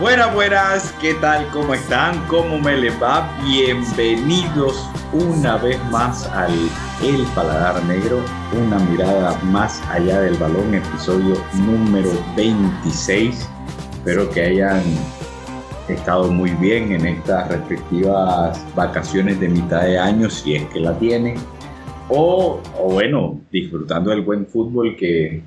Buenas, 0.00 0.34
buenas, 0.34 0.92
¿qué 1.00 1.14
tal? 1.14 1.46
¿Cómo 1.52 1.74
están? 1.74 2.26
¿Cómo 2.26 2.58
me 2.58 2.76
les 2.76 3.00
va? 3.00 3.38
Bienvenidos 3.44 4.88
una 5.12 5.58
vez 5.58 5.78
más 5.90 6.26
al 6.28 6.50
El 7.04 7.22
Paladar 7.34 7.84
Negro, 7.84 8.20
una 8.58 8.78
mirada 8.78 9.38
más 9.44 9.80
allá 9.90 10.22
del 10.22 10.34
balón, 10.38 10.74
episodio 10.74 11.36
número 11.66 12.10
26. 12.34 13.48
Espero 13.92 14.28
que 14.30 14.40
hayan 14.40 14.82
estado 15.88 16.32
muy 16.32 16.50
bien 16.52 16.92
en 16.92 17.06
estas 17.06 17.48
respectivas 17.48 18.64
vacaciones 18.74 19.38
de 19.40 19.48
mitad 19.50 19.82
de 19.82 19.98
año, 19.98 20.30
si 20.30 20.56
es 20.56 20.64
que 20.70 20.80
la 20.80 20.98
tienen, 20.98 21.36
o, 22.08 22.60
bueno, 22.90 23.38
disfrutando 23.52 24.10
del 24.10 24.22
buen 24.22 24.46
fútbol 24.46 24.96
que, 24.96 25.42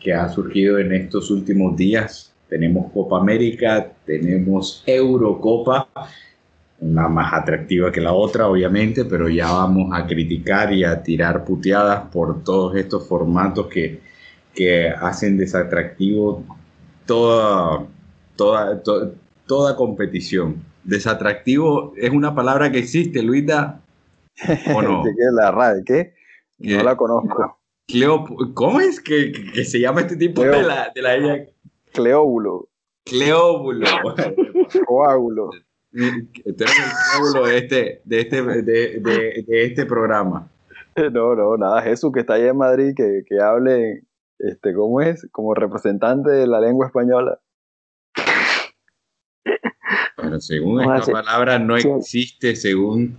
que 0.00 0.12
ha 0.12 0.28
surgido 0.28 0.78
en 0.78 0.92
estos 0.92 1.30
últimos 1.30 1.76
días 1.76 2.34
tenemos 2.48 2.90
Copa 2.92 3.18
América, 3.18 3.92
tenemos 4.04 4.82
Eurocopa, 4.86 5.88
una 6.80 7.08
más 7.08 7.32
atractiva 7.32 7.90
que 7.92 8.00
la 8.00 8.12
otra, 8.12 8.48
obviamente, 8.48 9.04
pero 9.04 9.28
ya 9.28 9.50
vamos 9.50 9.90
a 9.92 10.06
criticar 10.06 10.72
y 10.72 10.84
a 10.84 11.02
tirar 11.02 11.44
puteadas 11.44 12.06
por 12.12 12.42
todos 12.44 12.76
estos 12.76 13.06
formatos 13.06 13.66
que, 13.66 14.00
que 14.54 14.88
hacen 14.88 15.36
desatractivo 15.36 16.44
toda, 17.06 17.86
toda, 18.36 18.82
toda 19.46 19.76
competición. 19.76 20.62
Desatractivo 20.84 21.92
es 21.96 22.10
una 22.10 22.34
palabra 22.34 22.70
que 22.70 22.78
existe, 22.78 23.22
Luisa. 23.22 23.80
¿O 24.74 24.82
no? 24.82 25.02
¿Qué 25.04 25.10
es 25.10 25.32
la 25.34 25.50
RAE? 25.50 25.84
¿Qué? 25.84 26.14
No 26.58 26.82
la 26.82 26.96
conozco. 26.96 27.58
¿Cómo 28.54 28.80
es 28.80 29.00
que, 29.00 29.32
que, 29.32 29.64
se 29.64 29.80
llama 29.80 30.02
este 30.02 30.16
tipo 30.16 30.42
de 30.42 30.62
la, 30.62 30.92
de 30.94 31.02
la 31.02 31.16
Cleóbulo. 31.98 32.68
Cleóbulo. 33.04 33.86
Coágulo. 34.86 35.50
Este 35.92 36.64
es 36.64 36.70
el 36.70 36.84
cleóbulo 37.10 37.46
de 37.46 37.58
este, 37.58 38.02
de 38.04 38.20
este, 38.20 38.42
de, 38.42 38.62
de, 38.62 39.44
de 39.44 39.64
este 39.64 39.84
programa. 39.84 40.48
No, 40.96 41.34
no, 41.34 41.56
nada, 41.56 41.82
Jesús 41.82 42.12
que 42.12 42.20
está 42.20 42.34
allá 42.34 42.50
en 42.50 42.56
Madrid, 42.56 42.92
que, 42.96 43.24
que 43.26 43.40
hable, 43.40 44.04
este, 44.38 44.74
¿cómo 44.74 45.00
es? 45.00 45.26
Como 45.32 45.54
representante 45.54 46.30
de 46.30 46.46
la 46.46 46.60
lengua 46.60 46.86
española. 46.86 47.40
Bueno, 50.16 50.40
según 50.40 50.80
esta 50.82 51.10
palabra 51.10 51.58
no 51.58 51.76
existe 51.76 52.54
según 52.54 53.18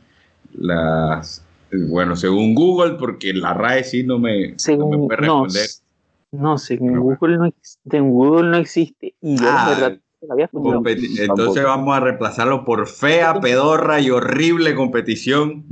las, 0.53 1.45
bueno, 1.71 2.15
según 2.15 2.55
Google, 2.55 2.95
porque 2.97 3.33
la 3.33 3.53
RAE 3.53 3.83
sí 3.83 4.03
no 4.03 4.19
me, 4.19 4.55
no 4.77 4.87
me 4.87 4.97
puede 4.97 5.17
responder. 5.17 5.67
No, 5.67 5.88
según 6.57 6.99
Google 6.99 7.37
no, 7.37 7.53
en 7.91 8.11
Google 8.11 8.49
no 8.49 8.57
existe. 8.57 9.15
Y 9.21 9.37
yo 9.37 9.47
ah, 9.49 9.99
verdad 10.21 10.49
Entonces 11.19 11.63
vamos 11.63 11.95
a 11.95 11.99
reemplazarlo 11.99 12.65
por 12.65 12.87
fea, 12.87 13.39
pedorra 13.39 13.99
y 13.99 14.09
horrible 14.09 14.75
competición. 14.75 15.65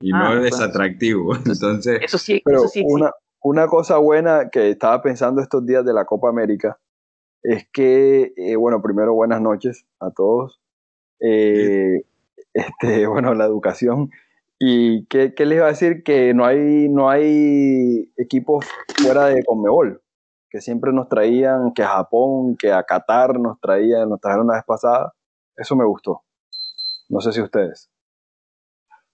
Y 0.00 0.10
no 0.10 0.26
ah, 0.26 0.34
es 0.34 0.42
desatractivo. 0.42 1.34
Entonces, 1.46 2.00
eso 2.02 2.18
sí, 2.18 2.42
pero 2.44 2.58
eso 2.58 2.68
sí 2.68 2.84
una, 2.86 3.10
una, 3.42 3.66
cosa 3.66 3.96
buena 3.98 4.50
que 4.50 4.70
estaba 4.70 5.00
pensando 5.02 5.40
estos 5.40 5.64
días 5.64 5.84
de 5.84 5.94
la 5.94 6.04
Copa 6.04 6.28
América 6.28 6.78
es 7.42 7.68
que, 7.72 8.32
eh, 8.36 8.56
bueno, 8.56 8.82
primero 8.82 9.14
buenas 9.14 9.40
noches 9.40 9.86
a 10.00 10.10
todos. 10.10 10.60
Eh, 11.20 12.02
este, 12.54 13.06
bueno, 13.06 13.34
la 13.34 13.44
educación. 13.44 14.10
¿Y 14.58 15.06
qué, 15.06 15.32
les 15.36 15.56
iba 15.56 15.66
a 15.66 15.70
decir? 15.70 16.02
Que 16.02 16.32
no 16.34 16.44
hay, 16.44 16.88
no 16.88 17.10
hay 17.10 18.12
equipos 18.16 18.66
fuera 19.02 19.26
de 19.26 19.44
Conmebol, 19.44 20.02
que 20.48 20.60
siempre 20.60 20.92
nos 20.92 21.08
traían, 21.08 21.72
que 21.74 21.82
a 21.82 21.88
Japón, 21.88 22.56
que 22.56 22.72
a 22.72 22.84
Qatar 22.84 23.38
nos 23.40 23.60
traían, 23.60 24.08
nos 24.08 24.20
trajeron 24.20 24.46
la 24.46 24.54
vez 24.54 24.64
pasada. 24.66 25.12
Eso 25.56 25.76
me 25.76 25.84
gustó. 25.84 26.22
No 27.08 27.20
sé 27.20 27.32
si 27.32 27.40
ustedes. 27.40 27.90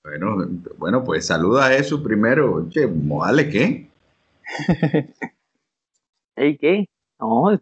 Bueno, 0.03 0.37
bueno 0.79 1.05
pues 1.05 1.27
saluda 1.27 1.67
a 1.67 1.75
eso 1.75 2.03
primero. 2.03 2.55
Oye, 2.55 2.89
¿vale 2.91 3.49
qué? 3.49 3.91
¿Ey 6.37 6.57
qué? 6.57 6.87
No, 7.19 7.53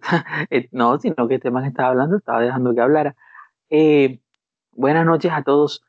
eh, 0.50 0.69
no, 0.70 0.98
sino 1.00 1.26
que 1.26 1.34
este 1.34 1.50
man 1.50 1.64
estaba 1.64 1.88
hablando, 1.88 2.16
estaba 2.16 2.41
dejando 2.41 2.74
que 2.74 2.80
hablara. 2.80 3.16
Eh, 3.70 4.20
buenas 4.72 5.04
noches 5.04 5.32
a 5.32 5.42
todos. 5.42 5.82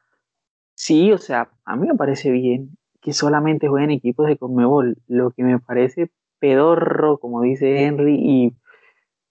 Sí, 0.79 1.11
o 1.11 1.17
sea, 1.17 1.49
a 1.65 1.75
mí 1.75 1.85
me 1.89 1.95
parece 1.95 2.31
bien 2.31 2.77
que 3.01 3.11
solamente 3.11 3.67
jueguen 3.67 3.91
equipos 3.91 4.27
de 4.27 4.37
Conmebol. 4.37 4.95
Lo 5.07 5.31
que 5.31 5.43
me 5.43 5.59
parece 5.59 6.09
pedorro, 6.39 7.17
como 7.17 7.41
dice 7.41 7.83
Henry, 7.83 8.15
y 8.17 8.55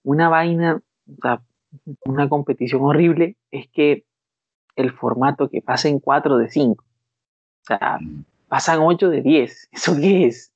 una 0.03 0.29
vaina, 0.29 0.79
o 1.07 1.15
sea, 1.19 1.41
una 2.05 2.29
competición 2.29 2.83
horrible, 2.83 3.35
es 3.49 3.67
que 3.73 4.05
el 4.75 4.91
formato 4.91 5.49
que 5.49 5.63
pasen 5.63 5.99
4 5.99 6.37
de 6.37 6.49
5. 6.49 6.83
O 6.83 7.65
sea, 7.65 7.97
pasan 8.47 8.81
8 8.81 9.09
de 9.09 9.23
10. 9.23 9.69
¿Eso 9.71 9.95
qué 9.95 10.27
es? 10.27 10.53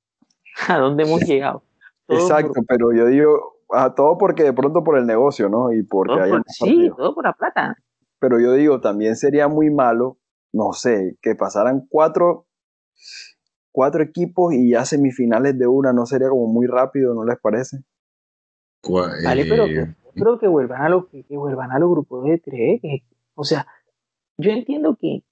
¿A 0.67 0.77
dónde 0.77 1.05
hemos 1.05 1.21
llegado? 1.27 1.63
Exacto, 2.07 2.61
pero 2.67 2.93
yo 2.93 3.07
digo, 3.07 3.55
a 3.71 3.95
todo 3.95 4.19
porque 4.19 4.43
de 4.43 4.53
pronto 4.53 4.83
por 4.83 4.99
el 4.99 5.07
negocio, 5.07 5.49
¿no? 5.49 5.73
Y 5.73 5.81
porque 5.81 6.21
hay 6.21 6.33
Sí, 6.49 6.91
todo 6.95 7.15
por 7.15 7.23
la 7.23 7.33
plata. 7.33 7.77
Pero 8.19 8.39
yo 8.39 8.53
digo, 8.53 8.79
también 8.79 9.15
sería 9.15 9.47
muy 9.47 9.71
malo 9.71 10.19
no 10.53 10.71
sé, 10.71 11.17
que 11.21 11.35
pasaran 11.35 11.85
cuatro, 11.89 12.45
cuatro 13.71 14.03
equipos 14.03 14.53
y 14.53 14.71
ya 14.71 14.85
semifinales 14.85 15.57
de 15.57 15.67
una, 15.67 15.91
¿no 15.91 16.05
sería 16.05 16.29
como 16.29 16.47
muy 16.47 16.67
rápido, 16.67 17.13
no 17.13 17.25
les 17.25 17.39
parece? 17.39 17.79
Vale, 19.23 19.45
pero 19.45 19.65
eh, 19.65 19.95
creo 20.13 20.39
que 20.39 20.47
vuelvan 20.47 20.83
a 20.83 20.89
los 20.89 21.07
que, 21.07 21.25
vuelvan 21.29 21.71
a 21.71 21.79
los 21.79 21.89
grupos 21.89 22.25
de 22.25 22.37
tres. 22.37 22.81
o 23.33 23.43
sea, 23.43 23.65
yo 24.37 24.51
entiendo 24.51 24.95
que, 24.99 25.23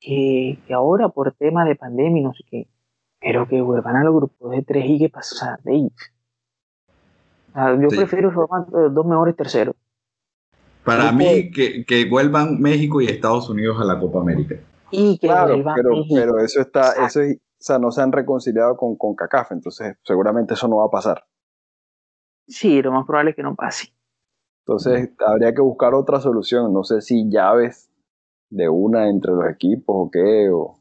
que, 0.00 0.58
ahora 0.72 1.08
por 1.08 1.32
tema 1.32 1.64
de 1.64 1.76
pandemia 1.76 2.22
no 2.22 2.34
sé 2.34 2.44
qué, 2.50 2.68
pero 3.20 3.48
que 3.48 3.62
vuelvan 3.62 3.96
a 3.96 4.04
los 4.04 4.14
grupos 4.14 4.50
de 4.50 4.62
tres 4.62 4.84
y 4.86 4.98
que 4.98 5.08
pasa, 5.08 5.34
o 5.34 5.38
sea, 5.38 5.58
yo 7.80 7.88
prefiero 7.88 8.32
formar 8.32 8.66
dos 8.70 9.06
mejores 9.06 9.36
terceros. 9.36 9.76
Para 10.84 11.12
mí, 11.12 11.50
que, 11.50 11.84
que, 11.84 12.04
vuelvan 12.06 12.60
México 12.60 13.00
y 13.00 13.06
Estados 13.06 13.48
Unidos 13.48 13.80
a 13.80 13.84
la 13.84 14.00
Copa 14.00 14.20
América. 14.20 14.56
Y 14.90 15.18
que 15.18 15.28
claro, 15.28 15.62
pero, 15.74 16.04
pero 16.12 16.38
eso 16.38 16.60
está, 16.60 16.92
eso 17.06 17.20
o 17.20 17.64
sea, 17.64 17.78
no 17.78 17.92
se 17.92 18.02
han 18.02 18.10
reconciliado 18.10 18.76
con, 18.76 18.96
con 18.96 19.14
CACAF, 19.14 19.52
entonces 19.52 19.96
seguramente 20.02 20.54
eso 20.54 20.66
no 20.66 20.78
va 20.78 20.86
a 20.86 20.90
pasar. 20.90 21.24
Sí, 22.48 22.82
lo 22.82 22.90
más 22.90 23.06
probable 23.06 23.30
es 23.30 23.36
que 23.36 23.44
no 23.44 23.54
pase. 23.54 23.94
Entonces 24.66 25.10
habría 25.24 25.54
que 25.54 25.60
buscar 25.60 25.94
otra 25.94 26.20
solución, 26.20 26.72
no 26.72 26.82
sé 26.82 27.00
si 27.00 27.30
llaves 27.30 27.88
de 28.50 28.68
una 28.68 29.08
entre 29.08 29.32
los 29.32 29.48
equipos 29.48 29.94
o 29.96 30.10
qué, 30.10 30.50
o 30.50 30.78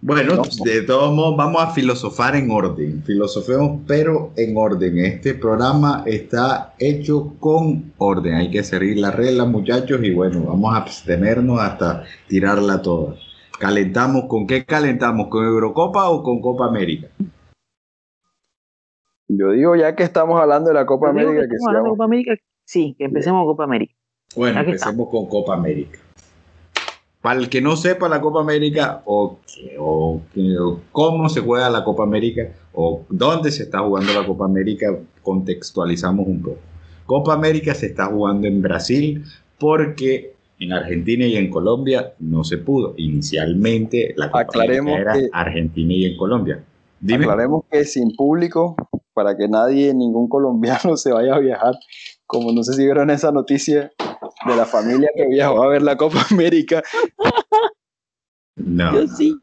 bueno, 0.00 0.42
de 0.64 0.82
todos 0.82 1.14
modos 1.14 1.36
vamos 1.36 1.62
a 1.62 1.70
filosofar 1.70 2.36
en 2.36 2.50
orden, 2.50 3.02
filosofemos 3.04 3.80
pero 3.86 4.32
en 4.36 4.56
orden. 4.56 4.98
Este 4.98 5.34
programa 5.34 6.02
está 6.06 6.74
hecho 6.78 7.34
con 7.40 7.92
orden, 7.98 8.34
hay 8.34 8.50
que 8.50 8.62
seguir 8.62 8.98
las 8.98 9.14
reglas 9.14 9.48
muchachos 9.48 10.00
y 10.02 10.12
bueno, 10.12 10.44
vamos 10.44 10.74
a 10.74 10.78
abstenernos 10.78 11.60
hasta 11.60 12.04
tirarla 12.28 12.82
toda. 12.82 13.16
¿Calentamos 13.58 14.24
con 14.28 14.46
qué 14.46 14.64
calentamos? 14.64 15.28
¿Con 15.28 15.44
Eurocopa 15.44 16.10
o 16.10 16.22
con 16.22 16.40
Copa 16.40 16.66
América? 16.66 17.08
Yo 19.28 19.50
digo 19.50 19.74
ya 19.76 19.96
que 19.96 20.02
estamos 20.02 20.40
hablando 20.40 20.68
de 20.68 20.74
la 20.74 20.86
Copa 20.86 21.08
América. 21.08 21.42
Que, 21.48 21.56
Copa 21.88 22.04
América, 22.04 22.34
sí, 22.64 22.94
que 22.98 23.06
empecemos 23.06 23.40
con 23.40 23.54
Copa 23.54 23.64
América. 23.64 23.94
Bueno, 24.36 24.60
empecemos 24.60 25.08
con 25.08 25.26
Copa 25.26 25.54
América. 25.54 25.98
Para 27.26 27.40
el 27.40 27.48
que 27.48 27.60
no 27.60 27.74
sepa 27.74 28.08
la 28.08 28.20
Copa 28.20 28.40
América 28.40 29.02
o, 29.04 29.40
cómo 30.92 31.28
se 31.28 31.40
juega 31.40 31.68
la 31.68 31.82
Copa 31.82 32.04
América 32.04 32.52
o 32.72 33.02
dónde 33.08 33.50
se 33.50 33.64
está 33.64 33.80
jugando 33.80 34.12
la 34.14 34.24
Copa 34.24 34.44
América, 34.44 34.96
contextualizamos 35.22 36.24
un 36.24 36.40
poco. 36.40 36.58
Copa 37.04 37.34
América 37.34 37.74
se 37.74 37.86
está 37.86 38.06
jugando 38.06 38.46
en 38.46 38.62
Brasil 38.62 39.24
porque 39.58 40.34
en 40.60 40.72
Argentina 40.72 41.26
y 41.26 41.36
en 41.36 41.50
Colombia 41.50 42.12
no 42.20 42.44
se 42.44 42.58
pudo. 42.58 42.94
Inicialmente 42.96 44.14
la 44.16 44.30
Copa 44.30 44.62
América 44.62 44.92
era 44.92 45.14
Argentina 45.32 45.94
y 45.94 46.04
en 46.04 46.16
Colombia. 46.16 46.62
Dime. 47.00 47.24
Aclaremos 47.24 47.64
que 47.68 47.84
sin 47.86 48.14
público, 48.14 48.76
para 49.14 49.36
que 49.36 49.48
nadie, 49.48 49.92
ningún 49.94 50.28
colombiano 50.28 50.96
se 50.96 51.12
vaya 51.12 51.34
a 51.34 51.40
viajar, 51.40 51.74
como 52.24 52.52
no 52.52 52.62
sé 52.62 52.74
si 52.74 52.84
vieron 52.84 53.10
esa 53.10 53.32
noticia 53.32 53.90
de 54.44 54.56
la 54.56 54.66
familia 54.66 55.08
que 55.16 55.26
viajó 55.26 55.62
a 55.62 55.68
ver 55.68 55.82
la 55.82 55.96
Copa 55.96 56.26
América. 56.30 56.82
No. 58.56 58.92
Yo 58.94 59.06
sí. 59.08 59.36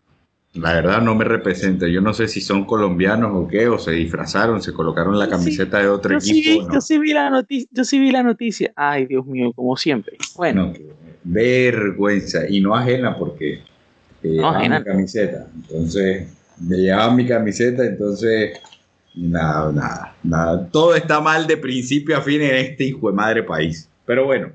La 0.54 0.74
verdad 0.74 1.02
no 1.02 1.16
me 1.16 1.26
representa. 1.26 1.88
Yo 1.88 2.00
no 2.02 2.14
sé 2.14 2.28
si 2.28 2.40
son 2.40 2.66
colombianos 2.66 3.32
o 3.34 3.48
qué, 3.48 3.68
o 3.68 3.80
se 3.80 3.92
disfrazaron, 3.92 4.62
se 4.62 4.72
colocaron 4.72 5.18
la 5.18 5.28
camiseta 5.28 5.80
de 5.80 5.88
otro 5.88 6.18
equipo. 6.18 6.72
yo, 6.72 6.82
sí 6.82 7.00
vi 7.00 7.12
la 7.12 7.32
noticia, 7.32 7.68
yo 7.72 7.84
sí 7.84 8.00
vi 8.00 8.12
la 8.12 8.22
noticia. 8.22 8.72
Ay, 8.76 9.08
Dios 9.08 9.26
mío, 9.26 9.52
como 9.54 9.76
siempre. 9.76 10.18
Bueno. 10.36 10.74
vergüenza. 11.24 12.48
Y 12.48 12.62
no 12.62 12.76
ajena 12.76 13.16
porque 13.18 13.62
eh, 14.22 14.38
no, 14.38 14.60
mi 14.60 14.84
camiseta. 14.84 15.48
Entonces, 15.56 16.28
me 16.60 16.78
llevaba 16.78 17.14
mi 17.16 17.26
camiseta, 17.26 17.84
entonces 17.84 18.60
Nada, 19.16 19.72
nada, 19.72 20.16
nada. 20.24 20.68
Todo 20.70 20.96
está 20.96 21.22
mal 21.22 21.46
de 21.46 21.58
principio 21.58 22.18
a 22.18 22.22
fin 22.22 22.42
en 22.42 22.56
este 22.56 22.86
hijo 22.86 23.10
de 23.10 23.16
madre 23.16 23.44
país. 23.44 23.88
Pero 24.06 24.26
bueno, 24.26 24.52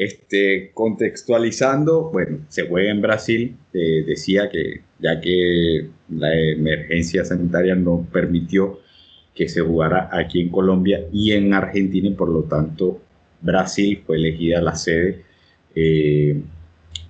este, 0.00 0.70
contextualizando, 0.72 2.10
bueno, 2.10 2.38
se 2.48 2.66
juega 2.66 2.90
en 2.90 3.02
Brasil. 3.02 3.54
Decía 3.70 4.48
que 4.48 4.80
ya 4.98 5.20
que 5.20 5.88
la 6.08 6.34
emergencia 6.34 7.22
sanitaria 7.22 7.74
no 7.74 8.08
permitió 8.10 8.80
que 9.34 9.46
se 9.46 9.60
jugara 9.60 10.08
aquí 10.10 10.40
en 10.40 10.48
Colombia 10.48 11.06
y 11.12 11.32
en 11.32 11.52
Argentina, 11.52 12.08
y 12.08 12.14
por 12.14 12.30
lo 12.30 12.44
tanto 12.44 13.02
Brasil 13.42 14.02
fue 14.06 14.16
elegida 14.16 14.62
la 14.62 14.74
sede 14.74 15.22
eh, 15.74 16.40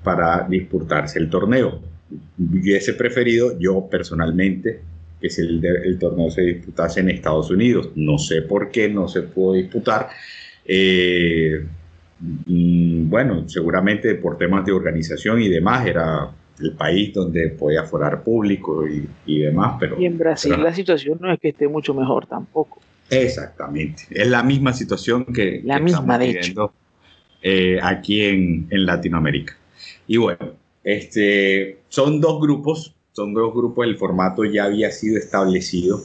para 0.03 0.49
disputarse 0.49 1.21
el 1.21 1.31
torneo. 1.31 1.81
Hubiese 2.41 2.95
preferido 2.95 3.57
yo 3.57 3.87
personalmente 3.89 4.81
que 5.21 5.31
si 5.31 5.43
el, 5.43 5.97
torneo 6.01 6.29
se 6.29 6.43
disputase 6.43 6.99
en 6.99 7.11
Estados 7.11 7.53
Unidos. 7.53 7.91
No 7.95 8.19
sé 8.19 8.43
por 8.43 8.73
qué 8.73 8.89
no 8.89 9.07
se 9.07 9.23
pudo 9.23 9.55
disputar. 9.55 10.09
Eh, 10.65 11.67
bueno, 12.21 13.49
seguramente 13.49 14.15
por 14.17 14.37
temas 14.37 14.65
de 14.65 14.73
organización 14.73 15.41
y 15.41 15.49
demás, 15.49 15.87
era 15.87 16.31
el 16.61 16.73
país 16.73 17.15
donde 17.15 17.49
podía 17.49 17.83
aforar 17.83 18.23
público 18.23 18.85
y, 19.27 19.39
demás. 19.39 19.77
Pero, 19.81 20.01
y 20.01 20.07
en 20.07 20.19
Brasil 20.19 20.55
la 20.63 20.75
situación 20.75 21.19
no 21.21 21.33
es 21.33 21.41
que 21.41 21.49
esté 21.49 21.69
mucho 21.69 21.95
mejor 21.95 22.27
tampoco. 22.27 22.81
Exactamente, 23.09 24.05
es 24.11 24.29
la 24.29 24.43
misma 24.43 24.73
situación 24.73 25.25
que, 25.25 25.63
la 25.65 25.81
misma, 25.81 26.19
de 26.19 26.31
hecho. 26.31 26.73
Eh, 27.43 27.79
aquí 27.83 28.21
en, 28.21 28.67
en 28.69 28.85
Latinoamérica. 28.85 29.57
Y 30.07 30.19
bueno, 30.19 30.51
este, 30.85 31.79
son 31.89 32.21
dos 32.21 32.39
grupos 32.39 32.95
son 33.13 33.35
dos 33.35 33.53
grupos, 33.53 33.87
el 33.87 33.97
formato 33.97 34.45
ya 34.45 34.65
había 34.65 34.91
sido 34.91 35.19
establecido. 35.19 36.01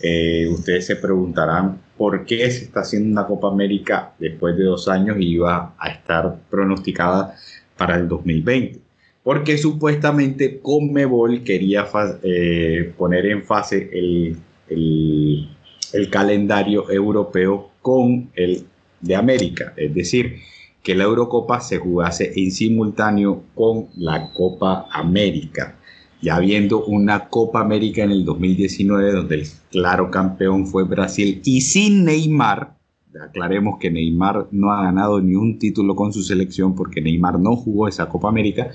Eh, 0.00 0.48
ustedes 0.48 0.86
se 0.86 0.96
preguntarán 0.96 1.80
por 1.96 2.24
qué 2.24 2.50
se 2.50 2.64
está 2.64 2.80
haciendo 2.80 3.10
una 3.10 3.26
Copa 3.26 3.48
América 3.48 4.12
después 4.18 4.56
de 4.56 4.64
dos 4.64 4.88
años 4.88 5.16
y 5.18 5.34
iba 5.34 5.74
a 5.78 5.88
estar 5.88 6.36
pronosticada 6.48 7.34
para 7.76 7.96
el 7.96 8.08
2020. 8.08 8.80
Porque 9.22 9.58
supuestamente 9.58 10.60
Conmebol 10.60 11.42
quería 11.42 11.86
eh, 12.22 12.92
poner 12.96 13.26
en 13.26 13.42
fase 13.42 13.90
el, 13.92 14.36
el, 14.68 15.48
el 15.92 16.10
calendario 16.10 16.90
europeo 16.90 17.70
con 17.82 18.30
el 18.34 18.64
de 19.00 19.16
América. 19.16 19.74
Es 19.76 19.92
decir, 19.94 20.36
que 20.82 20.94
la 20.94 21.04
Eurocopa 21.04 21.60
se 21.60 21.78
jugase 21.78 22.32
en 22.36 22.50
simultáneo 22.50 23.42
con 23.54 23.88
la 23.96 24.32
Copa 24.32 24.86
América 24.90 25.77
ya 26.20 26.36
habiendo 26.36 26.84
una 26.84 27.28
Copa 27.28 27.60
América 27.60 28.02
en 28.02 28.10
el 28.10 28.24
2019 28.24 29.12
donde 29.12 29.34
el 29.36 29.46
claro 29.70 30.10
campeón 30.10 30.66
fue 30.66 30.84
Brasil 30.84 31.40
y 31.44 31.60
sin 31.60 32.04
Neymar, 32.04 32.76
aclaremos 33.22 33.78
que 33.78 33.90
Neymar 33.90 34.48
no 34.50 34.72
ha 34.72 34.82
ganado 34.82 35.20
ni 35.20 35.34
un 35.34 35.58
título 35.58 35.94
con 35.94 36.12
su 36.12 36.22
selección 36.22 36.74
porque 36.74 37.00
Neymar 37.00 37.38
no 37.38 37.56
jugó 37.56 37.88
esa 37.88 38.08
Copa 38.08 38.28
América 38.28 38.70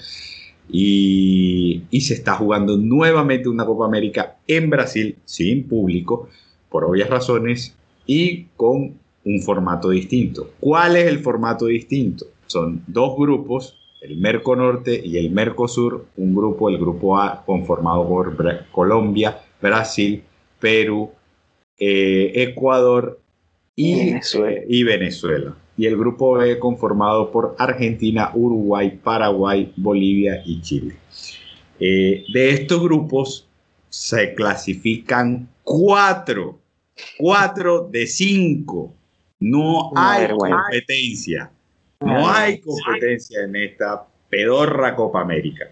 y, 0.70 1.84
y 1.92 2.02
se 2.02 2.14
está 2.14 2.36
jugando 2.36 2.78
nuevamente 2.78 3.50
una 3.50 3.66
Copa 3.66 3.86
América 3.86 4.38
en 4.48 4.70
Brasil 4.70 5.18
sin 5.26 5.68
público 5.68 6.30
por 6.70 6.86
obvias 6.86 7.10
razones 7.10 7.76
y 8.08 8.46
con 8.56 8.96
un 9.26 9.42
formato 9.42 9.90
distinto. 9.90 10.52
¿Cuál 10.60 10.96
es 10.96 11.08
el 11.08 11.20
formato 11.20 11.68
distinto? 11.68 12.26
Son 12.48 12.84
dos 12.88 13.16
grupos 13.18 13.83
el 14.04 14.18
Merco 14.18 14.56
Norte 14.56 15.02
y 15.04 15.18
el 15.18 15.32
Mercosur, 15.32 16.08
un 16.18 16.36
grupo, 16.36 16.70
el 16.70 16.78
grupo 16.78 17.18
A, 17.18 17.44
conformado 17.46 18.08
por 18.08 18.36
Colombia, 18.72 19.40
Brasil, 19.62 20.22
Perú, 20.60 21.10
eh, 21.80 22.32
Ecuador 22.36 23.20
y 23.76 24.84
Venezuela. 24.84 25.56
y 25.76 25.86
el 25.86 25.98
grupo 25.98 26.34
B 26.34 26.60
conformado 26.60 27.32
por 27.32 27.56
Argentina, 27.58 28.32
Uruguay, 28.36 29.00
Paraguay, 29.02 29.72
Bolivia 29.78 30.44
y 30.46 30.62
Chile. 30.62 30.96
Eh, 31.80 32.26
de 32.32 32.50
estos 32.52 32.84
grupos 32.84 33.48
se 33.90 34.36
clasifican 34.36 35.48
cuatro, 35.64 36.60
cuatro 37.18 37.88
de 37.90 38.06
cinco. 38.06 38.94
No 39.40 39.92
hay 39.96 40.28
competencia. 40.28 41.52
No 42.06 42.30
hay 42.30 42.60
competencia 42.60 43.44
en 43.44 43.56
esta 43.56 44.06
pedorra 44.30 44.96
Copa 44.96 45.22
América. 45.22 45.70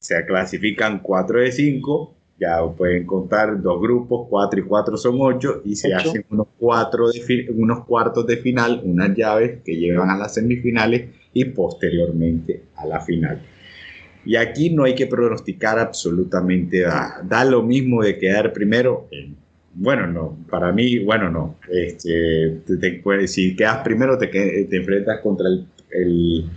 Se 0.00 0.24
clasifican 0.26 1.00
4 1.00 1.40
de 1.40 1.52
5, 1.52 2.14
ya 2.38 2.60
pueden 2.76 3.06
contar 3.06 3.62
dos 3.62 3.80
grupos, 3.80 4.26
4 4.28 4.60
y 4.60 4.62
4 4.64 4.96
son 4.96 5.16
8, 5.18 5.62
y 5.64 5.76
se 5.76 5.94
hacen 5.94 6.26
unos, 6.30 6.48
cuatro 6.58 7.10
de 7.10 7.46
unos 7.56 7.84
cuartos 7.86 8.26
de 8.26 8.36
final, 8.36 8.82
unas 8.84 9.16
llaves 9.16 9.62
que 9.64 9.76
llevan 9.76 10.10
a 10.10 10.16
las 10.16 10.34
semifinales 10.34 11.08
y 11.32 11.46
posteriormente 11.46 12.64
a 12.76 12.86
la 12.86 13.00
final. 13.00 13.40
Y 14.26 14.36
aquí 14.36 14.70
no 14.70 14.84
hay 14.84 14.94
que 14.94 15.06
pronosticar 15.06 15.78
absolutamente 15.78 16.82
nada. 16.82 17.22
Da 17.24 17.44
lo 17.44 17.62
mismo 17.62 18.02
de 18.02 18.18
quedar 18.18 18.52
primero 18.52 19.06
en 19.10 19.36
bueno, 19.74 20.06
no, 20.06 20.36
para 20.48 20.72
mí, 20.72 21.00
bueno, 21.00 21.30
no. 21.30 21.56
Este, 21.68 22.62
te, 22.66 23.28
si 23.28 23.56
quedas 23.56 23.82
primero, 23.82 24.16
te, 24.16 24.28
te 24.28 24.76
enfrentas 24.76 25.20
contra 25.20 25.48
el, 25.90 26.50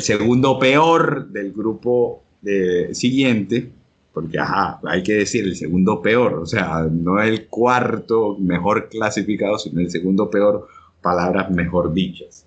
segundo 0.00 0.58
peor 0.58 1.28
del 1.28 1.52
grupo 1.52 2.22
de, 2.40 2.94
siguiente, 2.94 3.70
porque, 4.12 4.38
ajá, 4.38 4.80
hay 4.84 5.02
que 5.02 5.14
decir 5.14 5.44
el 5.44 5.56
segundo 5.56 6.00
peor, 6.02 6.34
o 6.34 6.46
sea, 6.46 6.86
no 6.90 7.20
el 7.20 7.46
cuarto 7.46 8.36
mejor 8.38 8.88
clasificado, 8.88 9.58
sino 9.58 9.80
el 9.80 9.90
segundo 9.90 10.30
peor, 10.30 10.68
palabras 11.00 11.50
mejor 11.50 11.92
dichas. 11.92 12.46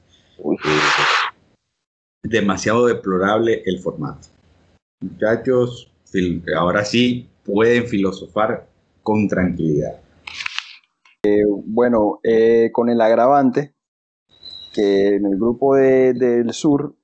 demasiado 2.23 2.85
deplorable 2.85 3.63
el 3.65 3.79
formato. 3.79 4.27
Muchachos, 5.01 5.91
ahora 6.55 6.85
sí 6.85 7.27
pueden 7.43 7.85
filosofar 7.87 8.65
con 9.03 9.27
tranquilidad. 9.27 10.04
Eh, 11.25 11.43
bueno, 11.47 12.19
eh, 12.21 12.69
con 12.71 12.87
el 12.89 13.01
agravante 13.01 13.73
que 14.73 15.15
en 15.15 15.25
el 15.25 15.37
grupo 15.37 15.75
del 15.75 16.51
sur, 16.51 16.95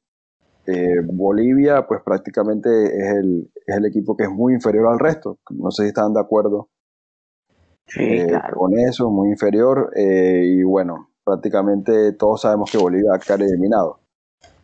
eh, 0.68 1.00
Bolivia, 1.04 1.88
pues 1.88 2.02
prácticamente 2.04 2.70
es 2.70 3.16
el, 3.16 3.86
equipo 3.86 4.16
que 4.16 4.26
es 4.26 4.30
muy 4.30 4.54
inferior 4.54 4.90
al 4.92 5.00
resto. 5.00 5.40
No 5.50 5.72
sé 5.72 5.84
si 5.84 5.88
están 5.90 6.14
de 6.14 6.20
acuerdo 6.20 6.70
con 8.54 8.78
eso, 8.78 9.10
muy 9.10 9.30
inferior. 9.30 9.92
y 9.96 10.62
bueno, 10.64 11.10
prácticamente 11.24 12.14
todos 12.14 12.42
sabemos 12.42 12.72
que 12.72 12.78
Bolivia 12.78 13.12
va 13.12 13.16
a 13.18 13.20
quedar 13.20 13.42
eliminado. 13.42 14.02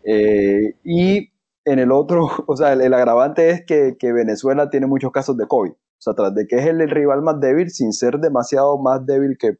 y 0.03 1.31
en 1.65 1.79
el 1.79 1.91
otro, 1.91 2.29
o 2.47 2.55
sea, 2.55 2.73
el, 2.73 2.93
agravante 2.93 3.49
es 3.49 3.65
que, 3.65 3.95
que, 3.97 4.13
Venezuela 4.13 4.69
tiene 4.69 4.85
muchos 4.85 5.11
casos 5.11 5.35
de 5.35 5.47
COVID. 5.47 5.71
O 5.97 6.01
sea, 6.01 6.13
tras 6.13 6.33
de 6.35 6.45
que 6.47 6.57
es 6.57 6.67
el, 6.67 6.87
rival 6.89 7.21
más 7.21 7.39
débil, 7.39 7.69
sin 7.69 7.91
ser 7.91 8.19
demasiado 8.19 8.77
más 8.77 9.05
débil 9.05 9.37
que 9.37 9.57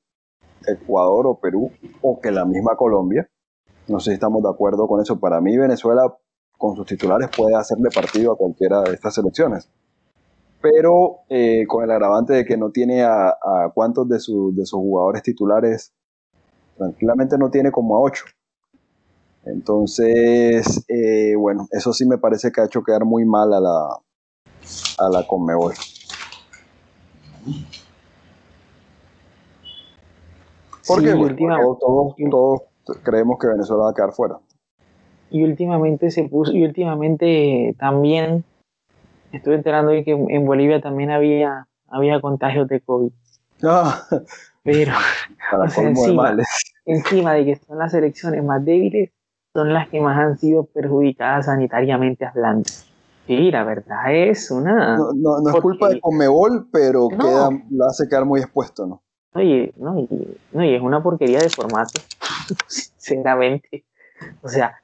Ecuador 0.68 1.26
o 1.28 1.40
Perú 1.40 1.72
o 2.02 2.20
que 2.20 2.32
la 2.32 2.46
misma 2.46 2.76
Colombia. 2.76 3.30
No 3.88 4.00
sé 4.00 4.12
si 4.12 4.14
estamos 4.16 4.44
de 4.44 4.50
acuerdo 4.50 4.88
con 4.88 5.02
eso. 5.02 5.20
Para 5.20 5.42
mí, 5.42 5.58
Venezuela, 5.58 6.16
con 6.58 6.76
sus 6.76 6.86
titulares, 6.86 7.30
puede 7.36 7.56
hacerle 7.56 7.90
partido 7.94 8.34
a 8.34 8.38
cualquiera 8.38 8.82
de 8.82 8.94
estas 8.94 9.16
selecciones. 9.16 9.70
Pero 10.62 11.20
eh, 11.30 11.66
con 11.68 11.84
el 11.84 11.92
agravante 11.92 12.34
de 12.34 12.46
que 12.46 12.58
no 12.58 12.72
tiene 12.72 13.04
a, 13.04 13.36
cuántos 13.74 14.08
de, 14.08 14.16
de 14.16 14.66
sus 14.66 14.80
jugadores 14.80 15.24
titulares, 15.24 15.94
tranquilamente 16.78 17.38
no 17.38 17.50
tiene 17.50 17.72
como 17.72 17.98
a 17.98 18.02
ocho. 18.02 18.26
Entonces, 19.46 20.84
eh, 20.90 21.36
bueno, 21.36 21.68
eso 21.72 21.94
sí 21.94 22.06
me 22.06 22.18
parece 22.18 22.52
que 22.52 22.62
ha 22.62 22.66
hecho 22.66 22.84
quedar 22.84 23.06
muy 23.06 23.26
mal 23.26 23.54
a 23.54 23.62
la, 23.62 24.00
a 25.00 25.10
la 25.10 25.26
Conmebol. 25.26 25.74
Porque 30.88 31.14
todos, 31.80 32.62
creemos 33.04 33.38
que 33.40 33.48
Venezuela 33.48 33.84
va 33.84 33.90
a 33.92 33.94
quedar 33.94 34.12
fuera. 34.14 34.38
Y 35.30 35.44
últimamente 35.44 36.10
se 36.12 36.24
puso, 36.24 36.54
y 36.54 36.64
últimamente 36.64 37.76
también 37.78 38.46
estuve 39.34 39.56
enterando 39.56 39.92
de 39.92 40.06
que 40.06 40.12
en 40.12 40.46
Bolivia 40.46 40.82
también 40.82 41.12
había, 41.12 41.68
había 41.88 42.22
contagios 42.22 42.70
de 42.70 42.80
COVID. 42.80 43.12
Ah. 43.64 44.04
Pero 44.64 44.94
encima, 45.78 46.36
encima 46.86 47.34
de 47.34 47.46
que 47.46 47.56
son 47.56 47.78
las 47.80 47.94
elecciones 47.94 48.44
más 48.44 48.64
débiles, 48.64 49.12
son 49.54 49.74
las 49.74 49.90
que 49.90 50.00
más 50.00 50.18
han 50.18 50.38
sido 50.38 50.66
perjudicadas 50.66 51.46
sanitariamente 51.46 52.26
hablando. 52.26 52.70
Sí, 53.28 53.52
la 53.52 53.66
verdad 53.66 54.14
es 54.14 54.50
una. 54.50 54.96
No, 54.96 55.12
no, 55.14 55.50
es 55.50 55.62
culpa 55.62 55.90
de 55.90 56.00
Conmebol, 56.00 56.70
pero 56.72 57.10
queda, 57.10 57.50
la 57.70 57.88
hace 57.88 58.08
quedar 58.08 58.24
muy 58.24 58.40
expuesto, 58.40 58.88
¿no? 58.88 59.04
Oye, 59.34 59.74
no, 59.76 60.00
y, 60.00 60.08
no, 60.54 60.64
y 60.64 60.74
es 60.74 60.82
una 60.82 61.04
porquería 61.04 61.42
de 61.42 61.50
formato, 61.50 62.00
sinceramente. 62.68 63.84
O 64.42 64.48
sea, 64.48 64.78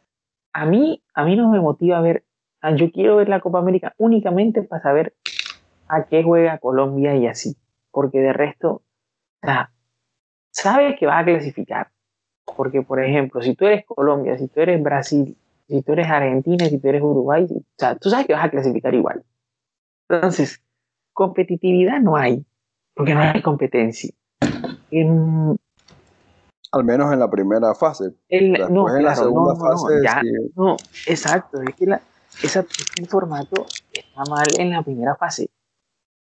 a 0.51 0.65
mí, 0.65 1.01
a 1.13 1.23
mí 1.23 1.37
no 1.37 1.49
me 1.49 1.61
motiva 1.61 1.97
a 1.97 2.01
ver. 2.01 2.25
Yo 2.75 2.91
quiero 2.91 3.15
ver 3.15 3.29
la 3.29 3.39
Copa 3.39 3.59
América 3.59 3.93
únicamente 3.97 4.61
para 4.61 4.83
saber 4.83 5.15
a 5.87 6.03
qué 6.03 6.23
juega 6.23 6.59
Colombia 6.59 7.15
y 7.15 7.27
así. 7.27 7.55
Porque 7.91 8.19
de 8.19 8.33
resto, 8.33 8.69
O 9.41 9.45
sea, 9.45 9.71
sabes 10.51 10.97
que 10.99 11.05
vas 11.05 11.21
a 11.21 11.25
clasificar. 11.25 11.89
Porque, 12.57 12.81
por 12.81 13.01
ejemplo, 13.01 13.41
si 13.41 13.55
tú 13.55 13.65
eres 13.65 13.85
Colombia, 13.85 14.37
si 14.37 14.47
tú 14.47 14.59
eres 14.59 14.81
Brasil, 14.83 15.37
si 15.67 15.81
tú 15.81 15.93
eres 15.93 16.07
Argentina, 16.07 16.65
si 16.65 16.79
tú 16.79 16.87
eres 16.89 17.01
Uruguay, 17.01 17.47
o 17.49 17.63
sea, 17.77 17.95
tú 17.95 18.09
sabes 18.09 18.27
que 18.27 18.33
vas 18.33 18.45
a 18.45 18.49
clasificar 18.49 18.93
igual. 18.93 19.23
Entonces, 20.09 20.61
competitividad 21.13 21.99
no 21.99 22.15
hay, 22.15 22.45
porque 22.93 23.15
no 23.15 23.21
hay 23.21 23.41
competencia. 23.41 24.13
Al 26.71 26.83
menos 26.83 27.13
en 27.13 27.19
la 27.19 27.29
primera 27.29 27.73
fase. 27.75 28.13
no, 28.69 28.95
en 28.95 29.03
la 29.03 29.15
segunda 29.15 29.55
fase. 29.55 29.93
No, 30.55 30.75
exacto. 31.07 31.61
Es 31.61 31.75
que 31.75 31.85
esa, 32.41 32.61
este 32.61 33.05
formato 33.05 33.65
está 33.91 34.23
mal 34.29 34.47
en 34.57 34.71
la 34.71 34.81
primera 34.81 35.15
fase. 35.15 35.49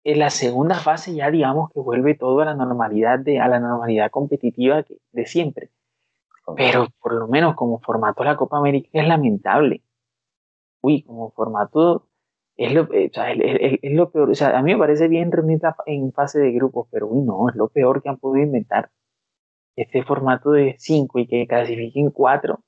En 0.03 0.19
la 0.19 0.29
segunda 0.29 0.75
fase 0.75 1.13
ya 1.13 1.29
digamos 1.29 1.71
que 1.71 1.79
vuelve 1.79 2.15
todo 2.15 2.41
a 2.41 2.45
la 2.45 2.55
normalidad 2.55 3.19
de, 3.19 3.39
a 3.39 3.47
la 3.47 3.59
normalidad 3.59 4.09
competitiva 4.09 4.83
de 5.11 5.25
siempre. 5.25 5.69
Pero 6.55 6.87
por 7.01 7.13
lo 7.13 7.27
menos 7.27 7.55
como 7.55 7.79
formato 7.79 8.23
la 8.23 8.37
Copa 8.37 8.57
América 8.57 8.89
es 8.93 9.07
lamentable. 9.07 9.83
Uy, 10.81 11.03
como 11.03 11.31
formato 11.31 12.07
es 12.55 12.73
lo, 12.73 12.91
eh, 12.93 13.11
es, 13.81 13.93
lo 13.93 14.11
peor. 14.11 14.29
O 14.29 14.35
sea, 14.35 14.57
a 14.57 14.61
mí 14.61 14.73
me 14.73 14.79
parece 14.79 15.07
bien 15.07 15.31
reunirla 15.31 15.75
en 15.85 16.11
fase 16.11 16.39
de 16.39 16.51
grupos, 16.51 16.87
pero 16.91 17.07
uy, 17.07 17.21
no, 17.21 17.49
es 17.49 17.55
lo 17.55 17.69
peor 17.69 18.01
que 18.01 18.09
han 18.09 18.17
podido 18.17 18.45
inventar. 18.45 18.91
Este 19.75 20.03
formato 20.03 20.51
de 20.51 20.75
cinco 20.77 21.19
y 21.19 21.27
que 21.27 21.47
clasifiquen 21.47 22.11
cuatro. 22.11 22.59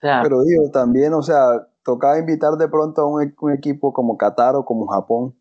pero 0.00 0.42
digo, 0.42 0.70
también, 0.70 1.12
o 1.12 1.22
sea, 1.22 1.68
tocaba 1.84 2.18
invitar 2.18 2.54
de 2.54 2.68
pronto 2.68 3.02
a 3.02 3.06
un, 3.06 3.34
un, 3.40 3.52
equipo 3.52 3.92
como 3.92 4.16
Qatar 4.16 4.56
o 4.56 4.64
como 4.64 4.86
Japón, 4.86 5.36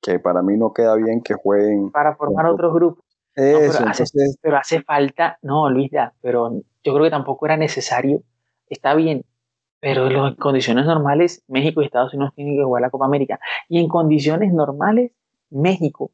que 0.00 0.18
para 0.18 0.42
mí 0.42 0.56
no 0.56 0.72
queda 0.72 0.96
bien 0.96 1.22
que 1.22 1.34
jueguen. 1.34 1.90
Para 1.92 2.16
formar 2.16 2.46
otros 2.46 2.74
grupos 2.74 3.11
pero, 3.34 4.58
hace, 4.58 4.82
falta, 4.82 5.38
no, 5.42 5.70
Luis, 5.70 5.90
pero 6.20 6.60
yo 6.84 6.92
creo 6.92 7.04
que 7.04 7.10
tampoco 7.10 7.46
era 7.46 7.56
necesario. 7.56 8.22
Está 8.68 8.94
bien, 8.94 9.24
pero 9.80 10.06
en 10.06 10.34
condiciones 10.36 10.86
normales, 10.86 11.42
México 11.48 11.82
y 11.82 11.86
Estados 11.86 12.12
Unidos 12.14 12.34
tienen 12.34 12.56
que 12.56 12.64
jugar 12.64 12.82
la 12.82 12.90
Copa 12.90 13.06
América. 13.06 13.40
Y 13.68 13.78
en 13.78 13.88
condiciones 13.88 14.52
normales, 14.52 15.12
México 15.50 16.10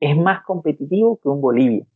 es 0.00 0.16
más 0.16 0.44
competitivo 0.44 1.18
que 1.20 1.28
un 1.28 1.40
Bolivia. 1.40 1.86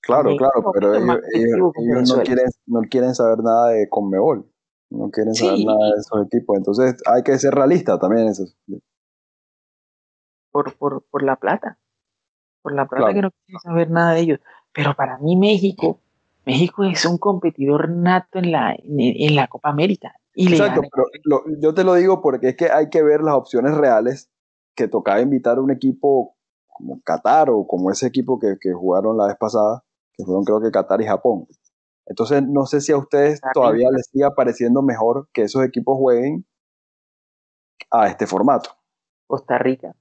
Claro, 0.00 0.36
claro, 0.36 0.72
pero 0.72 0.94
ellos, 0.94 1.58
no, 1.58 2.22
quieren, 2.22 2.46
no 2.66 2.80
quieren 2.82 3.14
saber 3.14 3.38
nada 3.42 3.70
de 3.70 3.88
Conmebol, 3.88 4.48
no 4.90 5.10
quieren 5.10 5.34
saber 5.34 5.58
nada 5.66 5.86
de 5.94 6.00
esos 6.00 6.26
equipos. 6.26 6.56
Entonces 6.56 7.02
hay 7.06 7.22
que 7.24 7.36
ser 7.38 7.52
realista 7.54 7.98
también. 7.98 8.28
Eso. 8.28 8.44
Por, 10.52 10.76
por, 10.76 11.02
por 11.10 11.24
la 11.24 11.36
plata 11.36 11.78
por 12.66 12.74
la 12.74 12.86
plata 12.88 13.14
que 13.14 13.22
no 13.22 13.30
quieren 13.30 13.60
saber 13.60 13.90
nada 13.92 14.14
de 14.14 14.20
ellos. 14.20 14.40
Pero 14.72 14.94
para 14.94 15.18
mí 15.18 15.36
México, 15.36 16.00
México 16.44 16.82
es 16.82 17.06
un 17.06 17.16
competidor 17.16 17.88
nato 17.88 18.40
en 18.40 18.50
la, 18.50 18.74
en, 18.76 19.36
la 19.36 19.46
Copa 19.46 19.68
América. 19.68 20.16
Y 20.34 20.48
Exacto, 20.48 20.80
pero 20.82 21.44
yo 21.60 21.74
te 21.74 21.84
lo 21.84 21.94
digo 21.94 22.20
porque 22.20 22.48
es 22.48 22.56
que 22.56 22.68
hay 22.68 22.90
que 22.90 23.04
ver 23.04 23.20
las 23.20 23.36
opciones 23.36 23.76
reales 23.76 24.32
que 24.74 24.88
tocaba 24.88 25.20
invitar 25.20 25.58
a 25.58 25.60
un 25.60 25.70
equipo 25.70 26.34
como 26.66 27.00
Qatar 27.02 27.50
o 27.50 27.68
como 27.68 27.92
ese 27.92 28.08
equipo 28.08 28.40
que, 28.40 28.56
que 28.60 28.72
jugaron 28.72 29.16
la 29.16 29.28
vez 29.28 29.36
pasada, 29.38 29.84
que 30.12 30.24
fueron 30.24 30.42
creo 30.42 30.60
que 30.60 30.72
Qatar 30.72 31.00
y 31.00 31.06
Japón. 31.06 31.46
Entonces, 32.04 32.42
no 32.42 32.66
sé 32.66 32.80
si 32.80 32.90
a 32.90 32.98
ustedes 32.98 33.40
todavía 33.54 33.88
les 33.92 34.08
sigue 34.10 34.28
pareciendo 34.36 34.82
mejor 34.82 35.28
que 35.32 35.42
esos 35.42 35.64
equipos 35.64 35.96
jueguen 35.98 36.44
a 37.92 38.08
este 38.08 38.26
formato. 38.26 38.70
Costa 39.28 39.56
Rica. 39.56 39.94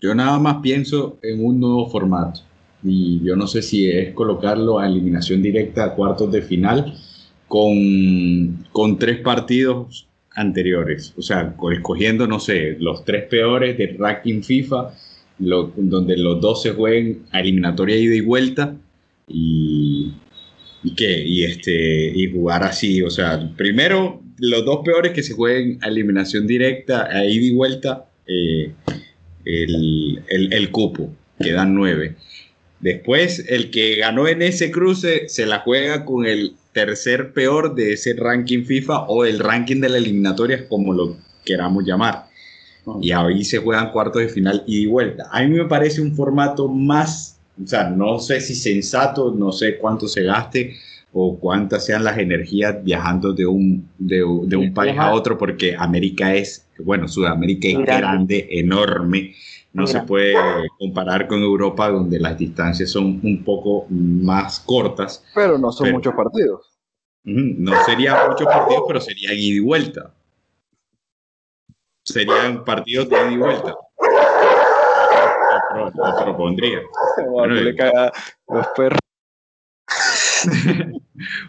Yo 0.00 0.14
nada 0.14 0.38
más 0.38 0.56
pienso 0.62 1.18
en 1.22 1.44
un 1.44 1.60
nuevo 1.60 1.88
formato 1.88 2.40
y 2.82 3.20
yo 3.24 3.36
no 3.36 3.46
sé 3.46 3.62
si 3.62 3.90
es 3.90 4.12
colocarlo 4.12 4.78
a 4.78 4.86
eliminación 4.86 5.40
directa 5.40 5.84
a 5.84 5.94
cuartos 5.94 6.30
de 6.30 6.42
final 6.42 6.94
con, 7.48 8.64
con 8.72 8.98
tres 8.98 9.20
partidos 9.20 10.06
anteriores, 10.34 11.14
o 11.16 11.22
sea, 11.22 11.54
escogiendo, 11.72 12.26
no 12.26 12.40
sé, 12.40 12.76
los 12.80 13.04
tres 13.04 13.24
peores 13.26 13.78
del 13.78 13.96
ranking 13.98 14.42
FIFA, 14.42 14.92
donde 15.38 16.16
los 16.16 16.40
dos 16.40 16.62
se 16.62 16.72
jueguen 16.72 17.22
a 17.30 17.40
eliminatoria 17.40 17.96
ida 17.96 18.14
y 18.14 18.20
vuelta 18.20 18.76
y, 19.28 20.12
y 20.82 20.94
qué, 20.94 21.24
y 21.24 21.44
este, 21.44 22.12
y 22.14 22.30
jugar 22.32 22.64
así, 22.64 23.02
o 23.02 23.10
sea, 23.10 23.52
primero 23.56 24.20
los 24.38 24.64
dos 24.64 24.80
peores 24.84 25.12
que 25.12 25.22
se 25.22 25.34
jueguen 25.34 25.78
a 25.82 25.88
eliminación 25.88 26.46
directa, 26.46 27.06
a 27.06 27.24
ida 27.24 27.44
y 27.44 27.54
vuelta, 27.54 28.06
eh, 28.26 28.72
el, 29.44 30.22
el, 30.28 30.70
cupo, 30.70 31.12
quedan 31.38 31.74
nueve. 31.74 32.16
Después, 32.80 33.44
el 33.48 33.70
que 33.70 33.96
ganó 33.96 34.28
en 34.28 34.42
ese 34.42 34.70
cruce 34.70 35.28
se 35.28 35.46
la 35.46 35.60
juega 35.60 36.04
con 36.04 36.26
el 36.26 36.54
tercer 36.72 37.32
peor 37.32 37.74
de 37.74 37.94
ese 37.94 38.14
ranking 38.14 38.64
FIFA 38.64 39.04
o 39.04 39.24
el 39.24 39.38
ranking 39.38 39.80
de 39.80 39.88
la 39.88 39.98
eliminatoria, 39.98 40.68
como 40.68 40.92
lo 40.92 41.16
queramos 41.44 41.84
llamar. 41.84 42.26
Y 43.00 43.12
ahí 43.12 43.44
se 43.44 43.58
juegan 43.58 43.92
cuartos 43.92 44.22
de 44.22 44.28
final 44.28 44.62
y 44.66 44.86
vuelta. 44.86 45.28
A 45.32 45.42
mí 45.42 45.48
me 45.48 45.64
parece 45.64 46.02
un 46.02 46.14
formato 46.14 46.68
más, 46.68 47.38
o 47.62 47.66
sea, 47.66 47.88
no 47.88 48.18
sé 48.18 48.40
si 48.40 48.54
sensato, 48.54 49.34
no 49.34 49.52
sé 49.52 49.78
cuánto 49.78 50.06
se 50.06 50.22
gaste 50.22 50.76
o 51.14 51.38
cuántas 51.38 51.86
sean 51.86 52.04
las 52.04 52.18
energías 52.18 52.84
viajando 52.84 53.32
de 53.32 53.46
un, 53.46 53.88
de, 53.98 54.16
de 54.16 54.56
un 54.56 54.74
país 54.74 54.98
a 54.98 55.14
otro, 55.14 55.38
porque 55.38 55.74
América 55.78 56.34
es 56.34 56.64
bueno, 56.78 57.08
Sudamérica 57.08 57.68
es 57.68 57.78
grande, 57.78 58.48
enorme, 58.50 59.34
no 59.72 59.86
se 59.86 60.00
puede 60.02 60.34
comparar 60.78 61.26
con 61.26 61.42
Europa 61.42 61.90
donde 61.90 62.20
las 62.20 62.38
distancias 62.38 62.90
son 62.90 63.20
un 63.22 63.42
poco 63.44 63.86
más 63.90 64.60
cortas. 64.60 65.24
Pero 65.34 65.58
no 65.58 65.72
son 65.72 65.90
muchos 65.92 66.14
partidos. 66.14 66.70
No 67.24 67.84
serían 67.84 68.28
muchos 68.30 68.46
partidos, 68.46 68.84
pero 68.86 69.00
serían 69.00 69.34
ida 69.34 69.56
y 69.56 69.60
vuelta. 69.60 70.14
Serían 72.04 72.64
partidos 72.64 73.08
de 73.08 73.16
ida 73.16 73.32
y 73.32 73.36
vuelta. 73.36 73.74
Lo, 75.74 76.24
propondría. 76.24 76.80
Bueno, 77.30 77.54
le 77.54 77.74
caga 77.74 78.12
los 78.48 78.66
perros. 78.76 78.98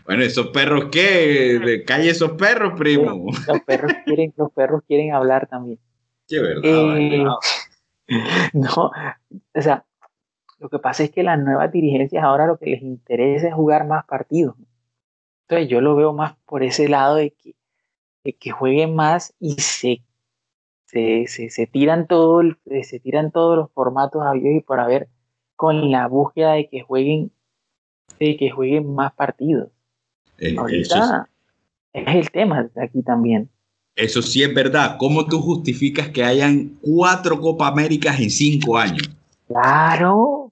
bueno, 0.06 0.24
esos 0.24 0.48
perros 0.48 0.86
qué, 0.92 1.60
de 1.60 1.84
calle 1.84 2.10
esos 2.10 2.32
perros, 2.34 2.74
primo. 2.78 3.26
Los 3.48 3.62
perros 3.62 3.92
quieren, 4.06 4.34
los 4.38 4.52
perros 4.52 4.84
quieren 4.88 5.14
hablar 5.14 5.48
también. 5.48 5.80
Qué 6.28 6.40
verdad. 6.40 6.64
Eh, 6.64 7.26
no, 8.54 8.92
o 9.54 9.62
sea, 9.62 9.86
lo 10.60 10.70
que 10.70 10.80
pasa 10.80 11.04
es 11.04 11.12
que 11.12 11.24
las 11.24 11.40
nuevas 11.40 11.72
dirigencias 11.72 12.24
ahora 12.24 12.48
lo 12.48 12.58
que 12.58 12.72
les 12.72 12.82
interesa 12.82 13.48
es 13.48 13.54
jugar 13.54 13.88
más 13.88 14.06
partidos. 14.06 14.56
Entonces 15.48 15.70
yo 15.70 15.82
lo 15.82 15.96
veo 15.96 16.14
más 16.14 16.36
por 16.46 16.64
ese 16.64 16.88
lado 16.88 17.16
de 17.16 17.32
que, 17.32 17.56
que 18.34 18.52
jueguen 18.52 18.96
más 18.96 19.34
y 19.40 19.56
se, 19.62 20.02
se, 20.86 21.28
se, 21.28 21.68
tiran 21.68 22.08
todo, 22.08 22.42
se 22.84 23.00
tiran 23.00 23.32
todos 23.32 23.58
los 23.58 23.72
formatos 23.72 24.24
a 24.24 24.36
y 24.36 24.62
por 24.62 24.80
haber 24.80 25.08
con 25.56 25.92
la 25.92 26.08
búsqueda 26.08 26.54
de 26.54 26.68
que 26.68 26.82
jueguen 26.82 27.32
de 28.20 28.38
que 28.38 28.50
jueguen 28.50 28.94
más 28.94 29.14
partidos. 29.14 29.70
Eh, 30.38 30.56
Ahorita 30.58 31.30
es, 31.94 32.08
el 32.08 32.32
tema 32.32 32.70
aquí 32.76 33.02
también. 33.02 33.50
Eso 33.96 34.22
sí 34.22 34.44
es 34.44 34.54
verdad. 34.54 34.98
¿Cómo 35.00 35.26
tú 35.26 35.40
justificas 35.40 36.10
que 36.10 36.24
hayan 36.24 36.78
cuatro 36.82 37.40
Copa 37.40 37.68
Américas 37.68 38.20
en 38.20 38.30
cinco 38.30 38.78
años? 38.78 39.10
Claro. 39.48 40.52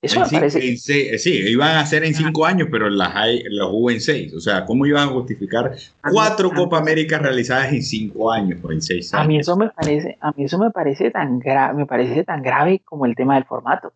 Eso 0.00 0.20
me 0.20 0.28
parece. 0.28 0.72
Eh, 0.72 1.18
sí, 1.18 1.32
iban 1.32 1.76
a 1.76 1.84
ser 1.84 2.04
en 2.04 2.14
cinco 2.14 2.46
años, 2.46 2.68
pero 2.70 2.88
las, 2.88 3.14
hay, 3.16 3.42
las 3.50 3.68
hubo 3.68 3.90
en 3.90 4.00
seis. 4.00 4.32
O 4.32 4.40
sea, 4.40 4.64
¿cómo 4.64 4.86
iban 4.86 5.08
a 5.08 5.12
justificar 5.12 5.74
cuatro 6.12 6.50
Copa 6.52 6.78
Américas 6.78 7.20
realizadas 7.20 7.72
en 7.72 7.82
cinco 7.82 8.30
años 8.30 8.60
o 8.62 8.70
en 8.70 8.80
seis 8.80 9.12
años? 9.12 9.24
A 9.24 9.28
mí 9.28 9.38
eso 9.38 9.56
me 9.56 9.70
parece, 9.70 10.16
a 10.20 10.30
mí 10.32 10.44
eso 10.44 10.58
me 10.58 10.70
parece 10.70 11.10
tan 11.10 11.40
grave, 11.40 11.74
me 11.74 11.86
parece 11.86 12.22
tan 12.22 12.42
grave 12.42 12.80
como 12.84 13.06
el 13.06 13.16
tema 13.16 13.34
del 13.34 13.44
formato. 13.44 13.92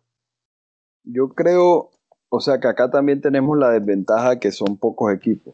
Yo 1.05 1.29
creo, 1.29 1.91
o 2.35 2.39
sea 2.39 2.59
que 2.59 2.67
acá 2.67 2.89
también 2.89 3.21
tenemos 3.21 3.55
la 3.59 3.69
desventaja 3.69 4.39
que 4.39 4.51
son 4.51 4.75
pocos 4.77 5.13
equipos. 5.13 5.53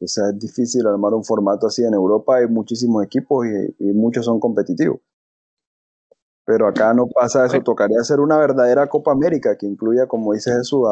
O 0.00 0.06
sea, 0.06 0.28
es 0.28 0.38
difícil 0.38 0.86
armar 0.86 1.12
un 1.12 1.24
formato 1.24 1.66
así. 1.66 1.82
En 1.82 1.92
Europa 1.92 2.36
hay 2.36 2.46
muchísimos 2.46 3.04
equipos 3.04 3.44
y, 3.80 3.84
muchos 3.94 4.24
son 4.24 4.38
competitivos. 4.38 5.00
Pero 6.46 6.68
acá 6.68 6.94
no 6.94 7.08
pasa 7.08 7.46
eso. 7.46 7.60
Tocaría 7.62 7.98
hacer 7.98 8.20
una 8.20 8.38
verdadera 8.38 8.86
Copa 8.86 9.10
América 9.10 9.58
que 9.58 9.66
incluya, 9.66 10.06
como 10.06 10.34
dice 10.34 10.52
Jesús, 10.52 10.86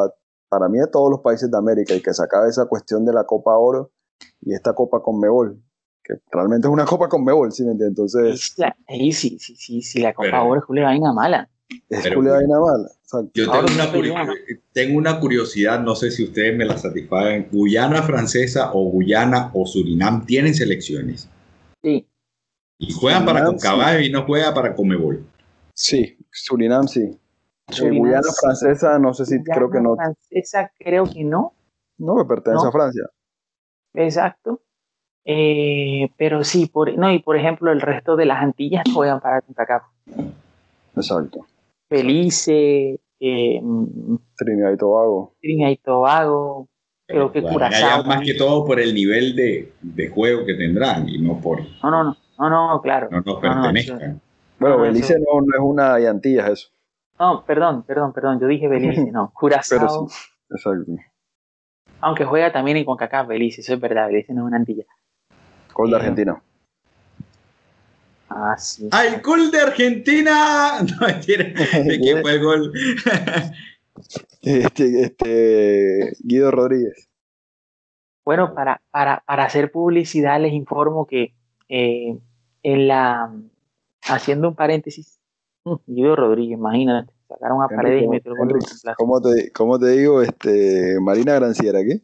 para 0.48 0.68
mí 0.68 0.80
a 0.80 0.90
todos 0.90 1.08
los 1.08 1.20
países 1.20 1.52
de 1.52 1.56
América 1.56 1.94
y 1.94 2.02
que 2.02 2.12
se 2.12 2.24
acabe 2.24 2.48
esa 2.48 2.66
cuestión 2.66 3.04
de 3.04 3.12
la 3.12 3.22
Copa 3.22 3.56
Oro 3.56 3.92
y 4.40 4.54
esta 4.54 4.74
Copa 4.74 5.02
con 5.02 5.20
Mebol, 5.20 5.62
que 6.02 6.14
realmente 6.32 6.66
es 6.66 6.72
una 6.72 6.84
Copa 6.84 7.08
con 7.08 7.22
Mebol, 7.22 7.52
¿sí 7.52 7.64
me 7.64 7.70
entiendes? 7.70 7.96
Entonces... 7.96 8.56
Sí, 8.88 9.12
sí, 9.12 9.38
sí, 9.38 9.82
sí, 9.82 10.00
la 10.00 10.12
Copa 10.14 10.42
Oro 10.42 10.62
es 10.62 10.68
una 10.68 10.82
vaina 10.82 11.12
mala. 11.12 11.48
Es 11.68 12.02
Pero, 12.02 12.22
mala. 12.22 12.88
Yo 13.34 13.50
tengo 13.50 13.66
una, 13.66 14.34
tengo 14.72 14.98
una, 14.98 15.20
curiosidad, 15.20 15.80
no 15.80 15.94
sé 15.94 16.10
si 16.10 16.24
ustedes 16.24 16.56
me 16.56 16.64
la 16.64 16.76
satisfagan. 16.76 17.48
¿Guyana 17.50 18.02
francesa 18.02 18.72
o 18.72 18.90
Guyana 18.90 19.50
o 19.54 19.66
Surinam 19.66 20.26
tienen 20.26 20.54
selecciones? 20.54 21.28
Sí. 21.82 22.06
Y 22.78 22.92
juegan 22.92 23.24
para 23.24 23.44
Concabay 23.44 24.06
y 24.06 24.10
no 24.10 24.24
juegan 24.24 24.54
para 24.54 24.74
Comebol. 24.74 25.24
Sí, 25.72 26.18
Surinam 26.30 26.88
sí. 26.88 27.18
Surinam, 27.68 27.98
Guyana 27.98 28.28
francesa, 28.40 28.98
no 28.98 29.14
sé 29.14 29.26
si 29.26 29.42
creo 29.42 29.70
que 29.70 29.80
no. 29.80 29.96
Francesa 29.96 30.72
creo 30.78 31.04
que 31.04 31.24
no. 31.24 31.54
No, 31.98 32.16
me 32.16 32.24
pertenece 32.24 32.66
a 32.66 32.72
Francia. 32.72 33.04
Exacto. 33.94 34.60
Eh, 35.24 36.10
pero 36.16 36.44
sí, 36.44 36.66
por, 36.66 36.96
no, 36.96 37.12
y 37.12 37.18
por 37.20 37.36
ejemplo, 37.36 37.72
el 37.72 37.80
resto 37.80 38.14
de 38.14 38.26
las 38.26 38.42
Antillas 38.42 38.84
juegan 38.92 39.20
para 39.20 39.40
CONCACAF. 39.40 39.82
Exacto. 40.94 41.46
Felice, 41.88 43.00
eh, 43.20 43.60
Trinidad 44.36 44.72
y 44.72 44.76
Tobago. 44.76 45.34
Trinidad 45.40 45.70
y 45.70 45.76
Tobago, 45.76 46.68
creo 47.06 47.32
que 47.32 47.42
Curazao. 47.42 48.04
Más 48.04 48.22
que 48.22 48.34
todo 48.34 48.64
por 48.64 48.80
el 48.80 48.94
nivel 48.94 49.36
de, 49.36 49.72
de, 49.80 50.08
juego 50.08 50.44
que 50.44 50.54
tendrán 50.54 51.08
y 51.08 51.18
no 51.18 51.40
por. 51.40 51.60
No, 51.82 51.90
no, 51.90 52.04
no, 52.04 52.16
no, 52.38 52.68
no 52.70 52.82
claro. 52.82 53.08
No 53.10 53.20
nos 53.20 53.40
pertenezcan. 53.40 54.20
bueno, 54.58 54.80
Belice 54.80 55.18
no, 55.18 55.40
no, 55.40 55.54
es 55.54 55.60
una 55.60 55.94
Antillas, 55.94 56.50
eso. 56.50 56.68
No, 57.18 57.44
perdón, 57.46 57.84
perdón, 57.84 58.12
perdón, 58.12 58.40
yo 58.40 58.46
dije 58.46 58.68
Belice, 58.68 59.06
no, 59.12 59.32
Curazao. 59.34 60.08
exacto. 60.50 60.92
Aunque 62.00 62.24
juega 62.24 62.52
también 62.52 62.76
en 62.76 62.84
CONCACAF 62.84 63.28
Belice, 63.28 63.62
eso 63.62 63.74
es 63.74 63.80
verdad, 63.80 64.08
Belice 64.08 64.34
no 64.34 64.42
es 64.42 64.46
una 64.48 64.56
Antilla. 64.58 64.84
Gol 65.72 65.90
de 65.90 65.96
Argentina. 65.96 66.42
Ah, 68.28 68.56
sí. 68.58 68.88
¡Ay, 68.92 69.20
gol 69.22 69.50
de 69.50 69.60
Argentina! 69.60 70.78
No, 71.00 71.06
¿De 71.84 72.00
quién 72.00 72.22
fue 72.22 72.32
el 72.32 72.44
gol? 72.44 72.72
este, 74.42 75.02
este, 75.02 76.16
Guido 76.20 76.50
Rodríguez. 76.50 77.08
Bueno, 78.24 78.54
para, 78.54 78.82
para, 78.90 79.22
para 79.26 79.44
hacer 79.44 79.70
publicidad 79.70 80.40
les 80.40 80.52
informo 80.52 81.06
que 81.06 81.32
eh, 81.68 82.18
en 82.62 82.88
la 82.88 83.32
haciendo 84.02 84.48
un 84.48 84.54
paréntesis, 84.54 85.20
Guido 85.86 86.16
Rodríguez, 86.16 86.58
imagínate, 86.58 87.12
sacaron 87.28 87.62
a 87.62 87.68
paredes 87.68 88.04
y 88.04 88.08
metieron 88.08 88.48
gol 88.48 88.58
¿cómo 88.96 89.20
te, 89.20 89.52
¿Cómo 89.52 89.78
te 89.78 89.88
digo, 89.90 90.22
este, 90.22 90.98
Marina 91.00 91.34
Granciera, 91.34 91.80
qué? 91.80 92.00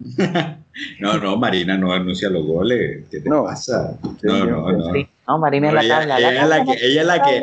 no, 1.00 1.18
no, 1.18 1.36
Marina 1.36 1.76
no 1.76 1.92
anuncia 1.92 2.28
los 2.30 2.46
goles. 2.46 3.04
¿Qué 3.10 3.20
te 3.20 3.30
pasa? 3.30 3.98
No, 4.22 4.44
no, 4.44 4.72
no. 4.72 4.92
No, 5.26 5.38
Marina 5.38 5.68
es 5.68 5.74
la 5.74 6.00
tabla. 6.00 6.18
Ella, 6.18 6.42
es 6.42 6.48
la 6.48 6.64
que, 6.64 6.72
ella, 6.72 7.00
es 7.00 7.06
la 7.06 7.22
que, 7.22 7.42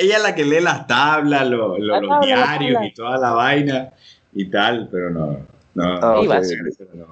ella, 0.00 0.18
la 0.18 0.34
que 0.34 0.44
lee 0.44 0.60
las 0.60 0.86
tablas, 0.86 1.48
lo, 1.48 1.78
lo, 1.78 2.00
los 2.00 2.20
diarios 2.24 2.82
y 2.84 2.92
toda 2.92 3.16
la 3.18 3.32
vaina 3.32 3.90
y 4.32 4.46
tal, 4.46 4.88
pero 4.90 5.10
no. 5.10 5.38
No, 5.74 5.84
ah. 6.00 6.40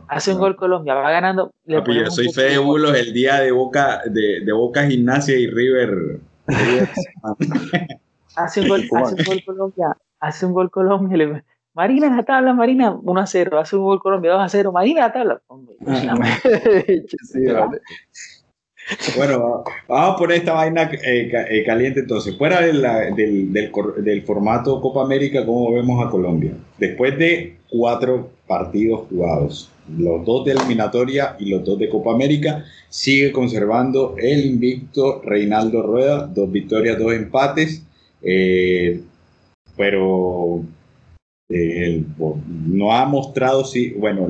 Hace 0.09 0.33
un 0.33 0.39
gol 0.39 0.57
Colombia, 0.57 0.95
va 0.95 1.11
ganando. 1.11 1.53
Papi, 1.69 1.97
yo 1.97 2.11
soy 2.11 2.33
Fede 2.33 2.57
Bulos 2.57 2.97
el 2.97 3.13
día 3.13 3.41
de 3.41 3.53
Boca, 3.53 4.01
de, 4.07 4.41
de 4.41 4.53
Boca 4.53 4.87
Gimnasia 4.87 5.37
y 5.37 5.49
River. 5.49 6.19
hace, 8.37 8.61
un 8.61 8.69
gol, 8.69 8.89
hace 8.97 9.15
un 9.15 9.25
gol 9.25 9.43
Colombia, 9.45 9.97
hace 10.21 10.47
un 10.47 10.53
gol 10.53 10.71
Colombia, 10.71 11.17
le, 11.17 11.45
Marina 11.75 12.07
en 12.07 12.17
la 12.17 12.23
tabla, 12.23 12.55
Marina 12.55 12.93
1 13.03 13.21
a 13.21 13.27
0, 13.27 13.59
hace 13.59 13.77
un 13.77 13.85
gol 13.85 14.01
Colombia 14.01 14.33
2 14.33 14.43
a 14.43 14.49
0, 14.49 14.73
Marina 14.73 15.01
en 15.01 15.07
la 15.07 15.13
tabla. 15.13 15.43
bueno, 19.17 19.65
vamos 19.89 20.15
a 20.15 20.17
poner 20.17 20.39
esta 20.39 20.53
vaina 20.53 20.83
eh, 20.83 21.33
eh, 21.51 21.65
caliente 21.65 22.01
entonces. 22.01 22.37
Fuera 22.39 22.61
del, 22.61 22.83
del, 23.17 23.53
del, 24.05 24.23
formato 24.23 24.81
Copa 24.81 25.03
América, 25.03 25.45
¿cómo 25.45 25.73
vemos 25.73 26.05
a 26.05 26.11
Colombia? 26.11 26.53
Después 26.79 27.19
de 27.19 27.57
cuatro 27.69 28.31
partidos 28.47 29.09
jugados, 29.09 29.71
los 29.99 30.25
dos 30.25 30.45
de 30.45 30.53
eliminatoria 30.53 31.37
y 31.39 31.51
los 31.51 31.65
dos 31.65 31.79
de 31.79 31.89
Copa 31.89 32.13
América, 32.13 32.65
sigue 32.89 33.33
conservando 33.33 34.15
el 34.19 34.47
invicto 34.47 35.23
Reinaldo 35.23 35.83
Rueda, 35.83 36.27
dos 36.27 36.51
victorias, 36.51 36.99
dos 36.99 37.13
empates. 37.13 37.85
Eh, 38.25 39.01
pero 39.77 40.65
no 41.49 42.93
ha 42.93 43.05
mostrado, 43.05 43.65
si, 43.65 43.91
bueno, 43.91 44.29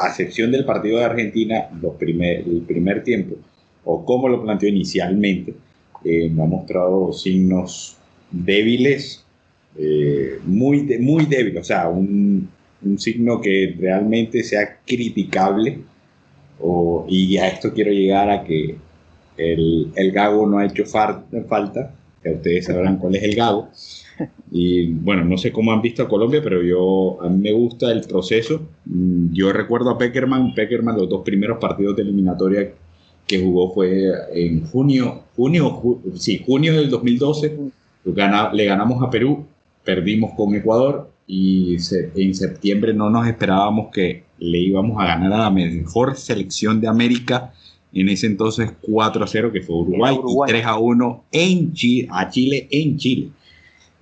a 0.00 0.08
excepción 0.08 0.50
del 0.50 0.64
partido 0.64 0.98
de 0.98 1.04
Argentina, 1.04 1.68
los 1.80 1.94
primer, 1.96 2.40
el 2.40 2.62
primer 2.62 3.04
tiempo, 3.04 3.36
o 3.84 4.04
como 4.04 4.28
lo 4.28 4.42
planteó 4.42 4.68
inicialmente, 4.68 5.54
eh, 6.04 6.30
no 6.30 6.44
ha 6.44 6.46
mostrado 6.46 7.12
signos 7.12 7.96
débiles, 8.30 9.24
eh, 9.78 10.38
muy, 10.44 10.82
muy 10.98 11.26
débiles, 11.26 11.62
o 11.62 11.64
sea, 11.64 11.88
un, 11.88 12.48
un, 12.82 12.98
signo 12.98 13.40
que 13.40 13.74
realmente 13.78 14.42
sea 14.42 14.78
criticable, 14.86 15.80
o, 16.60 17.06
y 17.08 17.36
a 17.36 17.48
esto 17.48 17.72
quiero 17.72 17.92
llegar 17.92 18.30
a 18.30 18.44
que 18.44 18.76
el, 19.36 19.92
el 19.96 20.12
Gago 20.12 20.46
no 20.46 20.58
ha 20.58 20.66
hecho 20.66 20.84
falta, 20.86 21.94
que 22.24 22.30
ustedes 22.30 22.64
sabrán 22.64 22.96
cuál 22.98 23.14
es 23.14 23.22
el 23.22 23.36
Gago, 23.36 23.68
y 24.50 24.86
bueno, 24.86 25.24
no 25.24 25.36
sé 25.36 25.52
cómo 25.52 25.72
han 25.72 25.82
visto 25.82 26.02
a 26.02 26.08
Colombia, 26.08 26.40
pero 26.42 26.62
yo 26.62 27.20
a 27.22 27.28
mí 27.28 27.38
me 27.38 27.52
gusta 27.52 27.90
el 27.90 28.02
proceso. 28.02 28.62
Mm, 28.84 29.32
yo 29.32 29.52
recuerdo 29.52 29.90
a 29.90 29.98
Peckerman, 29.98 30.54
Peckerman 30.54 30.96
los 30.96 31.08
dos 31.08 31.22
primeros 31.22 31.58
partidos 31.58 31.96
de 31.96 32.02
eliminatoria 32.02 32.72
que 33.26 33.40
jugó 33.40 33.72
fue 33.72 34.12
en 34.32 34.66
junio, 34.66 35.22
junio, 35.34 36.02
sí, 36.14 36.42
junio 36.44 36.74
del 36.74 36.90
2012. 36.90 37.58
le 38.52 38.64
ganamos 38.64 39.02
a 39.02 39.10
Perú, 39.10 39.44
perdimos 39.82 40.34
con 40.34 40.54
Ecuador 40.54 41.10
y 41.26 41.76
en 42.16 42.34
septiembre 42.34 42.92
no 42.92 43.08
nos 43.08 43.26
esperábamos 43.26 43.90
que 43.92 44.24
le 44.38 44.58
íbamos 44.58 45.02
a 45.02 45.06
ganar 45.06 45.32
a 45.32 45.38
la 45.38 45.50
mejor 45.50 46.16
selección 46.16 46.82
de 46.82 46.88
América 46.88 47.54
en 47.94 48.08
ese 48.08 48.26
entonces 48.26 48.72
4 48.82 49.24
a 49.24 49.26
0 49.26 49.52
que 49.52 49.62
fue 49.62 49.76
Uruguay, 49.76 50.16
y 50.16 50.50
3 50.50 50.66
a 50.66 50.78
1 50.78 51.24
en 51.30 51.72
Chile, 51.72 52.08
a 52.10 52.28
Chile 52.28 52.66
en 52.70 52.96
Chile. 52.96 53.28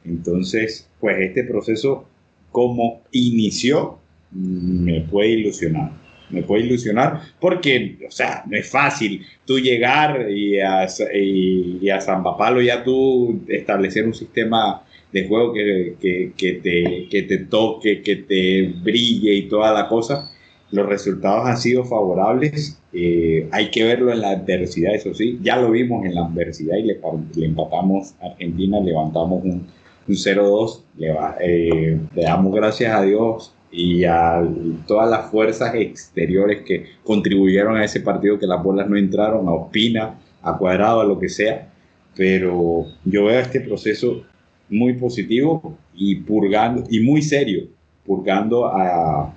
Entonces, 0.05 0.89
pues 0.99 1.21
este 1.21 1.45
proceso, 1.45 2.07
como 2.51 3.03
inició, 3.13 3.99
me 4.33 5.03
puede 5.03 5.31
ilusionar. 5.31 5.93
Me 6.31 6.43
puede 6.43 6.65
ilusionar 6.65 7.21
porque, 7.39 7.99
o 8.09 8.11
sea, 8.11 8.43
no 8.47 8.57
es 8.57 8.67
fácil 8.67 9.21
tú 9.45 9.59
llegar 9.59 10.31
y 10.31 10.59
a, 10.61 10.87
y, 11.15 11.91
a 11.91 12.01
San 12.01 12.23
Papalo 12.23 12.63
ya 12.63 12.83
tú 12.83 13.43
establecer 13.49 14.07
un 14.07 14.15
sistema 14.15 14.83
de 15.13 15.29
juego 15.29 15.53
que, 15.53 16.33
que, 16.35 16.53
te, 16.55 17.07
que 17.11 17.23
te 17.25 17.39
toque, 17.39 18.01
que 18.01 18.17
te 18.17 18.63
brille 18.83 19.35
y 19.35 19.43
toda 19.43 19.75
la 19.75 19.89
cosa. 19.89 20.32
Los 20.73 20.89
resultados 20.89 21.47
han 21.47 21.59
sido 21.59 21.85
favorables. 21.85 22.81
Eh, 22.95 23.47
hay 23.53 23.71
que 23.71 23.85
verlo 23.85 24.11
en 24.11 24.23
la 24.23 24.31
adversidad, 24.31 24.95
eso 24.95 25.13
sí. 25.15 25.39
Ya 25.43 25.57
lo 25.57 25.71
vimos 25.71 26.05
en 26.07 26.15
la 26.15 26.25
adversidad 26.25 26.79
y 26.79 26.85
le, 26.85 27.01
le 27.37 27.47
empatamos 27.47 28.15
a 28.23 28.29
Argentina, 28.29 28.81
levantamos 28.81 29.45
un, 29.45 29.67
un 30.09 30.15
0-2. 30.15 30.81
Le, 30.97 31.15
eh, 31.41 32.01
le, 32.15 32.23
damos 32.23 32.55
gracias 32.55 32.95
a 32.95 33.03
Dios 33.03 33.55
y 33.71 34.05
a 34.05 34.43
todas 34.87 35.11
las 35.11 35.31
fuerzas 35.31 35.75
exteriores 35.75 36.63
que 36.63 36.87
contribuyeron 37.05 37.77
a 37.77 37.85
ese 37.85 38.01
partido, 38.01 38.39
que 38.39 38.47
las 38.47 38.63
bolas 38.63 38.89
no 38.89 38.97
entraron, 38.97 39.47
a 39.49 39.53
Ospina, 39.53 40.19
a 40.43 40.57
Cuadrado, 40.57 41.03
a 41.03 41.05
lo 41.05 41.19
que 41.19 41.29
sea. 41.29 41.69
Pero 42.17 42.87
yo 43.05 43.27
veo 43.27 43.41
este 43.41 43.61
proceso 43.61 44.23
muy 44.71 44.95
positivo 44.95 45.77
y 45.95 46.17
purgando, 46.17 46.85
y 46.89 47.01
muy 47.01 47.21
serio, 47.21 47.65
purgando 48.07 48.67
a, 48.67 49.35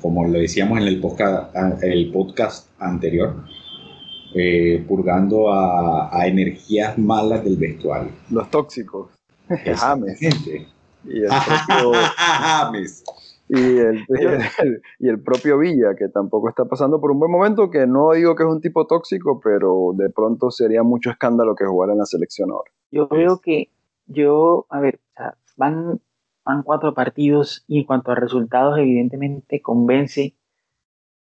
como 0.00 0.26
le 0.26 0.40
decíamos 0.40 0.80
en 0.80 0.88
el 0.88 1.00
podcast, 1.00 1.54
el 1.82 2.10
podcast 2.12 2.68
anterior, 2.78 3.44
eh, 4.34 4.84
purgando 4.88 5.52
a, 5.52 6.16
a, 6.16 6.26
energías 6.26 6.98
malas 6.98 7.44
del 7.44 7.56
vestuario. 7.56 8.10
Los 8.30 8.50
tóxicos. 8.50 9.10
James. 9.48 10.20
Y 11.06 11.20
el, 11.20 11.28
propio, 11.28 11.92
y, 13.48 13.78
el, 13.78 14.80
y, 14.98 15.08
el, 15.08 15.20
propio 15.20 15.58
Villa, 15.58 15.94
que 15.96 16.08
tampoco 16.08 16.48
está 16.48 16.64
pasando 16.64 17.00
por 17.00 17.10
un 17.10 17.20
buen 17.20 17.30
momento, 17.30 17.70
que 17.70 17.86
no 17.86 18.12
digo 18.12 18.34
que 18.34 18.42
es 18.42 18.48
un 18.48 18.60
tipo 18.60 18.86
tóxico, 18.86 19.38
pero 19.42 19.92
de 19.94 20.08
pronto 20.10 20.50
sería 20.50 20.82
mucho 20.82 21.10
escándalo 21.10 21.54
que 21.54 21.66
jugara 21.66 21.92
en 21.92 21.98
la 21.98 22.06
selección 22.06 22.50
ahora. 22.50 22.70
Yo 22.90 23.08
creo 23.08 23.38
que 23.40 23.68
yo, 24.06 24.66
a 24.70 24.80
ver, 24.80 24.98
van, 25.56 26.00
van 26.44 26.62
cuatro 26.62 26.94
partidos 26.94 27.64
y 27.66 27.80
en 27.80 27.84
cuanto 27.84 28.12
a 28.12 28.16
resultados, 28.16 28.78
evidentemente 28.78 29.62
convence. 29.62 30.34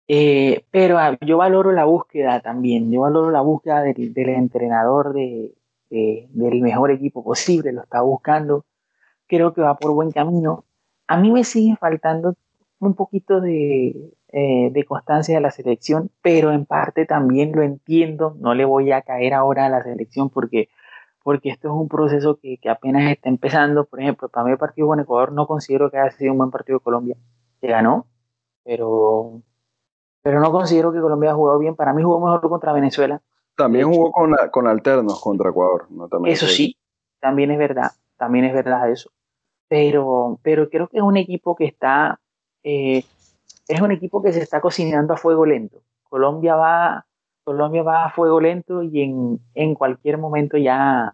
Eh, 0.08 0.66
pero 0.72 0.98
yo 1.22 1.38
valoro 1.38 1.72
la 1.72 1.86
búsqueda 1.86 2.40
también, 2.42 2.92
yo 2.92 3.02
valoro 3.02 3.30
la 3.30 3.42
búsqueda 3.42 3.82
del, 3.84 4.14
del 4.14 4.30
entrenador 4.30 5.14
de, 5.14 5.54
del 5.90 6.62
mejor 6.62 6.92
equipo 6.92 7.24
posible, 7.24 7.72
lo 7.72 7.84
está 7.84 8.02
buscando, 8.02 8.66
creo 9.28 9.54
que 9.54 9.62
va 9.62 9.78
por 9.78 9.92
buen 9.94 10.12
camino. 10.12 10.66
A 11.08 11.18
mí 11.18 11.32
me 11.32 11.44
sigue 11.44 11.76
faltando 11.78 12.36
un 12.80 12.96
poquito 12.96 13.42
de, 13.42 14.14
eh, 14.32 14.70
de 14.72 14.86
constancia 14.86 15.36
de 15.36 15.42
la 15.42 15.52
selección, 15.52 16.12
pero 16.22 16.52
en 16.52 16.66
parte 16.66 17.06
también 17.06 17.52
lo 17.54 17.64
entiendo, 17.64 18.36
no 18.40 18.54
le 18.54 18.66
voy 18.66 18.92
a 18.92 19.02
caer 19.02 19.34
ahora 19.34 19.66
a 19.66 19.70
la 19.70 19.84
selección 19.84 20.30
porque, 20.30 20.70
porque 21.24 21.50
esto 21.50 21.68
es 21.68 21.74
un 21.74 21.88
proceso 21.88 22.38
que, 22.42 22.58
que 22.58 22.70
apenas 22.70 23.12
está 23.12 23.30
empezando. 23.30 23.86
Por 23.86 24.02
ejemplo, 24.02 24.30
para 24.30 24.46
mí 24.46 24.52
el 24.52 24.58
partido 24.58 24.88
con 24.88 25.00
Ecuador 25.00 25.32
no 25.32 25.48
considero 25.48 25.92
que 25.92 25.98
haya 25.98 26.12
sido 26.12 26.32
un 26.32 26.40
buen 26.40 26.52
partido 26.52 26.80
de 26.80 26.84
Colombia, 26.84 27.18
que 27.62 27.68
ganó, 27.68 28.08
pero, 28.64 29.42
pero 30.22 30.40
no 30.40 30.52
considero 30.52 30.92
que 30.92 31.02
Colombia 31.02 31.30
haya 31.30 31.38
jugado 31.38 31.60
bien. 31.60 31.76
Para 31.76 31.94
mí 31.94 32.04
jugó 32.04 32.20
mejor 32.20 32.42
contra 32.50 32.74
Venezuela, 32.74 33.22
también 33.60 33.92
jugó 33.92 34.12
con, 34.12 34.34
con 34.52 34.68
alternos 34.68 35.22
contra 35.22 35.50
Ecuador. 35.50 35.88
Eso 36.26 36.48
sí, 36.48 36.78
también 37.20 37.52
es 37.52 37.58
verdad, 37.58 37.92
también 38.16 38.46
es 38.46 38.54
verdad 38.54 38.90
eso. 38.90 39.12
Pero, 39.68 40.40
pero 40.42 40.70
creo 40.70 40.88
que 40.88 40.98
es 40.98 41.04
un 41.04 41.18
equipo 41.18 41.58
que 41.58 41.66
está, 41.66 42.22
eh, 42.64 43.04
es 43.68 43.82
un 43.82 43.92
equipo 43.92 44.24
que 44.24 44.32
se 44.32 44.40
está 44.40 44.62
cocinando 44.62 45.14
a 45.14 45.18
fuego 45.18 45.46
lento. 45.46 45.82
Colombia 46.04 46.56
va, 46.56 47.06
Colombia 47.50 47.82
va 47.82 48.06
a 48.06 48.12
fuego 48.12 48.40
lento 48.40 48.84
y 48.84 49.02
en, 49.02 49.40
en 49.56 49.74
cualquier 49.74 50.20
momento 50.20 50.56
ya 50.56 51.12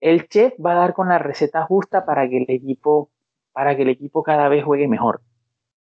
el 0.00 0.28
chef 0.28 0.52
va 0.60 0.72
a 0.72 0.74
dar 0.74 0.92
con 0.92 1.08
la 1.08 1.18
receta 1.18 1.64
justa 1.64 2.04
para 2.04 2.28
que 2.28 2.42
el 2.42 2.50
equipo, 2.50 3.08
para 3.52 3.74
que 3.74 3.80
el 3.80 3.88
equipo 3.88 4.22
cada 4.22 4.50
vez 4.50 4.64
juegue 4.64 4.86
mejor. 4.86 5.22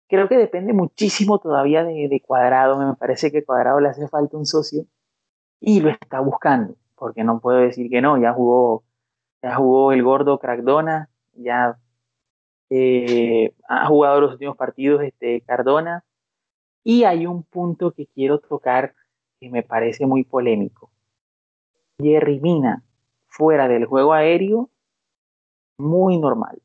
Creo 0.08 0.30
que 0.30 0.38
depende 0.38 0.74
muchísimo 0.74 1.40
todavía 1.40 1.84
de, 1.84 2.08
de 2.08 2.22
Cuadrado. 2.22 2.78
Me 2.78 2.94
parece 2.98 3.32
que 3.32 3.44
Cuadrado 3.44 3.80
le 3.80 3.90
hace 3.90 4.08
falta 4.08 4.38
un 4.38 4.46
socio 4.46 4.86
y 5.60 5.80
lo 5.80 5.90
está 5.90 6.20
buscando, 6.20 6.76
porque 6.96 7.24
no 7.24 7.40
puedo 7.40 7.58
decir 7.58 7.90
que 7.90 8.00
no. 8.00 8.22
Ya 8.22 8.32
jugó, 8.32 8.84
ya 9.42 9.56
jugó 9.56 9.92
el 9.92 10.04
gordo 10.04 10.38
Crackdona, 10.38 11.10
ya 11.34 11.80
eh, 12.70 13.56
ha 13.68 13.88
jugado 13.88 14.22
los 14.22 14.34
últimos 14.34 14.56
partidos 14.56 15.02
este, 15.02 15.42
Cardona. 15.42 16.04
Y 16.84 17.06
hay 17.06 17.26
un 17.26 17.42
punto 17.42 17.92
que 17.92 18.06
quiero 18.06 18.38
tocar 18.38 18.94
que 19.40 19.50
me 19.50 19.64
parece 19.64 20.06
muy 20.06 20.24
polémico. 20.24 20.92
Jerry 22.02 22.40
Mina, 22.40 22.84
fuera 23.28 23.68
del 23.68 23.86
juego 23.86 24.14
aéreo, 24.14 24.70
muy 25.78 26.18
normal. 26.18 26.62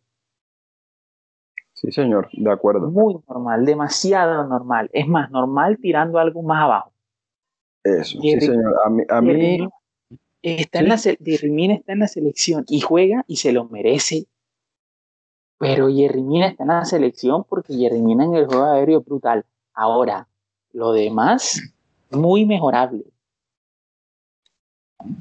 Sí, 1.72 1.90
señor, 1.92 2.28
de 2.32 2.50
acuerdo. 2.50 2.90
Muy 2.90 3.16
normal, 3.28 3.64
demasiado 3.64 4.46
normal. 4.46 4.90
Es 4.92 5.06
más, 5.06 5.30
normal 5.30 5.78
tirando 5.78 6.18
algo 6.18 6.42
más 6.42 6.62
abajo. 6.62 6.92
Eso, 7.82 8.20
sí, 8.20 8.40
señor. 8.40 8.74
A 8.84 8.90
mí, 8.90 9.02
a 9.08 9.20
mí... 9.20 9.68
Está, 10.42 10.80
en 10.80 10.88
la, 10.88 10.96
está 10.96 11.92
en 11.92 11.98
la 12.00 12.06
selección 12.06 12.66
y 12.68 12.80
juega 12.80 13.24
y 13.26 13.36
se 13.36 13.52
lo 13.52 13.64
merece. 13.64 14.26
Pero 15.58 15.88
Jerry 15.88 16.22
Mina 16.22 16.48
está 16.48 16.64
en 16.64 16.68
la 16.68 16.84
selección 16.84 17.44
porque 17.44 17.74
Jerry 17.74 18.02
Mina 18.02 18.24
en 18.24 18.34
el 18.34 18.46
juego 18.46 18.64
aéreo 18.64 19.00
es 19.00 19.06
brutal. 19.06 19.46
Ahora, 19.72 20.28
lo 20.72 20.92
demás, 20.92 21.73
muy 22.14 22.46
mejorable. 22.46 23.04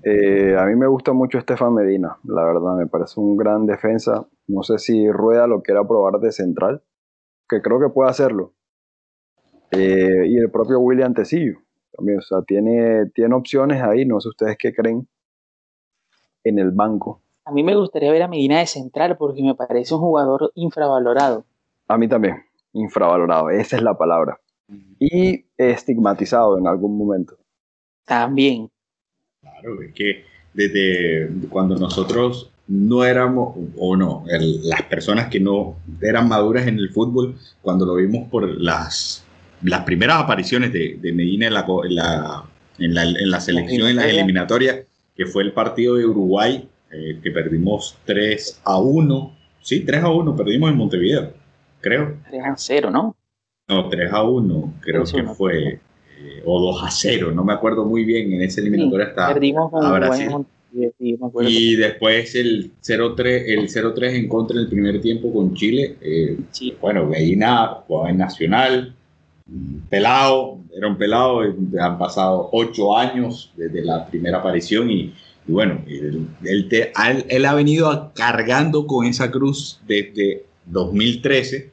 Eh, 0.04 0.56
a 0.58 0.66
mí 0.66 0.76
me 0.76 0.88
gusta 0.88 1.12
mucho 1.14 1.38
Estefan 1.38 1.74
Medina, 1.74 2.18
la 2.24 2.44
verdad, 2.46 2.76
me 2.78 2.88
parece 2.88 3.20
un 3.20 3.36
gran 3.36 3.66
defensa. 3.66 4.28
No 4.48 4.64
sé 4.64 4.78
si 4.78 5.10
Rueda 5.12 5.48
lo 5.48 5.62
quiera 5.62 5.86
probar 5.86 6.20
de 6.20 6.32
central, 6.32 6.84
que 7.50 7.62
creo 7.62 7.80
que 7.80 7.90
puede 7.90 8.10
hacerlo. 8.10 8.54
Eh, 9.72 10.28
y 10.28 10.38
el 10.38 10.52
propio 10.52 10.80
William 10.80 11.14
Tecillo, 11.14 11.58
también, 11.92 12.20
o 12.20 12.22
sea, 12.22 12.42
tiene, 12.44 13.08
tiene 13.14 13.36
opciones 13.36 13.82
ahí, 13.82 14.06
no 14.06 14.20
sé 14.20 14.30
ustedes 14.30 14.58
qué 14.58 14.74
creen, 14.74 15.08
en 16.44 16.60
el 16.60 16.72
banco. 16.72 17.22
A 17.46 17.52
mí 17.52 17.64
me 17.64 17.76
gustaría 17.76 18.12
ver 18.12 18.22
a 18.22 18.28
Medina 18.28 18.60
de 18.60 18.68
central 18.68 19.18
porque 19.18 19.44
me 19.44 19.56
parece 19.56 19.94
un 19.96 20.02
jugador 20.02 20.52
infravalorado. 20.56 21.46
A 21.88 21.98
mí 21.98 22.08
también, 22.08 22.44
infravalorado, 22.72 23.50
esa 23.50 23.76
es 23.76 23.84
la 23.84 23.98
palabra. 23.98 24.40
Y 25.00 25.46
estigmatizado 25.58 26.58
en 26.58 26.68
algún 26.68 26.98
momento. 26.98 27.38
También. 28.06 28.70
Claro, 29.42 29.82
es 29.82 29.94
que 29.94 30.24
desde 30.54 31.30
cuando 31.50 31.76
nosotros 31.76 32.52
no 32.68 33.04
éramos, 33.04 33.58
o 33.78 33.96
no, 33.96 34.24
las 34.28 34.84
personas 34.84 35.28
que 35.28 35.40
no 35.40 35.76
eran 36.02 36.28
maduras 36.28 36.68
en 36.68 36.78
el 36.78 36.90
fútbol, 36.90 37.36
cuando 37.62 37.86
lo 37.86 37.96
vimos 37.96 38.30
por 38.30 38.48
las, 38.62 39.26
las 39.62 39.82
primeras 39.82 40.22
apariciones 40.22 40.72
de, 40.72 41.12
Medina 41.14 41.48
en 41.48 41.54
la, 41.54 41.66
en 41.68 41.96
la, 41.96 43.04
en 43.04 43.32
la, 43.32 43.40
selección, 43.40 43.90
en 43.90 43.98
la 43.98 44.08
eliminatoria, 44.08 44.86
que 45.16 45.26
fue 45.26 45.44
el 45.44 45.52
partido 45.52 45.96
de 45.96 46.06
Uruguay, 46.06 46.68
eh, 46.92 47.20
que 47.22 47.32
perdimos 47.32 47.98
3 48.06 48.62
a 48.64 48.80
1, 48.80 49.38
sí, 49.62 49.82
3 49.82 50.04
a 50.04 50.10
1, 50.10 50.36
perdimos 50.36 50.72
en 50.72 50.78
Montevideo, 50.78 51.34
creo. 51.82 52.18
3 52.30 52.44
a 52.46 52.56
0, 52.56 52.92
¿no? 52.92 53.16
No, 53.74 53.90
3 53.90 54.12
a 54.12 54.24
1, 54.24 54.74
creo 54.82 55.04
que 55.04 55.24
fue 55.24 55.80
o 56.46 56.60
2 56.60 56.84
a 56.84 56.92
0, 56.92 57.32
no 57.34 57.44
me 57.44 57.54
acuerdo 57.54 57.86
muy 57.86 58.06
bien, 58.06 58.34
en 58.34 58.42
ese 58.42 58.62
eliminatoria 58.62 59.08
estaba 59.08 59.30
a 59.30 59.92
Brasil. 59.94 60.30
y 61.42 61.76
después 61.76 62.36
el 62.36 62.72
0-3 62.82 63.44
el 63.48 63.70
0-3 63.70 64.16
en 64.16 64.28
contra 64.28 64.58
en 64.58 64.64
el 64.64 64.70
primer 64.70 65.02
tiempo 65.02 65.32
con 65.34 65.54
Chile. 65.54 65.98
Eh, 66.02 66.38
bueno, 66.82 67.06
Medina 67.06 67.68
jugaba 67.88 68.10
en 68.10 68.18
Nacional, 68.18 68.94
pelado, 69.90 70.60
era 70.76 70.88
un 70.88 70.98
pelado, 70.98 71.42
han 71.42 71.98
pasado 71.98 72.50
8 72.52 72.98
años 72.98 73.52
desde 73.56 73.84
la 73.84 74.06
primera 74.08 74.40
aparición 74.40 74.90
y, 74.90 75.14
bueno, 75.48 75.82
él, 75.88 76.28
él, 77.30 77.46
ha 77.46 77.54
venido 77.54 78.12
cargando 78.16 78.88
con 78.88 79.06
esa 79.06 79.30
cruz 79.30 79.80
desde 79.88 80.46
2013. 80.66 81.73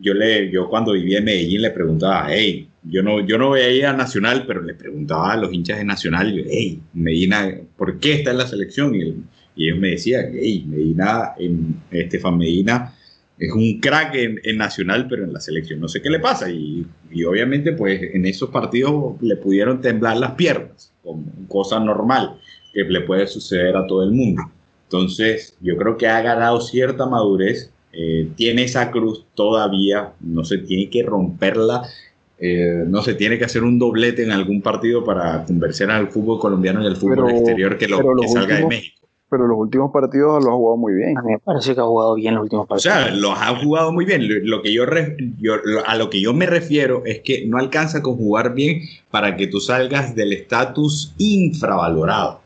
Yo, 0.00 0.14
le, 0.14 0.50
yo 0.50 0.68
cuando 0.68 0.92
vivía 0.92 1.18
en 1.18 1.24
Medellín 1.24 1.62
le 1.62 1.70
preguntaba, 1.70 2.28
hey, 2.30 2.68
yo 2.84 3.02
no, 3.02 3.26
yo 3.26 3.36
no 3.38 3.50
veía 3.50 3.90
a 3.90 3.92
Nacional, 3.92 4.44
pero 4.46 4.62
le 4.62 4.74
preguntaba 4.74 5.32
a 5.32 5.36
los 5.36 5.52
hinchas 5.52 5.78
de 5.78 5.84
Nacional, 5.84 6.44
hey, 6.48 6.80
Medina, 6.94 7.52
¿por 7.76 7.98
qué 7.98 8.14
está 8.14 8.30
en 8.30 8.38
la 8.38 8.46
selección? 8.46 8.94
Y, 8.94 9.14
ellos 9.56 9.78
me 9.78 9.88
decían, 9.90 10.30
hey, 10.34 10.64
Medina, 10.68 11.32
en, 11.36 11.80
Estefan 11.90 12.38
Medina 12.38 12.94
es 13.38 13.52
un 13.52 13.80
crack 13.80 14.14
en, 14.14 14.56
Nacional, 14.56 15.06
pero 15.08 15.24
en 15.24 15.32
la 15.32 15.40
selección 15.40 15.80
no 15.80 15.88
sé 15.88 16.00
qué 16.00 16.10
le 16.10 16.20
pasa. 16.20 16.50
Y, 16.50 16.86
y, 17.10 17.24
obviamente, 17.24 17.72
pues 17.72 18.00
en 18.14 18.24
esos 18.26 18.50
partidos 18.50 19.20
le 19.20 19.36
pudieron 19.36 19.80
temblar 19.80 20.16
las 20.16 20.32
piernas, 20.32 20.92
como 21.02 21.24
cosa 21.48 21.80
normal 21.80 22.38
que 22.72 22.84
le 22.84 23.00
puede 23.00 23.26
suceder 23.26 23.76
a 23.76 23.86
todo 23.86 24.04
el 24.04 24.12
mundo. 24.12 24.42
Entonces, 24.84 25.56
yo 25.60 25.76
creo 25.76 25.96
que 25.96 26.06
ha 26.06 26.20
ganado 26.22 26.60
cierta 26.60 27.06
madurez, 27.06 27.72
eh, 27.92 28.28
tiene 28.36 28.64
esa 28.64 28.90
cruz 28.90 29.24
todavía, 29.34 30.12
no 30.20 30.44
se 30.44 30.58
tiene 30.58 30.90
que 30.90 31.02
romperla 31.02 31.82
eh, 32.40 32.84
no 32.86 33.02
se 33.02 33.14
tiene 33.14 33.36
que 33.36 33.44
hacer 33.44 33.64
un 33.64 33.80
doblete 33.80 34.22
en 34.22 34.30
algún 34.30 34.62
partido 34.62 35.04
para 35.04 35.44
convencer 35.44 35.90
al 35.90 36.08
fútbol 36.08 36.38
colombiano 36.38 36.80
y 36.82 36.86
al 36.86 36.96
fútbol 36.96 37.30
exterior 37.30 37.76
que, 37.76 37.88
lo, 37.88 37.98
que 38.16 38.28
salga 38.28 38.56
de 38.56 38.66
México. 38.66 39.08
Pero 39.28 39.46
los 39.46 39.58
últimos 39.58 39.90
partidos 39.92 40.42
los 40.42 40.52
ha 40.52 40.56
jugado 40.56 40.76
muy 40.76 40.94
bien. 40.94 41.18
A 41.18 41.22
mí 41.22 41.32
me 41.32 41.38
parece 41.40 41.74
que 41.74 41.80
ha 41.80 41.84
jugado 41.84 42.14
bien 42.14 42.34
los 42.34 42.44
últimos 42.44 42.66
partidos. 42.68 42.96
O 42.96 43.00
sea, 43.00 43.14
los 43.14 43.32
ha 43.36 43.56
jugado 43.56 43.92
muy 43.92 44.04
bien. 44.04 44.22
Lo 44.48 44.62
que 44.62 44.72
yo, 44.72 44.84
a 45.84 45.96
lo 45.96 46.10
que 46.10 46.20
yo 46.20 46.32
me 46.32 46.46
refiero 46.46 47.02
es 47.04 47.20
que 47.20 47.44
no 47.46 47.58
alcanza 47.58 48.02
con 48.02 48.16
jugar 48.16 48.54
bien 48.54 48.82
para 49.10 49.36
que 49.36 49.48
tú 49.48 49.60
salgas 49.60 50.14
del 50.14 50.32
estatus 50.32 51.14
infravalorado. 51.18 52.40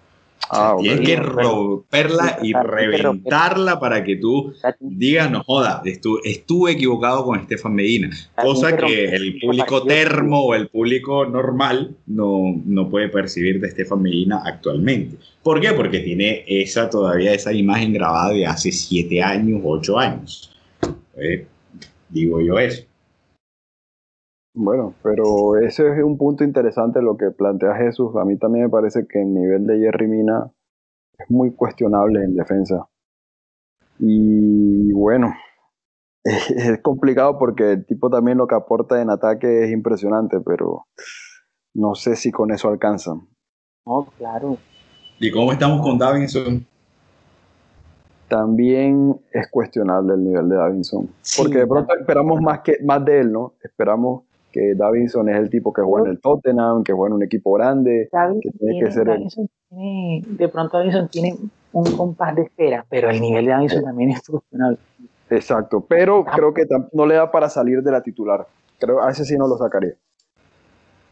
Ah, 0.54 0.76
tienes 0.78 1.00
que 1.00 1.16
romperla 1.16 2.38
y 2.42 2.52
reventarla 2.52 3.80
para 3.80 4.04
que 4.04 4.16
tú 4.16 4.52
digas, 4.80 5.30
no 5.30 5.42
joda, 5.42 5.80
estuve, 5.82 6.72
equivocado 6.72 7.24
con 7.24 7.40
Estefan 7.40 7.74
Medina. 7.74 8.10
Cosa 8.36 8.76
que 8.76 9.04
el 9.04 9.38
público 9.40 9.82
termo 9.84 10.44
o 10.44 10.54
el 10.54 10.68
público 10.68 11.24
normal 11.24 11.96
no, 12.06 12.60
no 12.66 12.90
puede 12.90 13.08
percibir 13.08 13.60
de 13.60 13.68
Estefan 13.68 14.02
Medina 14.02 14.42
actualmente. 14.44 15.16
¿Por 15.42 15.58
qué? 15.58 15.72
Porque 15.72 16.00
tiene 16.00 16.44
esa 16.46 16.90
todavía 16.90 17.32
esa 17.32 17.54
imagen 17.54 17.94
grabada 17.94 18.34
de 18.34 18.44
hace 18.44 18.72
siete 18.72 19.22
años, 19.22 19.62
ocho 19.64 19.98
años. 19.98 20.52
Eh, 21.16 21.46
digo 22.10 22.42
yo 22.42 22.58
eso. 22.58 22.82
Bueno, 24.54 24.94
pero 25.02 25.56
ese 25.56 25.88
es 25.88 26.04
un 26.04 26.18
punto 26.18 26.44
interesante 26.44 27.00
lo 27.00 27.16
que 27.16 27.30
plantea 27.30 27.74
Jesús. 27.76 28.14
A 28.16 28.24
mí 28.24 28.36
también 28.36 28.66
me 28.66 28.70
parece 28.70 29.06
que 29.06 29.22
el 29.22 29.32
nivel 29.32 29.66
de 29.66 29.78
Jerry 29.78 30.08
Mina 30.08 30.52
es 31.18 31.30
muy 31.30 31.54
cuestionable 31.54 32.22
en 32.22 32.34
defensa. 32.34 32.86
Y 33.98 34.92
bueno, 34.92 35.34
es, 36.24 36.80
complicado 36.82 37.38
porque 37.38 37.72
el 37.72 37.86
tipo 37.86 38.10
también 38.10 38.38
lo 38.38 38.46
que 38.46 38.54
aporta 38.54 39.00
en 39.00 39.10
ataque 39.10 39.64
es 39.64 39.72
impresionante, 39.72 40.38
pero 40.40 40.86
no 41.74 41.94
sé 41.94 42.16
si 42.16 42.30
con 42.30 42.52
eso 42.52 42.68
alcanzan. 42.68 43.28
No, 43.86 44.06
claro. 44.18 44.58
¿Y 45.18 45.30
cómo 45.30 45.52
estamos 45.52 45.80
con 45.80 45.98
Davinson? 45.98 46.66
También 48.28 49.20
es 49.32 49.50
cuestionable 49.50 50.14
el 50.14 50.24
nivel 50.24 50.48
de 50.48 50.56
Davinson. 50.56 51.08
porque 51.38 51.58
de 51.58 51.66
pronto 51.66 51.94
esperamos 51.98 52.40
más, 52.40 52.60
que, 52.60 52.76
más 52.84 53.04
de 53.04 53.20
él, 53.20 53.32
¿no? 53.32 53.54
Esperamos 53.62 54.24
que 54.52 54.74
Davinson 54.74 55.28
es 55.28 55.36
el 55.36 55.50
tipo 55.50 55.72
que 55.72 55.82
juega 55.82 56.06
en 56.06 56.12
el 56.12 56.20
Tottenham, 56.20 56.84
que 56.84 56.92
juega 56.92 57.08
en 57.08 57.14
un 57.14 57.22
equipo 57.24 57.52
grande, 57.54 58.08
que 58.40 58.50
tiene, 58.50 58.84
que 58.84 58.92
ser 58.92 59.06
de 59.70 60.48
pronto 60.48 60.76
Davinson 60.76 61.08
tiene 61.08 61.34
un 61.72 61.96
compás 61.96 62.36
de 62.36 62.42
espera, 62.42 62.84
pero 62.88 63.10
el 63.10 63.20
nivel 63.20 63.46
de 63.46 63.52
Davinson 63.52 63.82
también 63.82 64.10
es 64.10 64.22
cuestionable. 64.22 64.78
Exacto, 65.30 65.84
pero 65.88 66.24
ah. 66.26 66.32
creo 66.34 66.52
que 66.52 66.66
no 66.92 67.06
le 67.06 67.14
da 67.14 67.30
para 67.30 67.48
salir 67.48 67.82
de 67.82 67.90
la 67.90 68.02
titular. 68.02 68.46
Creo 68.78 69.02
a 69.02 69.10
ese 69.10 69.24
sí 69.24 69.36
no 69.36 69.48
lo 69.48 69.56
sacaría. 69.56 69.94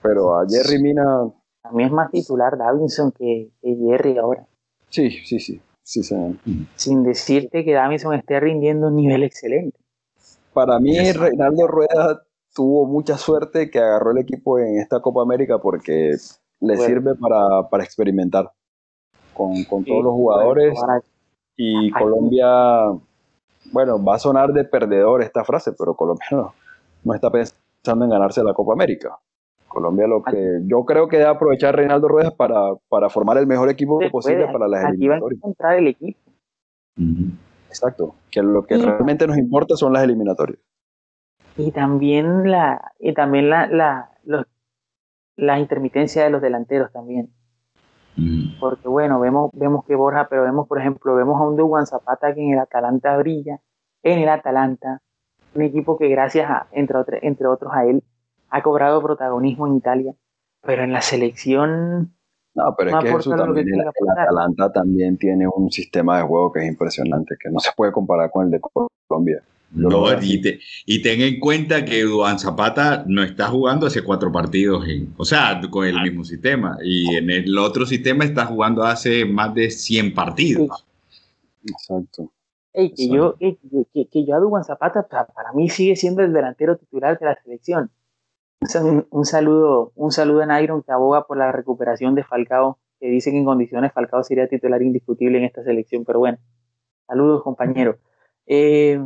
Pero 0.02 0.38
a 0.38 0.46
Jerry 0.46 0.82
Mina. 0.82 1.30
También 1.62 1.88
es 1.88 1.92
más 1.92 2.10
titular 2.10 2.56
Davinson 2.58 3.12
que, 3.12 3.50
Jerry 3.62 4.18
ahora. 4.18 4.46
Sí, 4.88 5.10
sí, 5.10 5.40
sí. 5.40 5.60
sí 5.82 6.02
Sin 6.74 7.02
decirte 7.02 7.64
que 7.64 7.72
Davinson 7.72 8.14
esté 8.14 8.40
rindiendo 8.40 8.88
un 8.88 8.96
nivel 8.96 9.22
excelente. 9.22 9.78
Para 10.52 10.78
mí, 10.80 11.12
Reinaldo 11.12 11.66
Rueda 11.66 12.22
tuvo 12.54 12.86
mucha 12.86 13.16
suerte 13.16 13.70
que 13.70 13.78
agarró 13.78 14.10
el 14.12 14.18
equipo 14.18 14.58
en 14.58 14.78
esta 14.78 15.00
Copa 15.00 15.22
América 15.22 15.58
porque 15.58 16.16
le 16.60 16.76
sirve 16.76 17.14
para, 17.14 17.84
experimentar 17.84 18.50
con, 19.34 19.64
todos 19.64 20.04
los 20.04 20.12
jugadores. 20.12 20.78
Y 21.56 21.90
Colombia, 21.90 22.46
bueno, 23.72 24.02
va 24.02 24.14
a 24.14 24.18
sonar 24.18 24.52
de 24.52 24.64
perdedor 24.64 25.22
esta 25.22 25.44
frase, 25.44 25.72
pero 25.78 25.94
Colombia 25.94 26.26
no, 27.04 27.14
está 27.14 27.30
pensando 27.30 28.04
en 28.04 28.10
ganarse 28.10 28.42
la 28.42 28.54
Copa 28.54 28.72
América. 28.72 29.18
Colombia 29.68 30.08
lo 30.08 30.22
que 30.22 30.62
yo 30.64 30.84
creo 30.84 31.06
que 31.06 31.18
debe 31.18 31.30
aprovechar 31.30 31.76
Reinaldo 31.76 32.08
Ruedas 32.08 32.32
para, 32.34 32.74
para 32.88 33.08
formar 33.08 33.38
el 33.38 33.46
mejor 33.46 33.70
equipo 33.70 34.00
posible 34.10 34.48
para 34.52 34.66
las 34.66 34.84
aquí 34.84 34.96
eliminatorias. 34.96 35.30
a 35.30 35.46
encontrar 35.46 35.78
el 35.78 35.88
equipo. 35.88 36.18
Exacto, 37.68 38.14
que 38.32 38.42
lo 38.42 38.66
que 38.66 38.76
realmente 38.76 39.28
nos 39.28 39.38
importa 39.38 39.76
son 39.76 39.92
las 39.92 40.02
eliminatorias. 40.02 40.58
Y 41.56 41.72
también 41.72 42.50
la, 42.50 42.92
y 42.98 43.12
también 43.12 43.50
la, 43.50 43.66
la, 43.66 44.10
la 45.36 45.58
intermitencia 45.58 46.24
de 46.24 46.30
los 46.30 46.42
delanteros 46.42 46.92
también. 46.92 47.32
Porque 48.60 48.86
bueno, 48.88 49.18
vemos, 49.20 49.50
vemos 49.54 49.84
que 49.86 49.94
Borja, 49.94 50.28
pero 50.28 50.42
vemos, 50.42 50.68
por 50.68 50.78
ejemplo, 50.78 51.14
vemos 51.14 51.40
a 51.40 51.44
un 51.44 51.56
Dugan 51.56 51.86
Zapata 51.86 52.34
que 52.34 52.42
en 52.42 52.52
el 52.52 52.58
Atalanta 52.58 53.16
brilla, 53.16 53.60
en 54.02 54.18
el 54.18 54.28
Atalanta, 54.28 55.00
un 55.54 55.62
equipo 55.62 55.96
que 55.96 56.08
gracias 56.08 56.50
a, 56.50 56.66
entre, 56.72 56.98
entre 57.22 57.46
otros 57.46 57.72
a 57.74 57.86
él, 57.86 58.02
ha 58.50 58.62
cobrado 58.62 59.00
protagonismo 59.00 59.66
en 59.66 59.76
Italia, 59.76 60.14
pero 60.62 60.82
en 60.82 60.92
la 60.92 61.00
selección... 61.00 62.14
No, 62.54 62.74
pero 62.76 62.90
es 62.90 63.04
que 63.04 63.10
eso 63.10 63.30
también, 63.36 63.68
el, 63.72 63.88
Atalanta 64.18 64.72
también 64.72 65.16
tiene 65.16 65.46
un 65.46 65.70
sistema 65.70 66.18
de 66.18 66.24
juego 66.24 66.52
que 66.52 66.60
es 66.60 66.68
impresionante, 66.68 67.36
que 67.40 67.48
no 67.48 67.60
se 67.60 67.70
puede 67.76 67.92
comparar 67.92 68.30
con 68.30 68.46
el 68.46 68.50
de 68.50 68.60
Colombia. 68.60 69.40
No, 69.72 70.04
y, 70.20 71.02
ten 71.02 71.20
en 71.20 71.38
cuenta 71.38 71.84
que 71.84 72.02
Duan 72.02 72.40
Zapata 72.40 73.04
no 73.06 73.22
está 73.22 73.46
jugando 73.46 73.86
hace 73.86 74.02
cuatro 74.02 74.32
partidos, 74.32 74.88
en, 74.88 75.14
o 75.16 75.24
sea, 75.24 75.60
con 75.70 75.86
el 75.86 76.00
mismo 76.02 76.24
sistema. 76.24 76.76
Y 76.82 77.14
en 77.14 77.30
el 77.30 77.56
otro 77.56 77.86
sistema 77.86 78.24
está 78.24 78.46
jugando 78.46 78.82
hace 78.82 79.24
más 79.24 79.54
de 79.54 79.70
100 79.70 80.12
partidos. 80.12 80.84
Exacto. 81.64 82.32
que, 82.72 83.08
Yo, 83.08 83.36
que, 83.38 84.24
yo 84.26 84.34
a 84.34 84.40
Duan 84.40 84.64
Zapata, 84.64 85.06
para 85.06 85.52
mí 85.52 85.68
sigue 85.68 85.94
siendo 85.94 86.22
el 86.22 86.32
delantero 86.32 86.76
titular 86.76 87.16
de 87.18 87.26
la 87.26 87.36
selección. 87.40 87.90
Un, 89.10 89.24
saludo, 89.24 89.92
un 89.94 90.10
saludo 90.10 90.42
a 90.42 90.62
Iron 90.62 90.82
que 90.82 90.92
aboga 90.92 91.26
por 91.26 91.38
la 91.38 91.52
recuperación 91.52 92.16
de 92.16 92.24
Falcao, 92.24 92.78
que 92.98 93.08
dice 93.08 93.30
que 93.30 93.38
en 93.38 93.44
condiciones 93.44 93.92
Falcao 93.92 94.24
sería 94.24 94.48
titular 94.48 94.82
indiscutible 94.82 95.38
en 95.38 95.44
esta 95.44 95.62
selección, 95.62 96.04
pero 96.04 96.18
bueno, 96.18 96.38
saludos 97.06 97.42
compañero. 97.42 97.98
Eh, 98.46 99.00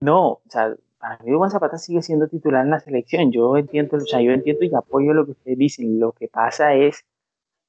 no, 0.00 0.28
o 0.28 0.42
sea, 0.48 0.74
para 0.98 1.18
mí 1.18 1.32
Juan 1.32 1.50
Zapata 1.50 1.78
sigue 1.78 2.02
siendo 2.02 2.28
titular 2.28 2.64
en 2.64 2.70
la 2.70 2.80
selección. 2.80 3.32
Yo 3.32 3.56
entiendo, 3.56 3.96
o 3.96 4.00
sea, 4.00 4.20
yo 4.20 4.30
entiendo 4.32 4.64
y 4.64 4.74
apoyo 4.74 5.12
lo 5.14 5.24
que 5.24 5.32
ustedes 5.32 5.58
dicen. 5.58 5.98
Lo 5.98 6.12
que 6.12 6.28
pasa 6.28 6.74
es 6.74 7.04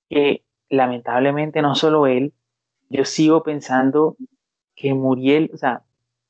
que 0.10 0.44
lamentablemente 0.70 1.62
no 1.62 1.76
solo 1.76 2.08
él, 2.08 2.34
yo 2.90 3.06
sigo 3.06 3.44
pensando 3.44 4.18
que 4.76 4.94
Muriel, 4.94 5.50
o 5.54 5.58
sea, 5.58 5.84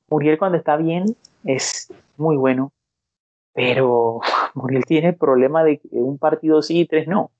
Muriel 0.09 0.37
cuando 0.37 0.57
está 0.57 0.77
bien 0.77 1.15
es 1.43 1.91
muy 2.17 2.37
bueno, 2.37 2.71
pero 3.53 4.21
Muriel 4.53 4.85
tiene 4.85 5.09
el 5.09 5.15
problema 5.15 5.63
de 5.63 5.79
que 5.79 5.89
un 5.91 6.17
partido 6.17 6.61
sí 6.61 6.81
y 6.81 6.87
tres 6.87 7.07
no. 7.07 7.31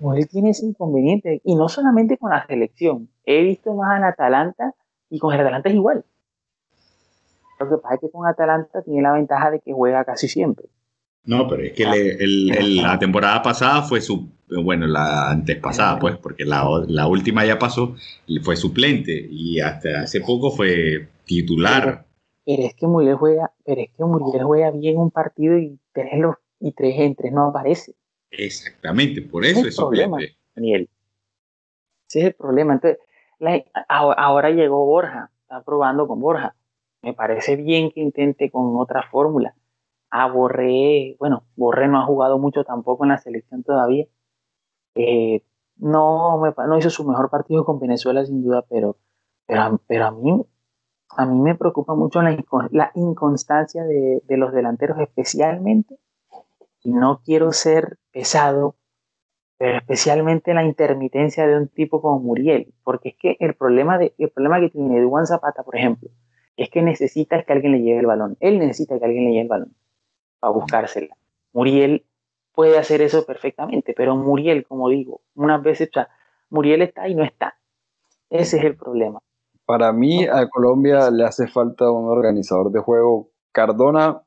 Muriel 0.00 0.28
tiene 0.28 0.50
ese 0.50 0.66
inconveniente, 0.66 1.40
y 1.44 1.54
no 1.54 1.68
solamente 1.68 2.18
con 2.18 2.30
la 2.30 2.46
selección. 2.46 3.08
He 3.24 3.42
visto 3.42 3.74
más 3.74 3.98
en 3.98 4.04
Atalanta 4.04 4.74
y 5.12 5.18
con 5.18 5.34
el 5.34 5.40
Atalanta 5.40 5.68
es 5.68 5.74
igual. 5.74 6.04
Lo 7.60 7.68
que 7.68 7.76
pasa 7.76 7.94
es 7.96 8.00
que 8.00 8.10
con 8.10 8.26
Atalanta 8.26 8.82
tiene 8.82 9.02
la 9.02 9.12
ventaja 9.12 9.50
de 9.50 9.60
que 9.60 9.72
juega 9.72 10.04
casi 10.06 10.26
siempre. 10.26 10.64
No, 11.24 11.46
pero 11.46 11.62
es 11.62 11.72
que 11.74 11.84
la 11.84 12.98
temporada 12.98 13.42
pasada 13.42 13.82
fue 13.82 14.00
su, 14.00 14.30
bueno, 14.48 14.86
la 14.86 15.30
antes 15.30 15.58
pasada, 15.58 15.98
pues, 15.98 16.16
porque 16.16 16.46
la, 16.46 16.66
la, 16.88 17.06
última 17.06 17.44
ya 17.44 17.58
pasó, 17.58 17.94
y 18.26 18.40
fue 18.40 18.56
suplente 18.56 19.12
y 19.30 19.60
hasta 19.60 20.00
hace 20.00 20.22
poco 20.22 20.50
fue 20.50 21.08
titular. 21.26 22.06
Pero, 22.46 22.62
es 22.62 22.74
que 22.74 22.86
Muriel 22.86 23.16
juega, 23.16 23.52
pero 23.64 23.82
es 23.82 23.90
que 23.94 24.04
Muriel 24.04 24.44
juega 24.44 24.70
bien 24.70 24.96
un 24.96 25.10
partido 25.10 25.58
y 25.58 25.78
tres, 25.92 26.10
y 26.58 26.72
tres 26.72 26.94
en 26.98 27.14
tres 27.14 27.32
no 27.32 27.48
aparece. 27.48 27.94
Exactamente, 28.30 29.20
por 29.20 29.44
eso 29.44 29.66
es, 29.66 29.76
suplente. 29.76 30.36
Daniel. 30.56 30.88
Ese 32.08 32.20
es 32.20 32.26
el 32.28 32.34
problema. 32.34 32.72
Entonces, 32.72 32.98
ahora 33.88 34.50
llegó 34.50 34.84
Borja, 34.86 35.30
está 35.42 35.62
probando 35.62 36.06
con 36.06 36.20
Borja 36.20 36.54
me 37.02 37.14
parece 37.14 37.56
bien 37.56 37.90
que 37.90 38.00
intente 38.00 38.50
con 38.50 38.76
otra 38.76 39.02
fórmula. 39.10 39.54
Ah, 40.10 40.30
Borré, 40.30 41.16
bueno, 41.18 41.44
Borré 41.56 41.88
no 41.88 42.00
ha 42.00 42.06
jugado 42.06 42.38
mucho 42.38 42.64
tampoco 42.64 43.04
en 43.04 43.10
la 43.10 43.18
selección 43.18 43.62
todavía. 43.62 44.06
Eh, 44.94 45.42
no, 45.76 46.40
no 46.40 46.78
hizo 46.78 46.90
su 46.90 47.04
mejor 47.04 47.28
partido 47.30 47.64
con 47.64 47.80
Venezuela 47.80 48.24
sin 48.24 48.42
duda, 48.42 48.64
pero, 48.68 48.98
pero, 49.46 49.80
pero 49.86 50.06
a, 50.06 50.10
mí, 50.12 50.44
a 51.16 51.26
mí 51.26 51.40
me 51.40 51.56
preocupa 51.56 51.94
mucho 51.94 52.22
la, 52.22 52.36
la 52.70 52.92
inconstancia 52.94 53.84
de, 53.84 54.22
de, 54.24 54.36
los 54.36 54.52
delanteros 54.52 55.00
especialmente, 55.00 55.98
y 56.82 56.92
no 56.92 57.22
quiero 57.24 57.52
ser 57.52 57.98
pesado, 58.12 58.76
pero 59.62 59.78
especialmente 59.78 60.54
la 60.54 60.64
intermitencia 60.64 61.46
de 61.46 61.56
un 61.56 61.68
tipo 61.68 62.02
como 62.02 62.18
Muriel, 62.18 62.74
porque 62.82 63.10
es 63.10 63.14
que 63.16 63.36
el 63.38 63.54
problema, 63.54 63.96
de, 63.96 64.12
el 64.18 64.28
problema 64.28 64.58
que 64.58 64.70
tiene 64.70 65.00
Duan 65.00 65.24
Zapata, 65.24 65.62
por 65.62 65.76
ejemplo, 65.76 66.10
es 66.56 66.68
que 66.68 66.82
necesita 66.82 67.40
que 67.44 67.52
alguien 67.52 67.70
le 67.70 67.80
lleve 67.80 68.00
el 68.00 68.06
balón. 68.06 68.36
Él 68.40 68.58
necesita 68.58 68.98
que 68.98 69.04
alguien 69.04 69.26
le 69.26 69.30
lleve 69.30 69.42
el 69.42 69.48
balón 69.48 69.76
para 70.40 70.52
buscársela. 70.52 71.16
Muriel 71.52 72.04
puede 72.52 72.76
hacer 72.76 73.02
eso 73.02 73.24
perfectamente, 73.24 73.94
pero 73.96 74.16
Muriel, 74.16 74.66
como 74.66 74.88
digo, 74.88 75.20
unas 75.36 75.62
veces, 75.62 75.90
o 75.90 75.92
sea, 75.92 76.08
Muriel 76.50 76.82
está 76.82 77.06
y 77.08 77.14
no 77.14 77.22
está. 77.22 77.54
Ese 78.30 78.58
es 78.58 78.64
el 78.64 78.74
problema. 78.74 79.20
Para 79.64 79.92
mí, 79.92 80.24
a 80.24 80.48
Colombia 80.48 81.08
le 81.12 81.22
hace 81.22 81.46
falta 81.46 81.88
un 81.88 82.08
organizador 82.08 82.72
de 82.72 82.80
juego. 82.80 83.30
Cardona 83.52 84.22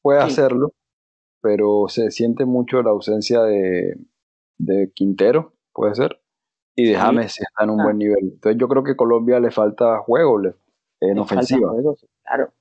puede 0.00 0.20
hacerlo, 0.20 0.74
pero 1.40 1.86
se 1.88 2.12
siente 2.12 2.44
mucho 2.44 2.80
la 2.82 2.90
ausencia 2.90 3.42
de, 3.42 3.96
Quintero, 4.94 5.54
puede 5.72 5.94
ser, 5.94 6.20
y 6.76 6.84
de 6.90 6.94
James 6.94 7.40
está 7.40 7.64
en 7.64 7.70
un 7.70 7.80
ah. 7.80 7.84
buen 7.84 7.98
nivel. 7.98 8.32
Entonces 8.34 8.60
yo 8.60 8.68
creo 8.68 8.84
que 8.84 8.92
a 8.92 8.96
Colombia 8.96 9.40
le 9.40 9.50
falta 9.50 9.98
juego, 9.98 10.38
le 10.38 10.54
en 11.00 11.18
ofensiva. 11.18 11.72
claro. 12.22 12.52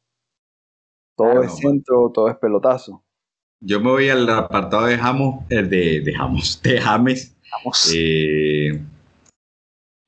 Todo 1.17 1.43
es 1.43 1.55
centro, 1.55 2.11
todo 2.13 2.29
es 2.29 2.37
pelotazo. 2.37 3.03
Yo 3.61 3.79
me 3.79 3.89
voy 3.89 4.09
al 4.09 4.29
apartado 4.29 4.85
de 4.85 4.97
Jamos, 4.97 5.45
el 5.49 5.69
de, 5.69 6.01
de 6.01 6.13
Jamos, 6.13 6.61
de 6.61 6.79
James. 6.79 7.35
Eh, 7.93 8.81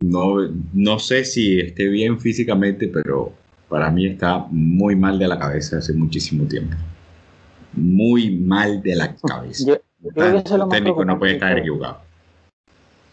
no, 0.02 0.36
no 0.74 1.00
sé 1.00 1.24
si 1.24 1.60
esté 1.60 1.88
bien 1.88 2.20
físicamente, 2.20 2.90
pero 2.90 3.32
para 3.70 3.90
mí 3.90 4.06
está 4.06 4.40
muy 4.52 4.96
mal 4.96 5.18
de 5.18 5.28
la 5.28 5.40
cabeza 5.40 5.78
hace 5.78 5.94
muchísimo 5.94 6.46
tiempo. 6.46 6.76
Muy 7.74 8.38
mal 8.38 8.82
de 8.82 8.96
la 8.96 9.16
cabeza. 9.16 9.66
Yo, 9.66 9.78
creo 10.14 10.44
que 10.44 10.54
el 10.56 10.70
técnico 10.70 11.06
no 11.06 11.18
puede 11.20 11.34
estar 11.34 11.58
equivocado 11.58 12.08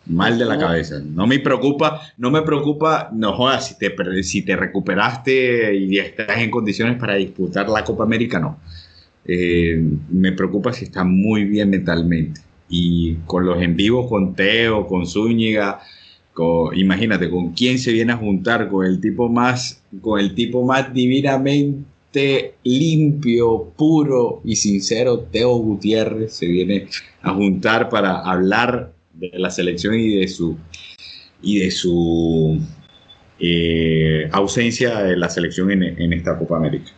mal 0.06 0.38
de 0.38 0.44
la 0.44 0.58
cabeza. 0.58 1.00
No 1.04 1.26
me 1.26 1.38
preocupa, 1.38 2.00
no 2.18 2.30
me 2.30 2.42
preocupa, 2.42 3.10
no 3.12 3.32
jodas, 3.32 3.68
si 3.68 3.78
te, 3.78 4.22
si 4.22 4.42
te 4.42 4.56
recuperaste 4.56 5.74
y 5.74 5.98
estás 5.98 6.38
en 6.38 6.50
condiciones 6.50 6.98
para 6.98 7.14
disputar 7.14 7.68
la 7.68 7.84
Copa 7.84 8.04
América, 8.04 8.38
no. 8.38 8.58
Eh, 9.24 9.82
me 10.10 10.32
preocupa 10.32 10.72
si 10.72 10.84
está 10.84 11.04
muy 11.04 11.44
bien 11.44 11.70
mentalmente. 11.70 12.40
Y 12.68 13.16
con 13.26 13.46
los 13.46 13.62
en 13.62 13.76
vivo, 13.76 14.08
con 14.08 14.34
Teo, 14.34 14.86
con 14.86 15.06
Zúñiga, 15.06 15.80
imagínate, 16.74 17.30
con 17.30 17.52
quién 17.52 17.78
se 17.78 17.92
viene 17.92 18.12
a 18.12 18.16
juntar, 18.16 18.68
con 18.68 18.84
el 18.84 19.00
tipo 19.00 19.28
más, 19.28 19.82
con 20.00 20.20
el 20.20 20.34
tipo 20.34 20.64
más 20.64 20.92
divinamente 20.92 21.84
limpio, 22.62 23.72
puro 23.76 24.40
y 24.44 24.56
sincero, 24.56 25.20
Teo 25.20 25.56
Gutiérrez, 25.56 26.32
se 26.32 26.46
viene 26.46 26.86
a 27.22 27.32
juntar 27.34 27.88
para 27.88 28.20
hablar 28.20 28.92
de 29.12 29.30
la 29.34 29.50
selección 29.50 29.94
y 29.94 30.16
de 30.16 30.28
su, 30.28 30.56
y 31.42 31.60
de 31.60 31.70
su 31.70 32.60
eh, 33.38 34.28
ausencia 34.32 35.02
de 35.02 35.16
la 35.16 35.28
selección 35.28 35.70
en, 35.70 36.12
esta 36.12 36.38
Copa 36.38 36.56
América. 36.56 36.90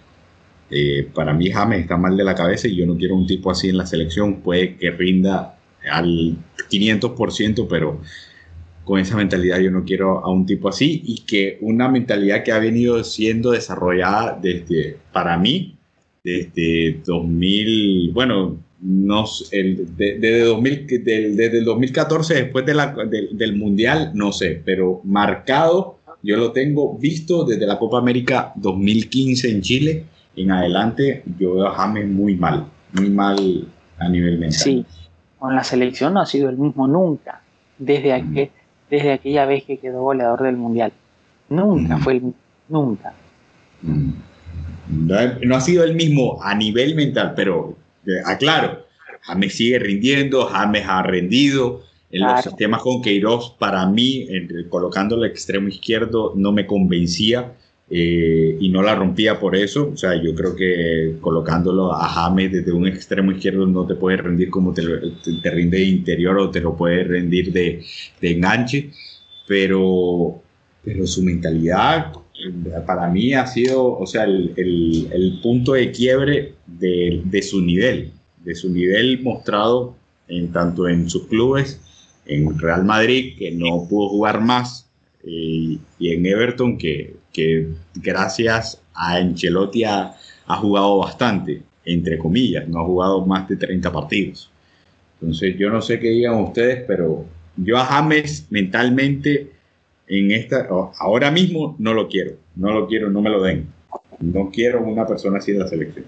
Eh, 0.70 1.08
para 1.14 1.32
mí 1.32 1.50
James 1.50 1.80
está 1.80 1.96
mal 1.96 2.16
de 2.16 2.24
la 2.24 2.34
cabeza 2.34 2.68
y 2.68 2.76
yo 2.76 2.86
no 2.86 2.96
quiero 2.96 3.14
un 3.14 3.26
tipo 3.26 3.50
así 3.50 3.68
en 3.68 3.78
la 3.78 3.86
selección. 3.86 4.42
Puede 4.42 4.76
que 4.76 4.90
rinda 4.90 5.58
al 5.90 6.36
500%, 6.70 7.66
pero 7.68 8.00
con 8.86 9.00
esa 9.00 9.16
mentalidad 9.16 9.58
yo 9.58 9.72
no 9.72 9.84
quiero 9.84 10.24
a 10.24 10.30
un 10.30 10.46
tipo 10.46 10.68
así 10.68 11.02
y 11.04 11.22
que 11.22 11.58
una 11.60 11.88
mentalidad 11.88 12.44
que 12.44 12.52
ha 12.52 12.60
venido 12.60 13.02
siendo 13.02 13.50
desarrollada 13.50 14.38
desde, 14.40 14.96
para 15.12 15.36
mí, 15.36 15.74
desde 16.22 17.00
2000, 17.04 18.12
bueno, 18.12 18.58
el, 19.50 19.96
desde, 19.96 20.40
2000, 20.44 20.86
desde 21.02 21.58
el 21.58 21.64
2014, 21.64 22.34
después 22.34 22.64
de 22.64 22.74
la, 22.74 22.94
del 23.32 23.56
Mundial, 23.56 24.12
no 24.14 24.30
sé, 24.30 24.62
pero 24.64 25.00
marcado, 25.02 25.98
yo 26.22 26.36
lo 26.36 26.52
tengo 26.52 26.96
visto 26.96 27.44
desde 27.44 27.66
la 27.66 27.80
Copa 27.80 27.98
América 27.98 28.52
2015 28.54 29.50
en 29.50 29.62
Chile 29.62 30.04
en 30.36 30.52
adelante, 30.52 31.24
yo 31.40 31.54
veo 31.54 31.66
a 31.66 31.74
James 31.74 32.06
muy 32.06 32.36
mal, 32.36 32.66
muy 32.92 33.10
mal 33.10 33.66
a 33.98 34.08
nivel 34.08 34.38
mental. 34.38 34.60
Sí, 34.60 34.86
con 35.40 35.56
la 35.56 35.64
selección 35.64 36.14
no 36.14 36.20
ha 36.20 36.26
sido 36.26 36.48
el 36.50 36.56
mismo 36.56 36.86
nunca. 36.86 37.42
Desde, 37.78 38.12
aquel, 38.12 38.50
desde 38.90 39.12
aquella 39.12 39.46
vez 39.46 39.64
que 39.64 39.78
quedó 39.78 40.02
goleador 40.02 40.42
del 40.42 40.56
Mundial. 40.56 40.92
Nunca 41.48 41.98
fue 41.98 42.14
el 42.14 42.34
nunca. 42.68 43.12
Mm. 43.82 44.10
No, 44.88 45.56
ha 45.56 45.60
sido 45.60 45.84
el 45.84 45.94
mismo 45.94 46.38
a 46.42 46.54
nivel 46.54 46.94
mental, 46.94 47.32
pero 47.34 47.76
eh, 48.06 48.20
aclaro, 48.24 48.86
James 49.22 49.54
sigue 49.54 49.78
rindiendo, 49.78 50.46
James 50.46 50.84
ha 50.86 51.02
rendido. 51.02 51.82
En 52.12 52.22
los 52.22 52.42
sistemas 52.42 52.82
con 52.82 53.02
Queiroz, 53.02 53.56
para 53.58 53.84
mí, 53.86 54.26
colocando 54.68 55.16
el 55.16 55.28
extremo 55.28 55.68
izquierdo, 55.68 56.32
no 56.36 56.52
me 56.52 56.64
convencía 56.64 57.52
eh, 57.88 58.56
y 58.60 58.68
no 58.70 58.82
la 58.82 58.94
rompía 58.94 59.38
por 59.38 59.54
eso. 59.56 59.90
O 59.92 59.96
sea, 59.96 60.20
yo 60.20 60.34
creo 60.34 60.56
que 60.56 61.16
colocándolo 61.20 61.92
a 61.92 62.08
James 62.08 62.52
desde 62.52 62.72
un 62.72 62.86
extremo 62.86 63.32
izquierdo 63.32 63.66
no 63.66 63.86
te 63.86 63.94
puede 63.94 64.16
rendir 64.18 64.50
como 64.50 64.72
te, 64.72 64.82
te, 65.42 65.50
rinde 65.50 65.78
de 65.78 65.84
interior 65.84 66.38
o 66.38 66.50
te 66.50 66.60
lo 66.60 66.76
puede 66.76 67.04
rendir 67.04 67.52
de, 67.52 67.84
de 68.20 68.30
enganche. 68.30 68.90
Pero, 69.46 70.42
pero 70.84 71.06
su 71.06 71.22
mentalidad 71.22 72.12
para 72.86 73.08
mí 73.08 73.32
ha 73.34 73.46
sido, 73.46 73.98
o 73.98 74.06
sea, 74.06 74.24
el, 74.24 74.52
el, 74.56 75.40
punto 75.42 75.72
de 75.72 75.90
quiebre 75.90 76.54
de, 76.66 77.22
de, 77.24 77.42
su 77.42 77.62
nivel, 77.62 78.12
de 78.44 78.54
su 78.54 78.70
nivel 78.70 79.22
mostrado 79.22 79.96
en 80.28 80.52
tanto 80.52 80.88
en 80.88 81.08
sus 81.08 81.26
clubes, 81.28 81.80
en 82.26 82.58
Real 82.58 82.84
Madrid, 82.84 83.36
que 83.38 83.52
no 83.52 83.86
pudo 83.88 84.08
jugar 84.08 84.40
más, 84.40 84.88
eh, 85.24 85.78
y 85.98 86.12
en 86.12 86.26
Everton, 86.26 86.76
que, 86.78 87.15
que, 87.36 87.68
gracias 87.94 88.82
a 88.94 89.16
Ancelotti 89.16 89.84
ha, 89.84 90.14
ha, 90.46 90.56
jugado 90.56 90.98
bastante, 90.98 91.62
entre 91.84 92.16
comillas, 92.16 92.66
no 92.66 92.80
ha 92.80 92.84
jugado 92.84 93.26
más 93.26 93.46
de 93.46 93.56
30 93.56 93.92
partidos. 93.92 94.50
Entonces, 95.20 95.56
yo 95.58 95.68
no 95.70 95.82
sé 95.82 96.00
qué 96.00 96.08
digan 96.08 96.40
ustedes, 96.40 96.84
pero 96.86 97.26
yo 97.56 97.76
a 97.76 97.84
James 97.84 98.46
mentalmente 98.50 99.52
en 100.08 100.30
esta, 100.30 100.66
ahora 100.98 101.30
mismo 101.30 101.76
no 101.78 101.92
lo 101.92 102.08
quiero, 102.08 102.36
no 102.54 102.72
lo 102.72 102.86
quiero, 102.86 103.10
no 103.10 103.20
me 103.20 103.30
lo 103.30 103.42
den. 103.42 103.68
No 104.18 104.50
quiero 104.50 104.82
una 104.82 105.06
persona 105.06 105.38
así 105.38 105.50
en 105.50 105.58
la 105.58 105.68
selección. 105.68 106.06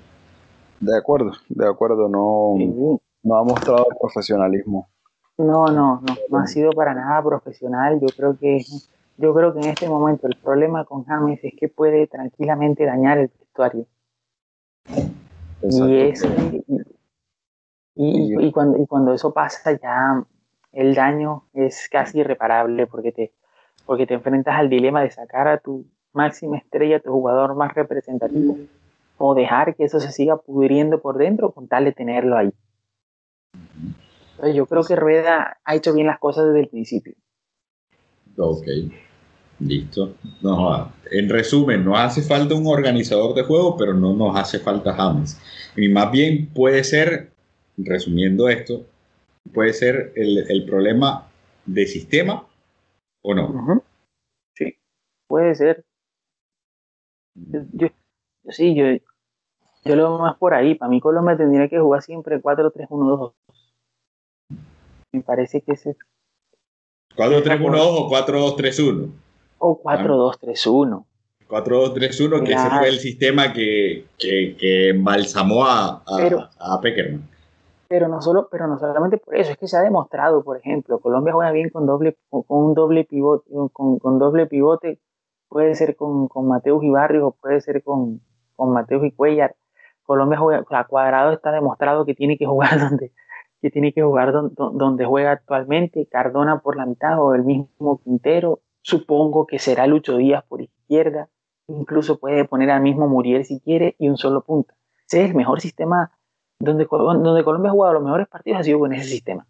De 0.80 0.96
acuerdo, 0.96 1.32
de 1.48 1.66
acuerdo, 1.66 2.08
no, 2.08 2.98
no 3.22 3.34
ha 3.34 3.44
mostrado 3.44 3.86
profesionalismo. 4.00 4.88
No, 5.36 5.66
no, 5.66 6.00
no, 6.00 6.16
no 6.30 6.38
ha 6.38 6.46
sido 6.46 6.70
para 6.70 6.94
nada 6.94 7.22
profesional. 7.22 8.00
Yo 8.00 8.08
creo 8.16 8.38
que 8.38 8.64
yo 9.18 9.34
creo 9.34 9.52
que 9.52 9.58
en 9.58 9.66
este 9.66 9.88
momento 9.88 10.28
el 10.28 10.36
problema 10.36 10.84
con 10.84 11.04
James 11.04 11.40
es 11.42 11.52
que 11.58 11.68
puede 11.68 12.06
tranquilamente 12.06 12.84
dañar 12.84 13.18
el 13.18 13.30
vestuario. 13.38 13.86
Y, 15.60 16.00
es, 16.00 16.24
y, 17.96 18.46
y, 18.46 18.52
cuando, 18.52 18.78
y 18.78 18.86
cuando 18.86 19.12
eso 19.12 19.34
pasa 19.34 19.72
ya 19.72 20.24
el 20.72 20.94
daño 20.94 21.44
es 21.52 21.88
casi 21.90 22.20
irreparable 22.20 22.86
porque 22.86 23.10
te, 23.10 23.32
porque 23.84 24.06
te 24.06 24.14
enfrentas 24.14 24.54
al 24.54 24.68
dilema 24.68 25.02
de 25.02 25.10
sacar 25.10 25.48
a 25.48 25.58
tu 25.58 25.84
máxima 26.12 26.56
estrella, 26.56 27.00
tu 27.00 27.10
jugador 27.10 27.56
más 27.56 27.74
representativo, 27.74 28.56
o 29.18 29.34
dejar 29.34 29.74
que 29.74 29.84
eso 29.84 29.98
se 29.98 30.12
siga 30.12 30.36
pudriendo 30.36 31.00
por 31.00 31.18
dentro 31.18 31.50
con 31.50 31.66
tal 31.66 31.84
de 31.84 31.92
tenerlo 31.92 32.36
ahí. 32.36 32.52
Entonces 34.30 34.54
yo 34.54 34.66
creo 34.66 34.84
que 34.84 34.94
Rueda 34.94 35.58
ha 35.64 35.74
hecho 35.74 35.92
bien 35.92 36.06
las 36.06 36.20
cosas 36.20 36.46
desde 36.46 36.60
el 36.60 36.68
principio. 36.68 37.14
Ok, 38.36 38.66
listo. 39.60 40.14
No, 40.42 40.92
en 41.10 41.28
resumen, 41.28 41.84
no 41.84 41.96
hace 41.96 42.22
falta 42.22 42.54
un 42.54 42.66
organizador 42.66 43.34
de 43.34 43.42
juego, 43.42 43.76
pero 43.76 43.94
no 43.94 44.14
nos 44.14 44.36
hace 44.36 44.58
falta 44.58 44.94
James. 44.94 45.40
Y 45.76 45.88
más 45.88 46.10
bien 46.10 46.48
puede 46.54 46.84
ser, 46.84 47.30
resumiendo 47.76 48.48
esto, 48.48 48.84
puede 49.52 49.72
ser 49.72 50.12
el, 50.16 50.44
el 50.48 50.64
problema 50.64 51.26
de 51.66 51.86
sistema 51.86 52.48
¿O 53.22 53.34
no? 53.34 53.82
Sí, 54.54 54.76
puede 55.26 55.54
ser. 55.54 55.84
Yo, 57.34 57.88
sí, 58.48 58.74
yo, 58.74 58.84
yo 59.84 59.96
lo 59.96 60.08
veo 60.08 60.18
más 60.18 60.36
por 60.36 60.54
ahí. 60.54 60.74
Para 60.74 60.90
mí 60.90 61.00
Colombia 61.00 61.36
tendría 61.36 61.68
que 61.68 61.78
jugar 61.78 62.02
siempre 62.02 62.40
4-3-1-2. 62.40 63.34
Me 65.12 65.22
parece 65.22 65.60
que 65.60 65.72
ese... 65.72 65.96
4-3-1-2 67.16 67.76
o 67.76 68.10
4-2-3-1. 68.10 69.10
O 69.58 69.82
4-2-3-1. 69.82 71.04
4-2-3-1, 71.48 72.44
que 72.44 72.52
ese 72.52 72.70
fue 72.70 72.88
el 72.88 72.98
sistema 72.98 73.52
que, 73.52 74.06
que, 74.18 74.56
que 74.58 74.90
embalsamó 74.90 75.64
a, 75.64 76.02
a, 76.06 76.50
a 76.58 76.80
Peckerman 76.80 77.28
pero 77.88 78.06
no 78.08 78.20
solo, 78.20 78.48
pero 78.50 78.66
no 78.66 78.78
solamente 78.78 79.16
por 79.16 79.34
eso, 79.34 79.50
es 79.50 79.56
que 79.56 79.66
se 79.66 79.76
ha 79.76 79.80
demostrado, 79.80 80.44
por 80.44 80.58
ejemplo, 80.58 81.00
Colombia 81.00 81.32
juega 81.32 81.50
bien 81.52 81.70
con 81.70 81.86
doble, 81.86 82.18
con 82.28 82.44
un 82.48 82.74
doble 82.74 83.04
pivote, 83.04 83.50
con, 83.72 83.98
con 83.98 84.18
doble 84.18 84.46
pivote, 84.46 85.00
puede 85.48 85.74
ser 85.74 85.96
con, 85.96 86.28
con 86.28 86.46
Mateus 86.46 86.84
y 86.84 86.90
Barrios 86.90 87.24
o 87.24 87.30
puede 87.32 87.62
ser 87.62 87.82
con, 87.82 88.20
con 88.56 88.72
Mateus 88.72 89.04
y 89.06 89.12
Cuellar. 89.12 89.56
Colombia 90.04 90.38
juega, 90.38 90.64
a 90.68 90.84
cuadrado 90.84 91.32
está 91.32 91.50
demostrado 91.50 92.04
que 92.04 92.14
tiene 92.14 92.36
que 92.36 92.46
jugar 92.46 92.78
donde, 92.90 93.10
que 93.62 93.70
tiene 93.70 93.94
que 93.94 94.02
jugar 94.02 94.32
donde, 94.32 94.54
donde 94.56 95.06
juega 95.06 95.32
actualmente, 95.32 96.06
Cardona 96.10 96.60
por 96.60 96.76
la 96.76 96.84
mitad 96.84 97.18
o 97.22 97.34
el 97.34 97.44
mismo 97.44 98.02
Quintero, 98.04 98.60
supongo 98.88 99.46
que 99.46 99.58
será 99.58 99.86
Lucho 99.86 100.16
Díaz 100.16 100.44
por 100.48 100.62
izquierda, 100.62 101.28
incluso 101.66 102.18
puede 102.18 102.46
poner 102.46 102.70
al 102.70 102.80
mismo 102.80 103.06
Muriel 103.06 103.44
si 103.44 103.60
quiere 103.60 103.94
y 103.98 104.08
un 104.08 104.16
solo 104.16 104.40
punta. 104.40 104.74
Ese 105.06 105.24
es 105.24 105.30
el 105.30 105.36
mejor 105.36 105.60
sistema 105.60 106.10
donde, 106.58 106.86
donde 106.90 107.44
Colombia 107.44 107.70
ha 107.70 107.74
jugado 107.74 107.94
los 107.94 108.02
mejores 108.02 108.28
partidos 108.28 108.60
ha 108.60 108.64
sido 108.64 108.78
con 108.78 108.94
ese 108.94 109.04
sistema. 109.04 109.46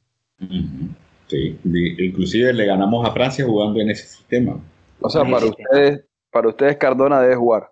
Sí, 1.28 1.56
inclusive 1.62 2.52
le 2.52 2.66
ganamos 2.66 3.08
a 3.08 3.12
Francia 3.12 3.46
jugando 3.46 3.80
en 3.80 3.90
ese 3.90 4.08
sistema. 4.08 4.58
O 5.00 5.08
sea, 5.08 5.22
para 5.22 5.46
ustedes, 5.46 6.04
para 6.32 6.48
ustedes 6.48 6.76
Cardona 6.76 7.20
debe 7.20 7.36
jugar. 7.36 7.70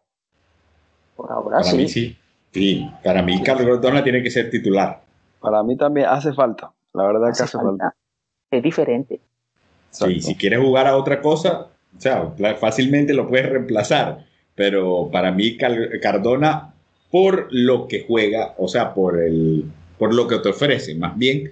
Por 1.16 1.32
ahora 1.32 1.58
para 1.58 1.64
sí. 1.64 1.76
Mí, 1.76 1.88
sí. 1.88 2.16
Sí, 2.52 2.88
para 3.02 3.22
mí 3.22 3.42
Cardona 3.42 4.04
tiene 4.04 4.22
que 4.22 4.30
ser 4.30 4.50
titular. 4.50 5.02
Para 5.40 5.64
mí 5.64 5.76
también 5.76 6.06
hace 6.06 6.32
falta, 6.32 6.72
la 6.92 7.06
verdad 7.08 7.32
que 7.36 7.42
hace 7.42 7.58
falta. 7.58 7.96
Es 8.52 8.62
diferente. 8.62 9.20
Sí, 10.04 10.20
si 10.20 10.34
quieres 10.34 10.60
jugar 10.60 10.86
a 10.86 10.96
otra 10.96 11.20
cosa, 11.20 11.68
o 11.96 12.00
sea, 12.00 12.34
fácilmente 12.58 13.14
lo 13.14 13.26
puedes 13.26 13.48
reemplazar, 13.48 14.26
pero 14.54 15.08
para 15.10 15.32
mí 15.32 15.56
Cardona 15.56 16.74
por 17.10 17.48
lo 17.50 17.88
que 17.88 18.04
juega, 18.06 18.54
o 18.58 18.68
sea, 18.68 18.92
por, 18.92 19.20
el, 19.22 19.64
por 19.98 20.14
lo 20.14 20.26
que 20.26 20.38
te 20.38 20.50
ofrece, 20.50 20.94
más 20.94 21.16
bien 21.16 21.50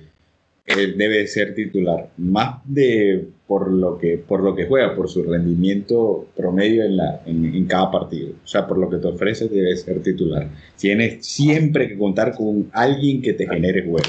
él 0.67 0.97
debe 0.97 1.27
ser 1.27 1.55
titular, 1.55 2.09
más 2.17 2.61
de 2.65 3.27
por 3.47 3.71
lo 3.71 3.99
que, 3.99 4.17
por 4.17 4.43
lo 4.43 4.55
que 4.55 4.67
juega, 4.67 4.95
por 4.97 5.09
su 5.09 5.23
rendimiento 5.23 6.27
promedio 6.35 6.85
en, 6.85 6.97
la, 6.97 7.23
en, 7.27 7.67
cada 7.67 7.91
partido, 7.91 8.31
o 8.43 8.47
sea, 8.47 8.67
por 8.67 8.79
lo 8.79 8.89
que 8.89 8.97
te 8.97 9.07
ofrece 9.07 9.49
debe 9.49 9.77
ser 9.77 10.03
titular. 10.03 10.49
Tienes 10.79 11.25
siempre 11.25 11.89
que 11.89 11.99
contar 11.99 12.35
con 12.35 12.71
alguien 12.73 13.21
que 13.21 13.35
te 13.35 13.47
genere 13.47 13.83
juego. 13.83 14.09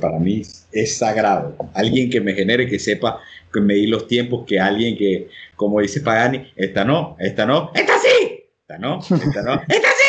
Para 0.00 0.18
mí 0.18 0.42
es 0.72 0.98
sagrado, 0.98 1.56
alguien 1.74 2.10
que 2.10 2.20
me 2.20 2.34
genere, 2.34 2.68
que 2.68 2.78
sepa 2.78 3.20
que 3.52 3.60
medir 3.60 3.88
los 3.88 4.06
tiempos, 4.06 4.44
que 4.46 4.60
alguien 4.60 4.96
que, 4.96 5.28
como 5.56 5.80
dice 5.80 6.00
Pagani, 6.00 6.52
esta 6.56 6.84
no, 6.84 7.16
esta 7.18 7.46
no, 7.46 7.70
esta 7.74 7.98
sí, 7.98 8.44
esta 8.60 8.78
no, 8.78 8.98
esta 8.98 9.42
no, 9.42 9.54
esta 9.68 9.88
sí 9.88 10.08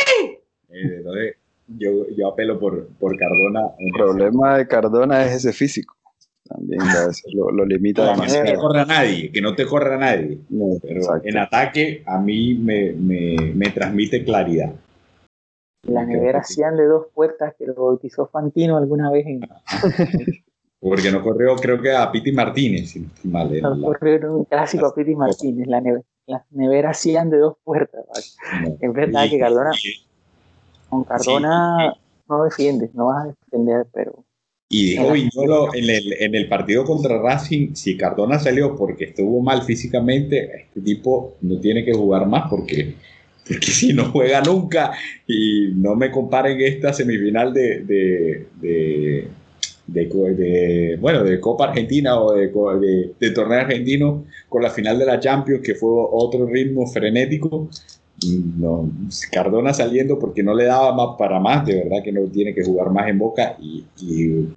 entonces, 0.72 1.36
yo, 1.68 2.08
yo 2.16 2.28
apelo 2.28 2.60
por, 2.60 2.88
por 3.00 3.18
Cardona. 3.18 3.62
El 3.78 3.92
problema 3.94 4.58
de 4.58 4.68
Cardona 4.68 5.26
es 5.26 5.36
ese 5.36 5.54
físico. 5.54 5.96
También 6.48 6.82
lo, 7.34 7.52
lo, 7.52 7.66
limita 7.66 8.10
demasiado. 8.10 8.44
Que 8.44 8.54
no 8.54 8.58
te 8.58 8.62
corra 8.62 8.86
nadie, 8.86 9.32
que 9.32 9.42
no 9.42 9.56
te 9.56 9.66
corra 9.66 9.98
nadie. 9.98 10.40
pero 10.82 11.02
en 11.24 11.38
ataque 11.38 12.02
a 12.08 12.20
mí 12.20 12.56
me, 12.56 12.94
me, 12.94 13.54
me 13.54 13.70
transmite 13.70 14.24
claridad. 14.24 14.74
La 15.84 16.06
nevera 16.06 16.40
hacían 16.40 16.76
de 16.76 16.86
dos 16.86 17.08
puertas 17.14 17.56
que 17.58 17.66
lo 17.66 17.74
bautizó 17.74 18.28
Fantino 18.28 18.78
alguna 18.78 19.12
vez 19.12 19.26
en... 19.28 19.42
Porque 20.82 21.12
no 21.12 21.22
corrió, 21.22 21.56
creo 21.58 21.82
que 21.82 21.94
a 21.94 22.10
Piti 22.10 22.32
Martínez, 22.32 22.92
si 22.92 23.02
no 23.02 23.10
mal. 23.24 23.62
No, 23.62 23.82
corrió 23.82 24.34
un 24.34 24.46
clásico 24.46 24.86
a 24.86 24.96
Piti 24.96 25.14
Martínez, 25.14 25.68
la 25.68 25.82
nevera. 25.82 26.06
Las 26.26 26.44
neveras 26.52 26.98
hacían 26.98 27.30
de 27.30 27.40
dos 27.40 27.58
puertas. 27.64 28.38
es 28.80 28.94
verdad 28.94 29.28
que 29.30 29.40
Cardona, 29.40 29.72
con 30.88 31.04
Cardona 31.04 31.96
no 32.30 32.44
defiendes, 32.44 32.94
no 32.94 33.08
vas 33.08 33.26
a 33.26 33.28
defender, 33.28 33.88
pero... 33.92 34.24
Y 34.72 34.92
dijo 34.92 35.12
Viñolo 35.12 35.74
en 35.74 35.90
el, 35.90 36.14
en 36.14 36.36
el 36.36 36.48
partido 36.48 36.86
contra 36.86 37.20
Racing, 37.20 37.74
si 37.74 37.98
Cardona 37.98 38.38
salió 38.38 38.76
porque 38.76 39.06
estuvo 39.06 39.42
mal 39.42 39.64
físicamente, 39.64 40.62
este 40.68 40.82
tipo 40.82 41.38
no 41.42 41.60
tiene 41.60 41.84
que 41.84 41.94
jugar 41.94 42.28
más 42.28 42.48
porque, 42.48 42.94
porque 43.60 43.72
si 43.72 43.94
no 43.94 44.12
juega 44.12 44.42
nunca 44.42 44.92
y 45.28 45.70
no 45.76 45.96
me 45.96 46.12
comparen 46.12 46.62
esta 46.62 46.94
semifinal 46.94 47.54
de, 47.54 47.84
de, 47.84 49.28
de, 49.88 50.98
bueno, 51.02 51.24
de 51.24 51.40
Copa 51.40 51.66
Argentina 51.70 52.20
o 52.20 52.34
de, 52.34 53.32
torneo 53.34 53.60
argentino 53.60 54.26
con 54.48 54.62
la 54.62 54.70
final 54.70 55.00
de 55.00 55.06
la 55.06 55.20
Champions, 55.20 55.62
que 55.64 55.76
fue 55.76 55.90
otro 55.92 56.46
ritmo 56.46 56.86
frenético, 56.88 57.70
no, 58.58 58.92
Cardona 59.32 59.74
saliendo 59.74 60.20
porque 60.20 60.44
no 60.44 60.54
le 60.54 60.66
daba 60.66 60.94
más 60.94 61.16
para 61.18 61.40
más, 61.40 61.66
de 61.66 61.76
verdad 61.84 62.04
que 62.04 62.12
no 62.12 62.26
tiene 62.28 62.54
que 62.54 62.64
jugar 62.64 62.92
más 62.92 63.08
en 63.10 63.18
Boca 63.18 63.58
y, 63.60 63.86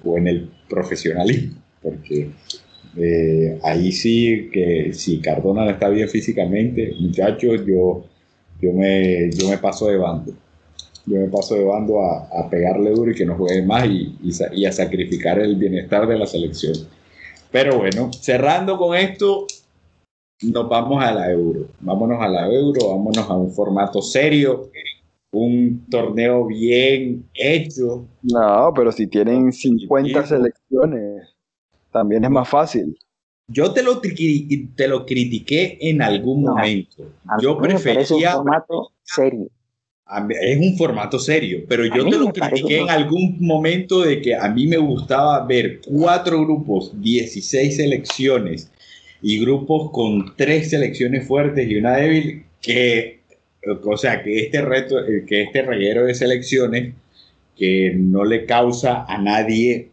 o 0.05 0.18
en 0.18 0.26
el 0.28 0.51
profesionalismo, 0.68 1.55
porque 1.82 2.30
Eh, 2.97 3.59
ahí 3.62 3.90
sí 3.93 4.51
que 4.53 4.93
si 4.93 5.20
Cardona 5.20 5.64
no 5.64 5.70
está 5.70 5.88
bien 5.88 6.09
físicamente, 6.09 6.95
muchachos, 7.01 7.64
yo, 7.66 8.05
yo, 8.62 8.72
me, 8.72 9.30
yo 9.32 9.48
me 9.48 9.58
paso 9.58 9.88
de 9.88 9.98
bando. 9.98 10.32
Yo 11.04 11.18
me 11.18 11.26
paso 11.26 11.56
de 11.56 11.64
bando 11.64 12.00
a, 12.00 12.48
pegarle 12.48 12.90
duro 12.90 13.10
y 13.10 13.14
que 13.14 13.26
no 13.26 13.36
juegue 13.36 13.62
más 13.62 13.86
y, 13.86 14.16
y, 14.22 14.64
a 14.64 14.72
sacrificar 14.72 15.40
el 15.40 15.56
bienestar 15.56 16.06
de 16.06 16.16
la 16.16 16.26
selección. 16.26 16.74
Pero 17.50 17.78
bueno, 17.78 18.10
cerrando 18.12 18.78
con 18.78 18.96
esto, 18.96 19.46
nos 20.42 20.68
vamos 20.68 21.02
a 21.02 21.12
la 21.12 21.30
euro. 21.32 21.66
Vámonos 21.80 22.22
a 22.22 22.28
la 22.28 22.46
euro, 22.46 22.90
vámonos 22.90 23.28
a 23.28 23.36
un 23.36 23.50
formato 23.50 24.00
serio, 24.00 24.70
un 25.32 25.84
torneo 25.90 26.46
bien 26.46 27.28
hecho. 27.34 28.06
No, 28.22 28.72
pero 28.74 28.92
si 28.92 29.08
tienen 29.08 29.52
50 29.52 30.24
selecciones, 30.24 31.34
también 31.90 32.24
es 32.24 32.30
más 32.30 32.48
fácil. 32.48 32.96
Yo 33.49 33.72
te 33.72 33.82
lo, 33.82 34.01
te 34.01 34.88
lo 34.88 35.05
critiqué 35.05 35.78
en 35.80 36.03
algún 36.03 36.43
momento. 36.43 37.11
Yo 37.40 37.59
prefería. 37.59 38.36
un 38.36 38.45
formato 38.45 38.93
serio. 39.03 39.51
Es 40.30 40.59
un 40.59 40.76
formato 40.76 41.18
serio, 41.18 41.64
pero 41.68 41.86
yo 41.86 42.07
te 42.09 42.18
lo 42.18 42.32
critiqué 42.32 42.80
en 42.80 42.90
algún 42.90 43.38
momento 43.40 44.03
de 44.03 44.20
que 44.20 44.34
a 44.34 44.49
mí 44.49 44.66
me 44.66 44.76
gustaba 44.76 45.45
ver 45.47 45.80
cuatro 45.86 46.43
grupos, 46.43 46.93
16 47.01 47.76
selecciones 47.76 48.70
y 49.22 49.40
grupos 49.40 49.90
con 49.90 50.34
tres 50.36 50.68
selecciones 50.68 51.26
fuertes 51.26 51.66
y 51.70 51.76
una 51.76 51.97
débil, 51.97 52.45
que, 52.61 53.20
o 53.84 53.97
sea, 53.97 54.22
que 54.22 54.40
este 54.40 54.61
reto, 54.61 54.97
que 55.26 55.43
este 55.43 55.62
reguero 55.62 56.05
de 56.05 56.14
selecciones 56.14 56.95
que 57.57 57.95
no 57.97 58.24
le 58.24 58.45
causa 58.45 59.07
a 59.09 59.16
nadie 59.18 59.93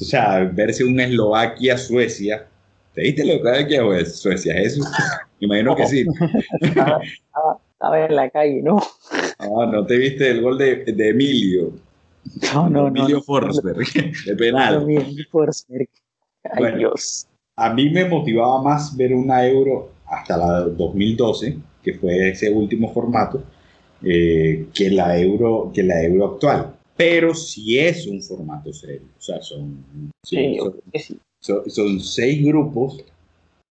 o 0.00 0.04
sea, 0.04 0.44
verse 0.44 0.84
una 0.84 1.04
Eslovaquia-Suecia. 1.04 2.46
¿Te 2.94 3.02
diste 3.02 3.24
lo 3.24 3.42
que 3.42 4.00
es 4.00 4.16
Suecia? 4.16 4.54
¿Eso? 4.54 4.82
Imagino 5.40 5.74
que 5.74 5.86
sí. 5.86 6.04
Estaba, 6.60 8.06
en 8.06 8.14
la 8.14 8.30
calle, 8.30 8.62
¿no? 8.62 8.80
Ah, 9.38 9.68
no 9.70 9.84
te 9.84 9.96
viste 9.96 10.30
el 10.30 10.40
gol 10.40 10.56
de, 10.56 10.84
de 10.84 11.08
Emilio. 11.08 11.72
No, 12.54 12.70
no, 12.70 12.88
Emilio 12.88 13.20
Forsberg, 13.20 13.78
de 14.26 14.36
penal. 14.36 14.82
Emilio 14.82 15.24
Forsberg. 15.30 15.88
Ay, 16.44 16.78
Dios. 16.78 17.26
A 17.56 17.72
mí 17.72 17.90
me 17.90 18.04
motivaba 18.04 18.62
más 18.62 18.96
ver 18.96 19.12
una 19.14 19.46
Euro 19.46 19.90
hasta 20.06 20.36
la 20.36 20.60
2012, 20.60 21.58
que 21.82 21.94
fue 21.94 22.30
ese 22.30 22.50
último 22.50 22.92
formato, 22.92 23.42
eh, 24.04 24.66
que, 24.72 24.90
la 24.90 25.18
Euro, 25.18 25.72
que 25.74 25.82
la 25.82 26.02
Euro 26.04 26.26
actual 26.26 26.74
pero 26.96 27.34
sí 27.34 27.78
es 27.78 28.06
un 28.06 28.22
formato 28.22 28.72
serio. 28.72 29.08
O 29.18 29.20
sea, 29.20 29.42
son, 29.42 29.84
son, 30.22 31.20
seis 32.00 32.44
grupos, 32.44 33.04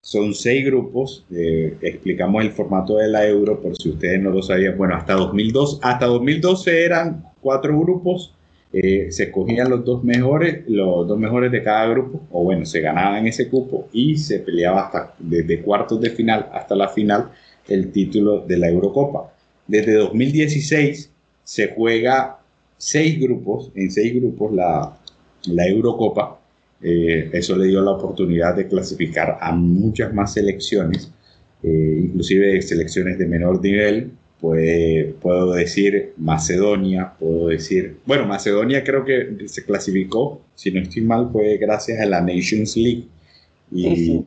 son 0.02 0.34
seis 0.34 0.64
grupos. 0.66 1.24
Eh, 1.34 1.76
explicamos 1.80 2.44
el 2.44 2.52
formato 2.52 2.96
de 2.96 3.08
la 3.08 3.26
euro 3.26 3.60
por 3.60 3.76
si 3.76 3.88
ustedes 3.88 4.20
no 4.20 4.30
lo 4.30 4.42
sabían. 4.42 4.76
Bueno, 4.76 4.94
hasta 4.94 5.14
2002, 5.14 5.80
hasta 5.82 6.06
2012 6.06 6.84
eran 6.84 7.24
cuatro 7.40 7.78
grupos. 7.80 8.34
Eh, 8.72 9.12
se 9.12 9.24
escogían 9.24 9.70
los 9.70 9.84
dos 9.84 10.02
mejores, 10.02 10.64
los 10.66 11.06
dos 11.06 11.18
mejores 11.18 11.52
de 11.52 11.62
cada 11.62 11.86
grupo, 11.86 12.20
o 12.32 12.42
bueno, 12.42 12.66
se 12.66 12.80
ganaban 12.80 13.24
ese 13.26 13.48
cupo 13.48 13.88
y 13.92 14.16
se 14.16 14.40
peleaba 14.40 14.86
hasta 14.86 15.14
desde 15.20 15.62
cuartos 15.62 16.00
de 16.00 16.10
final 16.10 16.50
hasta 16.52 16.74
la 16.74 16.88
final 16.88 17.30
el 17.68 17.92
título 17.92 18.40
de 18.40 18.58
la 18.58 18.68
Eurocopa. 18.68 19.32
Desde 19.68 19.94
2016 19.94 21.10
se 21.44 21.68
juega 21.68 22.40
seis 22.76 23.20
grupos, 23.20 23.70
en 23.76 23.90
seis 23.92 24.12
grupos 24.20 24.52
la, 24.52 24.98
la 25.46 25.66
Eurocopa. 25.68 26.40
Eh, 26.82 27.30
eso 27.32 27.56
le 27.56 27.66
dio 27.68 27.80
la 27.80 27.92
oportunidad 27.92 28.54
de 28.54 28.68
clasificar 28.68 29.38
a 29.40 29.52
muchas 29.52 30.12
más 30.12 30.34
selecciones, 30.34 31.10
eh, 31.62 32.00
inclusive 32.04 32.60
selecciones 32.62 33.18
de 33.18 33.26
menor 33.26 33.62
nivel. 33.62 34.10
puedo 34.40 35.52
decir 35.52 36.12
Macedonia, 36.18 37.14
puedo 37.18 37.48
decir, 37.48 37.96
bueno, 38.04 38.26
Macedonia 38.26 38.84
creo 38.84 39.04
que 39.04 39.48
se 39.48 39.64
clasificó, 39.64 40.42
si 40.54 40.70
no 40.70 40.80
estoy 40.80 41.02
mal, 41.02 41.30
fue 41.32 41.56
gracias 41.56 42.00
a 42.00 42.06
la 42.06 42.20
Nations 42.20 42.76
League. 42.76 43.04
Y 43.72 44.24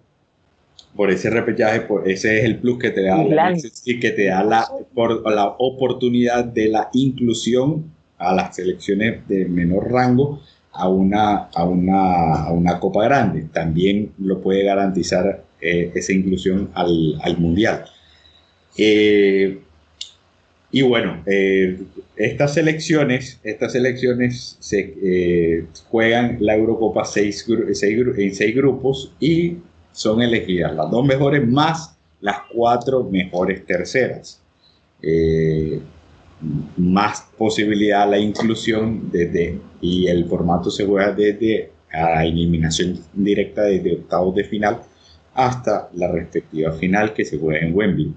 por 0.98 1.12
ese 1.12 1.30
repechaje, 1.30 1.82
por, 1.82 2.10
ese 2.10 2.40
es 2.40 2.44
el 2.44 2.58
plus 2.58 2.80
que 2.80 2.90
te 2.90 3.04
da 3.04 3.24
la, 3.24 3.54
que 3.54 4.12
te 4.12 4.26
da 4.26 4.44
la, 4.44 4.68
por, 4.94 5.32
la 5.32 5.56
oportunidad 5.60 6.44
de 6.44 6.68
la 6.68 6.90
inclusión 6.94 7.86
a 8.18 8.34
las 8.34 8.56
selecciones 8.56 9.26
de 9.28 9.46
menor 9.46 9.92
rango 9.92 10.42
a 10.78 10.88
una, 10.88 11.50
a 11.54 11.66
una, 11.66 12.44
a 12.44 12.52
una 12.52 12.80
Copa 12.80 13.04
Grande. 13.04 13.48
También 13.52 14.12
lo 14.20 14.42
puede 14.42 14.64
garantizar 14.64 15.44
eh, 15.60 15.92
esa 15.96 16.14
inclusión 16.14 16.70
al, 16.74 17.18
al 17.22 17.38
Mundial. 17.38 17.86
Eh, 18.78 19.60
y 20.72 20.82
bueno, 20.84 21.24
eh, 21.26 21.80
estas 22.16 22.54
selecciones, 22.54 23.40
estas 23.44 23.72
selecciones 23.72 24.58
se 24.60 25.66
juegan 25.90 26.38
la 26.42 26.56
Eurocopa 26.56 27.04
en 27.16 28.36
seis 28.36 28.56
grupos 28.56 29.14
y 29.20 29.58
son 29.92 30.22
elegidas 30.22 30.76
las 30.76 30.92
dos 30.92 31.06
mejores 31.06 31.48
más 31.48 31.98
las 32.20 32.38
cuatro 32.54 33.04
mejores 33.04 33.66
terceras 33.66 34.42
más 36.78 37.28
posibilidad 37.38 38.04
a 38.04 38.08
la 38.08 38.20
inclusión 38.20 39.10
desde, 39.12 39.60
y 39.82 40.08
el 40.08 40.26
formato 40.26 40.70
se 40.70 40.86
juega 40.86 41.12
desde 41.12 41.72
a 41.92 42.26
eliminación 42.26 43.00
directa 43.14 43.64
desde 43.64 43.94
octavos 43.94 44.36
de 44.36 44.44
final 44.44 44.82
hasta 45.34 45.90
la 45.94 46.12
respectiva 46.12 46.72
final 46.74 47.14
que 47.14 47.26
se 47.26 47.38
juega 47.38 47.66
en 47.66 47.76
Wembley. 47.76 48.14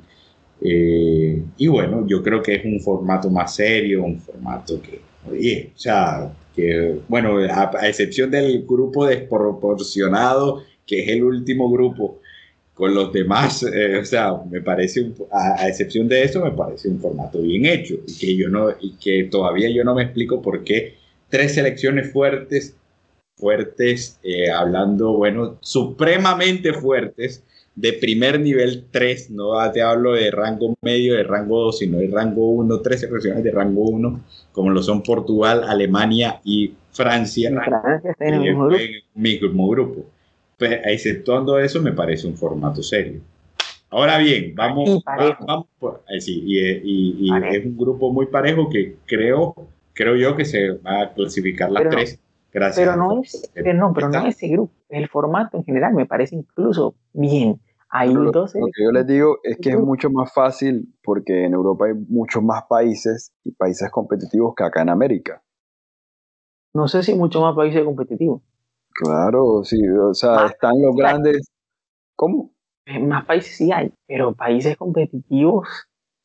Eh, 0.63 1.43
y 1.57 1.67
bueno, 1.69 2.07
yo 2.07 2.23
creo 2.23 2.43
que 2.43 2.57
es 2.57 2.65
un 2.65 2.81
formato 2.81 3.31
más 3.31 3.55
serio, 3.55 4.03
un 4.05 4.19
formato 4.19 4.81
que, 4.81 5.01
oye, 5.31 5.73
o 5.75 5.79
sea, 5.79 6.33
que, 6.55 6.99
bueno, 7.09 7.39
a 7.39 7.89
excepción 7.89 8.31
del 8.31 8.65
grupo 8.67 9.07
desproporcionado, 9.07 10.63
que 10.87 11.03
es 11.03 11.09
el 11.11 11.25
último 11.25 11.71
grupo, 11.71 12.20
con 12.81 12.95
los 12.95 13.13
demás, 13.13 13.63
eh, 13.63 13.99
o 13.99 14.05
sea, 14.07 14.33
me 14.51 14.63
parece, 14.63 15.13
a, 15.31 15.69
excepción 15.69 16.09
de 16.09 16.23
eso, 16.23 16.43
me 16.43 16.53
parece 16.53 16.89
un 16.89 16.99
formato 16.99 17.39
bien 17.43 17.67
hecho 17.67 17.97
y 18.07 18.19
que 18.19 18.35
yo 18.35 18.49
no, 18.49 18.71
y 18.81 18.93
que 18.93 19.25
todavía 19.25 19.69
yo 19.69 19.85
no 19.85 19.95
me 19.95 20.05
explico 20.05 20.41
por 20.41 20.65
qué 20.65 20.95
tres 21.29 21.53
selecciones 21.57 22.11
fuertes, 22.11 22.75
fuertes, 23.37 24.19
eh, 24.23 24.51
hablando, 24.51 25.13
bueno, 25.13 25.59
supremamente 25.61 26.73
fuertes, 26.73 27.45
de 27.75 27.93
primer 27.93 28.41
nivel 28.41 28.87
3, 28.91 29.31
no 29.31 29.53
te 29.73 29.83
hablo 29.83 30.13
de 30.13 30.31
rango 30.31 30.75
medio, 30.81 31.17
de 31.17 31.23
rango 31.23 31.61
2, 31.65 31.79
sino 31.81 31.99
de 31.99 32.09
rango 32.09 32.51
1, 32.51 32.81
tres 32.81 33.01
selecciones 33.01 33.45
de 33.45 33.51
rango 33.51 33.83
1, 33.91 34.25
como 34.53 34.71
lo 34.71 34.83
son 34.83 35.03
Portugal, 35.03 35.65
Alemania 35.69 36.41
y 36.45 36.73
Francia, 36.93 37.51
Francia 37.51 38.11
está 38.11 38.25
en 38.25 38.35
el 38.35 38.41
mismo 38.41 39.69
grupo. 39.69 40.03
Grupo 40.61 40.75
exceptuando 40.85 41.59
eso, 41.59 41.81
me 41.81 41.93
parece 41.93 42.27
un 42.27 42.37
formato 42.37 42.83
serio. 42.83 43.21
Ahora 43.91 44.19
bien, 44.19 44.55
vamos, 44.55 45.03
vamos 45.05 45.67
eh, 46.09 46.21
sí, 46.21 46.43
y, 46.47 47.29
y, 47.29 47.31
es 47.51 47.67
un 47.67 47.77
grupo 47.77 48.13
muy 48.13 48.27
parejo 48.27 48.69
que 48.69 48.97
creo, 49.05 49.55
creo 49.93 50.15
yo 50.15 50.37
que 50.37 50.45
se 50.45 50.71
va 50.79 51.03
a 51.03 51.13
clasificar 51.13 51.71
las 51.73 51.89
tres. 51.89 52.21
Gracias. 52.53 52.85
Pero 52.85 52.97
no 52.97 53.21
es, 53.23 53.51
pero 53.55 53.75
no, 53.75 53.93
pero 53.93 54.09
no 54.09 54.27
ese 54.27 54.49
grupo, 54.49 54.73
el 54.89 55.09
formato 55.09 55.57
en 55.57 55.65
general 55.65 55.95
me 55.95 56.07
parece 56.07 56.37
incluso 56.37 56.95
bien. 57.13 57.61
Hay 57.93 58.13
lo, 58.15 58.31
dos 58.31 58.55
lo 58.55 58.67
que 58.67 58.85
yo 58.85 58.93
les 58.93 59.05
digo 59.05 59.39
es 59.43 59.57
que 59.57 59.71
es 59.71 59.79
mucho 59.79 60.11
más 60.11 60.33
fácil 60.33 60.95
porque 61.03 61.45
en 61.45 61.55
Europa 61.55 61.87
hay 61.87 61.95
muchos 61.95 62.41
más 62.41 62.63
países 62.69 63.33
y 63.43 63.51
países 63.51 63.91
competitivos 63.91 64.55
que 64.57 64.63
acá 64.63 64.83
en 64.83 64.91
América. 64.91 65.43
No 66.73 66.87
sé 66.87 67.03
si 67.03 67.15
mucho 67.15 67.41
más 67.41 67.57
países 67.57 67.83
competitivos. 67.83 68.43
Claro, 68.93 69.63
sí, 69.65 69.81
o 69.89 70.15
sea, 70.15 70.47
están 70.47 70.81
los 70.83 70.95
grandes. 70.95 71.51
¿Cómo? 72.17 72.51
Más 72.87 73.25
países 73.25 73.57
sí 73.57 73.71
hay, 73.73 73.93
pero 74.07 74.35
países 74.35 74.77
competitivos. 74.77 75.69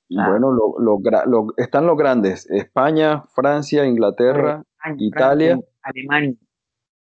Bueno, 0.10 0.52
lo, 0.52 1.48
están 1.58 1.88
los 1.88 1.98
grandes: 1.98 2.50
España, 2.50 3.24
Francia, 3.34 3.86
Inglaterra, 3.86 4.64
Italia, 4.98 5.60
Alemania. 5.82 6.36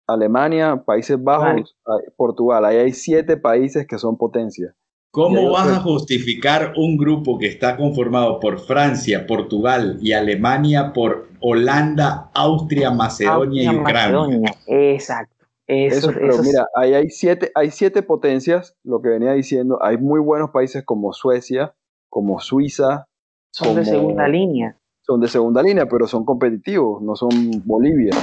Alemania, 0.08 0.84
Países 0.86 1.22
Bajos, 1.22 1.76
Portugal. 2.16 2.66
Ahí 2.66 2.78
hay 2.78 2.94
siete 2.94 3.38
países 3.38 3.88
que 3.88 3.98
son 3.98 4.18
potencias. 4.18 4.76
¿Cómo 5.12 5.52
vas 5.52 5.70
a 5.70 5.80
justificar 5.80 6.74
un 6.76 6.98
grupo 6.98 7.38
que 7.38 7.46
está 7.46 7.78
conformado 7.78 8.40
por 8.40 8.60
Francia, 8.60 9.28
Portugal 9.28 10.00
y 10.02 10.12
Alemania 10.14 10.92
por 10.92 11.30
Holanda, 11.40 12.32
Austria, 12.34 12.90
Macedonia 12.90 13.72
y 13.72 13.76
Ucrania? 13.76 14.56
Exacto. 14.66 15.43
Eso, 15.74 16.12
pero 16.14 16.38
mira, 16.44 16.68
ahí 16.76 16.94
hay 16.94 17.10
siete, 17.10 17.52
hay 17.56 17.72
siete 17.72 18.04
potencias, 18.04 18.76
lo 18.84 19.02
que 19.02 19.10
venía 19.10 19.34
diciendo. 19.34 19.80
Hay 19.82 19.98
muy 19.98 20.20
buenos 20.20 20.52
países 20.52 20.84
como 20.84 21.14
Suecia, 21.14 21.74
como 22.10 22.40
Suiza. 22.40 23.08
Son 23.52 23.76
de 23.76 23.86
segunda 23.86 24.28
línea. 24.28 24.78
Son 25.02 25.20
de 25.20 25.28
segunda 25.28 25.62
línea, 25.62 25.86
pero 25.88 26.08
son 26.08 26.26
competitivos, 26.26 27.02
no 27.02 27.16
son 27.16 27.30
Bolivia. 27.66 28.16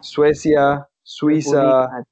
Suecia, 0.00 0.88
Suiza, 1.02 2.04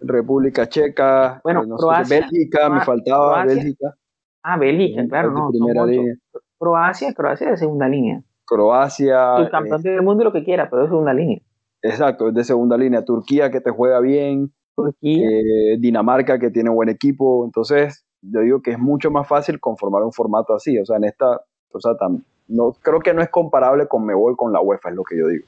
República 0.00 0.68
Checa, 0.68 1.40
bueno, 1.42 1.64
no 1.64 1.76
Croacia, 1.76 2.20
Bélgica, 2.20 2.68
me 2.68 2.80
faltaba 2.80 3.42
Croacia. 3.42 3.54
Bélgica. 3.54 3.96
Ah, 4.42 4.58
Bélgica, 4.58 5.06
claro, 5.08 5.30
no. 5.30 5.50
primera 5.50 5.86
línea. 5.86 6.14
Croacia, 6.58 7.12
Croacia 7.14 7.50
de 7.50 7.56
segunda 7.56 7.88
línea. 7.88 8.22
Croacia. 8.44 9.36
El 9.38 9.50
campeón 9.50 9.82
del 9.82 10.02
mundo 10.02 10.22
y 10.22 10.24
lo 10.24 10.32
que 10.32 10.44
quiera, 10.44 10.70
pero 10.70 10.82
de 10.82 10.88
segunda 10.88 11.12
línea. 11.12 11.40
Exacto, 11.82 12.28
es 12.28 12.34
de 12.34 12.44
segunda 12.44 12.76
línea. 12.76 13.04
Turquía 13.04 13.50
que 13.50 13.60
te 13.60 13.70
juega 13.70 14.00
bien. 14.00 14.52
Turquía. 14.74 15.28
eh, 15.28 15.76
Dinamarca 15.78 16.38
que 16.38 16.50
tiene 16.50 16.70
buen 16.70 16.88
equipo. 16.88 17.44
Entonces, 17.44 18.04
yo 18.22 18.40
digo 18.40 18.62
que 18.62 18.72
es 18.72 18.78
mucho 18.78 19.10
más 19.10 19.26
fácil 19.28 19.60
conformar 19.60 20.02
un 20.02 20.12
formato 20.12 20.54
así. 20.54 20.78
O 20.78 20.84
sea, 20.84 20.96
en 20.96 21.04
esta, 21.04 21.40
o 21.72 21.80
sea, 21.80 21.92
tam- 21.92 22.22
no, 22.48 22.72
creo 22.82 23.00
que 23.00 23.14
no 23.14 23.22
es 23.22 23.28
comparable 23.30 23.86
con 23.88 24.04
Mebol 24.04 24.36
con 24.36 24.52
la 24.52 24.60
UEFA, 24.60 24.90
es 24.90 24.94
lo 24.96 25.02
que 25.04 25.18
yo 25.18 25.28
digo. 25.28 25.46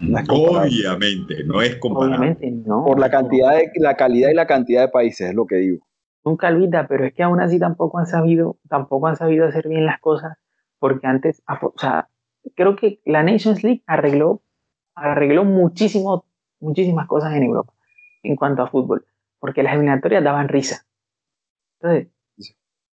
No. 0.00 0.18
Obviamente, 0.28 1.44
no 1.44 1.62
es 1.62 1.76
comparable. 1.76 2.16
Obviamente, 2.16 2.50
no. 2.50 2.84
Por 2.84 2.98
la 2.98 3.10
cantidad 3.10 3.52
de, 3.56 3.70
la 3.76 3.96
calidad 3.96 4.30
y 4.30 4.34
la 4.34 4.46
cantidad 4.46 4.82
de 4.82 4.88
países, 4.88 5.28
es 5.28 5.34
lo 5.34 5.46
que 5.46 5.56
digo. 5.56 5.86
Nunca 6.24 6.48
olvida, 6.48 6.86
pero 6.88 7.04
es 7.04 7.14
que 7.14 7.22
aún 7.22 7.40
así 7.40 7.58
tampoco 7.58 7.98
han 7.98 8.06
sabido, 8.06 8.56
tampoco 8.68 9.06
han 9.06 9.16
sabido 9.16 9.46
hacer 9.46 9.68
bien 9.68 9.86
las 9.86 10.00
cosas, 10.00 10.36
porque 10.78 11.06
antes, 11.06 11.42
o 11.46 11.72
sea, 11.76 12.08
creo 12.56 12.76
que 12.76 13.00
la 13.04 13.22
Nations 13.22 13.62
League 13.62 13.82
arregló, 13.86 14.40
arregló 14.94 15.44
muchísimo, 15.44 16.24
muchísimas 16.60 17.06
cosas 17.06 17.34
en 17.34 17.44
Europa 17.44 17.72
en 18.22 18.36
cuanto 18.36 18.62
a 18.62 18.68
fútbol, 18.68 19.06
porque 19.38 19.62
las 19.62 19.74
eliminatorias 19.74 20.24
daban 20.24 20.48
risa. 20.48 20.86
Entonces, 21.80 22.08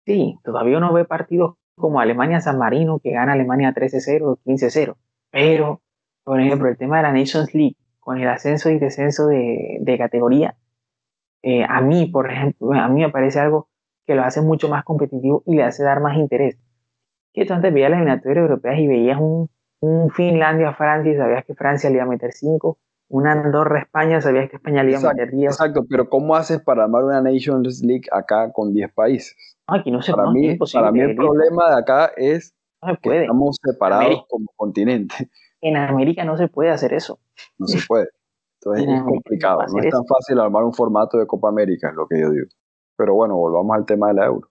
sí, 0.05 0.39
todavía 0.43 0.79
uno 0.79 0.93
ve 0.93 1.05
partidos 1.05 1.55
como 1.77 2.01
Alemania-San 2.01 2.59
Marino, 2.59 2.99
que 2.99 3.13
gana 3.13 3.33
Alemania 3.33 3.73
13-0 3.73 4.23
o 4.23 4.37
15-0, 4.45 4.97
pero, 5.31 5.81
por 6.25 6.41
ejemplo, 6.41 6.69
el 6.69 6.77
tema 6.77 6.97
de 6.97 7.03
la 7.05 7.13
Nations 7.13 7.55
League, 7.55 7.77
con 8.01 8.19
el 8.19 8.29
ascenso 8.29 8.71
y 8.71 8.79
descenso 8.79 9.29
de, 9.29 9.79
de 9.81 9.99
categoría, 9.99 10.57
eh, 11.43 11.65
a 11.67 11.81
mí, 11.81 12.07
por 12.07 12.31
ejemplo, 12.31 12.73
a 12.73 12.89
mí 12.89 13.01
me 13.01 13.11
parece 13.11 13.41
algo 13.41 13.69
que 14.07 14.15
lo 14.15 14.23
hace 14.23 14.41
mucho 14.43 14.69
más 14.69 14.85
competitivo 14.85 15.43
y 15.47 15.57
le 15.57 15.63
hace 15.63 15.83
dar 15.85 16.01
más 16.01 16.19
interés. 16.19 16.59
Que 17.33 17.47
tú 17.47 17.55
antes 17.55 17.73
veías 17.73 17.91
las 17.91 18.01
eliminatorias 18.01 18.43
europeas 18.43 18.79
y 18.79 18.89
veías 18.89 19.19
un, 19.21 19.49
un 19.81 20.11
Finlandia-Francia 20.11 21.13
y 21.13 21.17
sabías 21.17 21.45
que 21.45 21.55
Francia 21.55 21.91
le 21.91 21.97
iba 21.97 22.05
a 22.05 22.09
meter 22.09 22.33
5, 22.33 22.79
un 23.09 23.27
Andorra-España, 23.27 24.21
sabías 24.21 24.49
que 24.51 24.57
España 24.57 24.83
le 24.83 24.93
iba 24.93 25.01
a 25.01 25.15
meter 25.15 25.31
10. 25.31 25.53
Exacto, 25.53 25.85
pero 25.89 26.09
¿cómo 26.09 26.37
haces 26.37 26.61
para 26.63 26.85
armar 26.85 27.05
una 27.05 27.21
Nations 27.21 27.83
League 27.83 28.07
acá 28.13 28.53
con 28.53 28.73
10 28.73 28.93
países? 28.93 29.57
No, 29.69 29.77
aquí 29.77 29.91
no 29.91 30.01
se 30.03 30.13
Para 30.13 30.31
mí, 30.31 30.57
para 30.73 30.93
mí 30.93 31.01
el 31.01 31.17
problema 31.17 31.71
de 31.71 31.81
acá 31.81 32.13
es 32.17 32.55
no 32.83 32.97
que 32.97 33.23
estamos 33.23 33.57
separados 33.63 34.05
América. 34.07 34.27
como 34.29 34.47
continente. 34.57 35.15
En 35.61 35.77
América 35.77 36.25
no 36.25 36.37
se 36.37 36.49
puede 36.49 36.71
hacer 36.71 36.95
eso. 36.95 37.19
No 37.59 37.67
se 37.67 37.87
puede. 37.87 38.09
Entonces 38.61 38.85
En 38.85 38.91
es 38.91 39.01
América 39.01 39.13
complicado. 39.13 39.61
a 39.61 39.67
No 39.67 39.83
es 39.83 39.91
tan 39.91 40.07
fácil 40.07 40.39
armar 40.39 40.65
un 40.65 40.73
formato 40.73 41.19
de 41.19 41.27
Copa 41.27 41.49
América, 41.49 41.89
es 41.89 41.95
lo 41.95 42.07
que 42.07 42.21
yo 42.21 42.31
digo. 42.31 42.47
Pero 42.97 43.15
bueno, 43.15 43.37
volvamos 43.37 43.77
al 43.77 43.87
tema 43.87 44.09
de 44.09 44.15
la 44.15 44.27
Euro. 44.27 44.50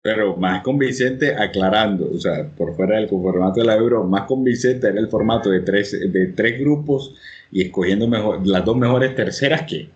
Pero 0.00 0.36
más 0.36 0.62
convincente, 0.62 1.34
aclarando, 1.34 2.08
o 2.14 2.18
sea, 2.20 2.46
por 2.56 2.74
fuera 2.76 2.96
del 2.96 3.08
formato 3.08 3.60
de 3.60 3.66
la 3.66 3.74
Euro, 3.74 4.04
más 4.04 4.22
convincente 4.22 4.86
era 4.86 5.00
el 5.00 5.08
formato 5.08 5.50
de 5.50 5.60
tres, 5.60 5.90
de 5.92 6.26
tres 6.28 6.60
grupos 6.60 7.14
y 7.50 7.62
escogiendo 7.62 8.06
mejor, 8.06 8.46
las 8.46 8.64
dos 8.64 8.76
mejores 8.76 9.14
terceras 9.16 9.62
que, 9.62 9.88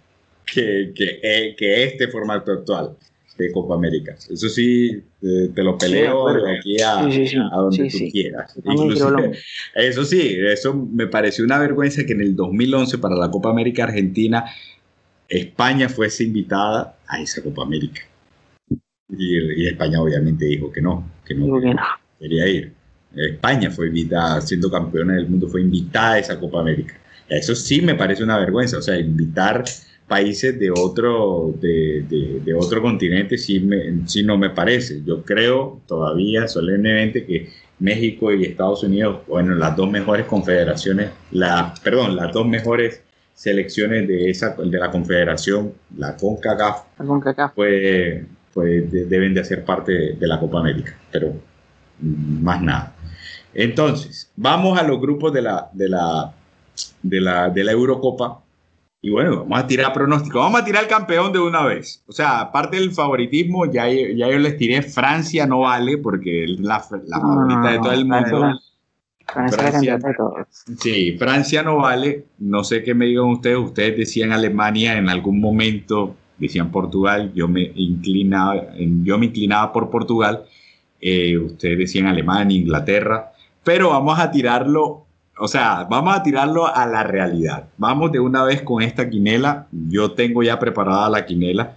que, 0.45 0.93
que, 0.95 1.21
eh, 1.23 1.55
que 1.57 1.85
este 1.85 2.09
formato 2.09 2.51
actual 2.51 2.97
de 3.39 3.53
Copa 3.53 3.75
América. 3.77 4.15
Eso 4.29 4.49
sí, 4.49 4.91
eh, 5.23 5.51
te 5.55 5.63
lo 5.63 5.79
peleo 5.79 6.33
de 6.35 6.59
aquí 6.59 6.81
a, 6.83 7.05
Sí, 7.05 7.13
sí, 7.13 7.27
sí. 7.29 7.37
a 7.37 7.57
donde 7.57 7.89
tú 7.89 7.99
quieras. 8.11 8.55
Inclusive- 8.65 9.39
eso 9.77 10.05
sí, 10.05 10.37
eso 10.49 10.75
me 10.75 11.07
pareció 11.07 11.45
una 11.45 11.59
vergüenza 11.59 12.05
que 12.05 12.13
en 12.13 12.21
el 12.23 12.35
2011 12.35 12.99
para 12.99 13.15
la 13.15 13.31
Copa 13.31 13.51
América 13.51 13.85
Argentina, 13.85 14.45
España 15.29 15.89
fuese 15.89 16.25
invitada 16.25 16.97
a 17.07 17.23
esa 17.23 17.41
Copa 17.43 17.63
América. 17.63 18.03
Y, 19.17 19.63
y 19.63 19.67
España 19.69 20.01
obviamente 20.01 20.45
dijo 20.47 20.73
que 20.73 20.81
no, 20.81 21.09
que 21.25 21.35
no 21.35 21.45
Digo 21.45 21.61
que 21.61 21.75
no. 21.75 21.83
quería 22.19 22.49
ir. 22.49 22.73
España 23.15 23.71
fue 23.71 23.89
invitada, 23.89 24.41
siendo 24.41 24.71
campeona 24.71 25.15
del 25.15 25.29
mundo, 25.29 25.47
fue 25.49 25.61
invitada 25.61 26.15
a 26.15 26.19
esa 26.19 26.41
Copa 26.41 26.61
América. 26.61 26.95
Eso 27.29 27.55
sí 27.55 27.83
me 27.83 27.95
parece 27.95 28.25
una 28.25 28.39
vergüenza, 28.39 28.79
o 28.79 28.83
sea, 28.83 28.99
invitar 28.99 29.65
países 30.09 30.59
de 30.59 30.71
otro, 30.71 31.55
de, 31.61 32.05
de- 32.09 32.41
de 32.45 32.55
otro 32.55 32.81
continente 32.83 33.37
sí, 33.39 33.61
me, 33.61 34.07
sí 34.07 34.23
no 34.23 34.37
me 34.39 34.51
parece. 34.51 35.03
Yo 35.05 35.23
creo 35.23 35.81
todavía 35.87 36.49
solemnemente 36.49 37.25
que 37.25 37.49
México 37.79 38.33
y 38.33 38.45
Estados 38.45 38.83
Unidos, 38.83 39.21
bueno, 39.29 39.55
las 39.55 39.77
dos 39.77 39.91
mejores 39.91 40.27
confederaciones, 40.27 41.11
la, 41.33 41.75
perdón, 41.83 42.17
las 42.17 42.33
dos 42.33 42.47
mejores 42.47 43.03
selecciones 43.35 44.07
de, 44.09 44.31
esa, 44.31 44.55
de 44.57 44.79
la 44.79 44.91
confederación, 44.91 45.73
la 45.97 46.17
CONCACAF, 46.17 46.83
La 46.99 47.05
CONCACAF. 47.07 47.53
pues, 47.55 48.23
pues 48.53 48.91
de- 48.91 49.07
deben 49.07 49.35
de 49.35 49.41
hacer 49.41 49.65
parte 49.65 49.93
de, 49.93 50.13
de 50.15 50.27
la 50.27 50.39
Copa 50.41 50.61
América, 50.61 50.97
pero 51.11 51.33
más 52.01 52.61
nada. 52.63 52.95
Entonces, 53.55 54.31
vamos 54.37 54.79
a 54.79 54.83
los 54.83 55.01
grupos 55.01 55.33
de 55.33 55.43
la, 55.43 55.69
de 55.73 55.89
la, 55.89 56.33
de 57.03 57.21
la, 57.21 57.51
de 57.51 57.65
la 57.65 57.73
Eurocopa. 57.73 58.41
Y 59.05 59.11
bueno, 59.11 59.39
vamos 59.41 59.59
a 59.59 59.67
tirar 59.67 59.93
pronóstico. 59.93 60.39
Vamos 60.39 60.61
a 60.61 60.65
tirar 60.65 60.85
el 60.85 60.89
campeón 60.89 61.33
de 61.33 61.41
una 61.41 61.65
vez. 61.65 62.03
O 62.07 62.13
sea, 62.13 62.41
aparte 62.41 62.77
del 62.79 62.93
favoritismo, 62.93 63.67
ya, 63.67 63.89
ya 63.89 64.31
yo 64.31 64.39
les 64.39 64.57
tiré 64.57 64.81
Francia 64.83 65.45
no 65.47 65.61
vale 65.61 65.99
porque 65.99 66.45
es 66.45 66.61
la, 66.61 66.83
la 67.07 67.19
No, 67.19 67.23
favorita 67.23 67.71
de 67.73 67.79
todo 67.79 67.93
el 67.93 68.05
mundo. 68.07 68.61
Francia. 69.27 69.99
Sí, 70.79 71.17
Francia 71.19 71.63
no 71.63 71.79
vale. 71.79 72.27
No 72.39 72.63
sé 72.65 72.83
qué 72.85 72.95
me 72.95 73.07
digan 73.07 73.25
ustedes. 73.27 73.59
Ustedes 73.59 73.97
decían 73.99 74.31
Alemania 74.33 74.97
en 74.97 75.09
algún 75.09 75.41
momento, 75.41 76.15
decían 76.47 76.71
Portugal. 76.71 77.33
Yo 77.35 77.49
me 77.49 77.73
inclinaba, 77.75 78.57
yo 78.79 79.19
me 79.19 79.27
inclinaba 79.27 79.73
por 79.73 79.91
Portugal. 79.91 80.45
Eh, 81.01 81.37
ustedes 81.39 81.79
decían 81.79 82.07
Alemania, 82.07 82.57
Inglaterra. 82.59 83.33
Pero 83.65 83.91
vamos 83.91 84.19
a 84.19 84.31
tirarlo, 84.31 85.07
o 85.39 85.49
sea, 85.49 85.85
vamos 85.91 86.15
a 86.17 86.23
tirarlo 86.23 86.67
a 86.67 86.87
la 86.87 87.03
realidad. 87.05 87.69
Vamos 87.79 88.13
de 88.13 88.21
una 88.21 88.45
vez 88.45 88.63
con 88.63 88.83
esta 88.83 89.09
quinela. 89.09 89.67
Yo 89.89 90.13
tengo 90.13 90.43
ya 90.43 90.59
preparada 90.59 91.09
la 91.11 91.25
quinela. 91.27 91.77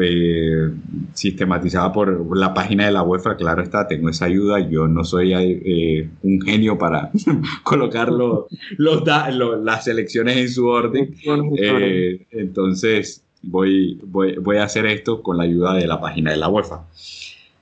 eh, 0.00 0.70
sistematizada 1.14 1.92
por 1.92 2.36
la 2.36 2.52
página 2.52 2.86
de 2.86 2.90
la 2.92 3.02
UEFA, 3.04 3.36
claro 3.36 3.62
está, 3.62 3.86
tengo 3.86 4.08
esa 4.08 4.24
ayuda, 4.24 4.58
yo 4.68 4.88
no 4.88 5.04
soy 5.04 5.32
eh, 5.32 6.08
un 6.22 6.40
genio 6.40 6.76
para 6.76 7.10
colocar 7.62 8.10
los, 8.10 8.46
los 8.78 9.04
da- 9.04 9.30
lo- 9.30 9.62
las 9.62 9.86
elecciones 9.86 10.36
en 10.38 10.48
su 10.48 10.66
orden, 10.66 11.14
eh, 11.56 12.26
entonces 12.32 13.22
voy, 13.46 14.00
voy, 14.04 14.56
a 14.56 14.64
hacer 14.64 14.86
esto 14.86 15.22
con 15.22 15.36
la 15.38 15.44
ayuda 15.44 15.74
de 15.74 15.86
la 15.86 16.00
página 16.00 16.30
de 16.30 16.36
la 16.36 16.48
UEFA. 16.48 16.84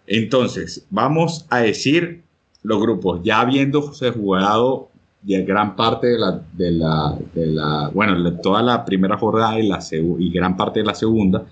Entonces, 0.07 0.87
vamos 0.91 1.47
a 1.51 1.61
decir 1.61 2.23
los 2.63 2.81
grupos, 2.81 3.21
ya 3.23 3.41
habiéndose 3.41 4.11
jugado 4.11 4.91
ya 5.23 5.41
gran 5.41 5.75
parte 5.75 6.07
de 6.09 6.19
la, 6.19 6.41
de 6.53 7.47
la, 7.47 7.91
bueno, 7.95 8.37
toda 8.43 8.63
la 8.63 8.85
primera 8.85 9.17
jornada 9.17 9.59
y, 9.59 9.67
la 9.67 9.81
y 9.91 10.31
gran 10.31 10.57
parte 10.57 10.81
de 10.81 10.87
la 10.87 10.95
segunda, 10.95 11.47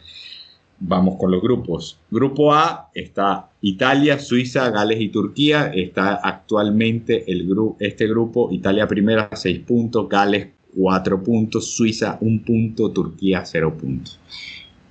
vamos 0.78 1.16
con 1.18 1.30
los 1.30 1.40
grupos. 1.40 1.98
Grupo 2.10 2.52
A 2.52 2.90
está 2.94 3.48
Italia, 3.62 4.18
Suiza, 4.18 4.68
Gales 4.70 5.00
y 5.00 5.08
Turquía. 5.08 5.72
Está 5.74 6.16
actualmente 6.16 7.30
el 7.30 7.48
gru 7.48 7.76
este 7.78 8.06
grupo, 8.06 8.48
Italia 8.52 8.86
primera, 8.86 9.30
6 9.32 9.60
puntos, 9.60 10.08
Gales 10.08 10.48
4 10.76 11.22
puntos, 11.22 11.74
Suiza 11.74 12.18
1 12.20 12.42
punto, 12.44 12.90
Turquía 12.92 13.44
0 13.44 13.74
puntos. 13.76 14.18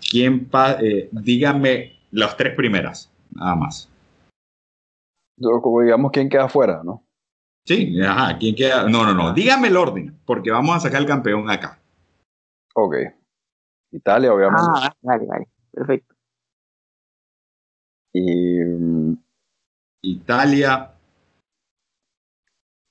¿Quién 0.09 0.45
pa- 0.49 0.77
eh, 0.81 1.09
díganme 1.11 1.93
las 2.11 2.35
tres 2.37 2.55
primeras, 2.55 3.11
nada 3.31 3.55
más. 3.55 3.89
Como 5.39 5.81
digamos, 5.81 6.11
¿quién 6.11 6.29
queda 6.29 6.45
afuera, 6.45 6.81
no? 6.83 7.03
Sí, 7.65 7.99
ajá, 8.01 8.37
¿quién 8.37 8.55
queda? 8.55 8.89
No, 8.89 9.05
no, 9.05 9.13
no, 9.13 9.33
díganme 9.33 9.67
el 9.69 9.77
orden, 9.77 10.19
porque 10.25 10.51
vamos 10.51 10.75
a 10.75 10.79
sacar 10.79 11.01
el 11.01 11.07
campeón 11.07 11.49
acá. 11.49 11.79
Ok. 12.75 12.95
Italia, 13.91 14.33
obviamente. 14.33 14.63
Ah, 14.73 14.95
vale, 15.01 15.25
vale. 15.25 15.47
Perfecto. 15.71 16.15
Y 18.13 18.59
Italia, 20.01 20.91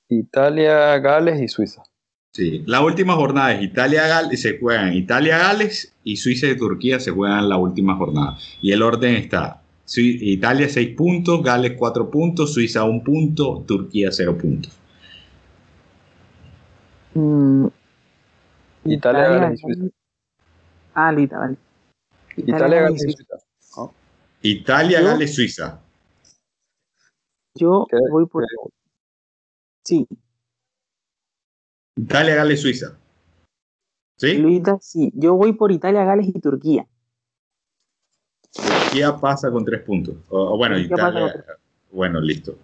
Italia, 0.09 0.99
Gales 0.99 1.41
y 1.41 1.49
Suiza. 1.49 1.82
Sí, 2.33 2.62
la 2.66 2.81
última 2.85 3.14
jornada 3.14 3.53
es 3.55 3.62
Italia-Gales, 3.62 4.41
se 4.41 4.59
juegan 4.59 4.95
Italia-Gales 4.95 5.93
y 6.05 6.16
Suiza 6.16 6.47
y 6.47 6.57
Turquía 6.57 7.01
se 7.01 7.11
juegan 7.11 7.49
la 7.49 7.57
última 7.57 7.97
jornada. 7.97 8.39
Y 8.62 8.70
el 8.70 8.83
orden 8.83 9.16
está, 9.16 9.62
Italia 9.97 10.68
6 10.68 10.95
puntos, 10.97 11.43
Gales 11.43 11.72
4 11.76 12.09
puntos, 12.09 12.55
Suiza 12.55 12.85
1 12.85 13.03
punto, 13.03 13.64
Turquía 13.66 14.11
0 14.12 14.39
puntos. 14.39 14.72
Mm, 17.14 17.66
Italia, 18.85 19.28
Gales 19.28 19.59
y 19.59 19.62
Suiza. 19.62 19.95
Ah, 20.95 21.12
Lita, 21.12 21.37
vale. 21.39 21.57
Italia, 22.37 22.83
Gales 22.83 23.03
y 23.03 23.12
Suiza. 23.12 23.24
Suiza. 23.59 23.91
Italia, 24.43 25.01
Yo- 25.01 25.07
Gales, 25.07 25.35
Suiza. 25.35 25.81
Yo 27.57 27.87
¿Qué- 27.91 27.97
voy 28.12 28.26
por. 28.26 28.47
Sí, 29.85 30.07
Italia, 32.03 32.34
Gales, 32.34 32.61
Suiza. 32.61 32.98
¿Sí? 34.16 34.34
Luisa, 34.34 34.78
sí. 34.80 35.11
Yo 35.14 35.34
voy 35.34 35.53
por 35.53 35.72
Italia, 35.72 36.05
Gales 36.05 36.28
y 36.28 36.40
Turquía. 36.40 36.86
Turquía 38.53 39.16
pasa 39.16 39.51
con 39.51 39.64
tres 39.64 39.82
puntos. 39.82 40.16
O, 40.28 40.57
bueno, 40.57 40.76
pasa 40.76 41.11
Italia. 41.11 41.44
Bueno, 41.92 42.20
listo. 42.20 42.57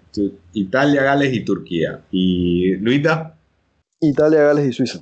Italia, 0.53 1.03
Gales 1.03 1.35
y 1.35 1.45
Turquía. 1.45 2.03
¿Y 2.11 2.75
Luita? 2.77 3.37
Italia, 4.01 4.43
Gales 4.43 4.69
y 4.69 4.73
Suiza. 4.73 5.01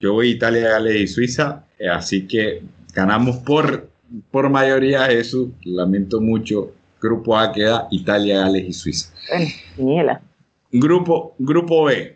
Yo 0.00 0.12
voy 0.12 0.30
Italia, 0.30 0.70
Gales 0.70 0.96
y 0.96 1.06
Suiza. 1.06 1.64
eh, 1.78 1.88
Así 1.88 2.26
que 2.26 2.62
ganamos 2.94 3.38
por, 3.38 3.88
por 4.30 4.48
mayoría 4.50 5.10
eso. 5.10 5.50
Lamento 5.64 6.20
mucho. 6.20 6.72
Grupo 7.00 7.36
A 7.36 7.52
queda 7.52 7.88
Italia, 7.90 8.40
Gales 8.40 8.68
y 8.68 8.72
Suiza. 8.72 9.12
Bueno. 9.76 10.18
Grupo, 10.72 11.34
grupo 11.38 11.84
B. 11.84 12.15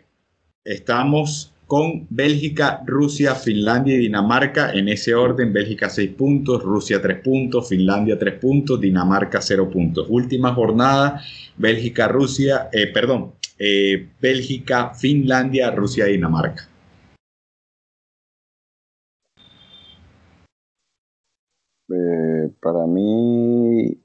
Estamos 0.63 1.51
con 1.65 2.05
Bélgica, 2.11 2.83
Rusia, 2.85 3.33
Finlandia 3.33 3.95
y 3.95 3.99
Dinamarca. 3.99 4.71
En 4.73 4.89
ese 4.89 5.15
orden, 5.15 5.51
Bélgica 5.51 5.89
6 5.89 6.11
puntos, 6.11 6.61
Rusia 6.61 7.01
3 7.01 7.23
puntos, 7.23 7.69
Finlandia 7.69 8.19
3 8.19 8.39
puntos, 8.39 8.79
Dinamarca 8.79 9.41
0 9.41 9.71
puntos. 9.71 10.05
Última 10.07 10.53
jornada, 10.53 11.19
Bélgica, 11.57 12.07
Rusia, 12.07 12.69
eh, 12.71 12.85
perdón, 12.93 13.33
eh, 13.57 14.07
Bélgica, 14.21 14.93
Finlandia, 14.93 15.71
Rusia, 15.71 16.05
Dinamarca. 16.05 16.69
Eh, 21.89 22.51
para 22.61 22.85
mí, 22.85 23.97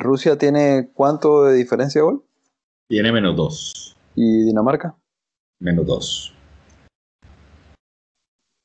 Rusia 0.00 0.36
tiene 0.36 0.90
cuánto 0.92 1.44
de 1.44 1.54
diferencia 1.54 2.00
de 2.00 2.04
gol 2.04 2.24
Tiene 2.88 3.12
menos 3.12 3.36
2. 3.36 3.96
y 4.16 4.44
Dinamarca. 4.44 4.96
Menos 5.60 5.86
2. 5.86 6.34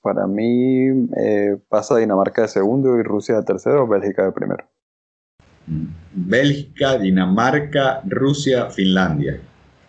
Para 0.01 0.27
mí 0.27 0.87
eh, 1.17 1.57
pasa 1.67 1.97
Dinamarca 1.97 2.43
de 2.43 2.47
segundo 2.47 2.97
y 2.97 3.03
Rusia 3.03 3.35
de 3.35 3.43
tercero, 3.43 3.87
Bélgica 3.87 4.23
de 4.25 4.31
primero. 4.31 4.67
Bélgica, 6.13 6.97
Dinamarca, 6.97 8.01
Rusia, 8.05 8.69
Finlandia. 8.69 9.41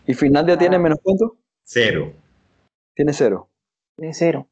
¿Y 0.07 0.15
Finlandia 0.15 0.55
Ah. 0.55 0.59
tiene 0.59 0.79
menos 0.79 0.99
cuánto? 1.03 1.37
Cero. 1.65 2.13
Tiene 2.95 3.13
cero. 3.13 3.51
De 3.99 4.13
cero. 4.15 4.49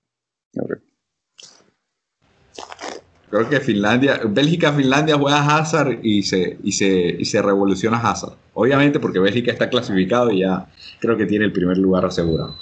Creo 3.30 3.48
que 3.48 3.58
Finlandia, 3.60 4.20
Bélgica, 4.28 4.72
Finlandia 4.72 5.16
juega 5.18 5.38
Hazard 5.58 5.98
y 6.04 6.22
se, 6.22 6.58
y 6.62 6.72
se, 6.72 6.86
y 7.18 7.24
se 7.24 7.42
revoluciona 7.42 7.98
Hazard. 7.98 8.36
Obviamente 8.54 9.00
porque 9.00 9.18
Bélgica 9.18 9.50
está 9.52 9.68
clasificado 9.68 10.30
y 10.30 10.40
ya 10.40 10.66
creo 11.00 11.16
que 11.16 11.26
tiene 11.26 11.44
el 11.44 11.52
primer 11.52 11.76
lugar 11.78 12.04
asegurado. 12.04 12.54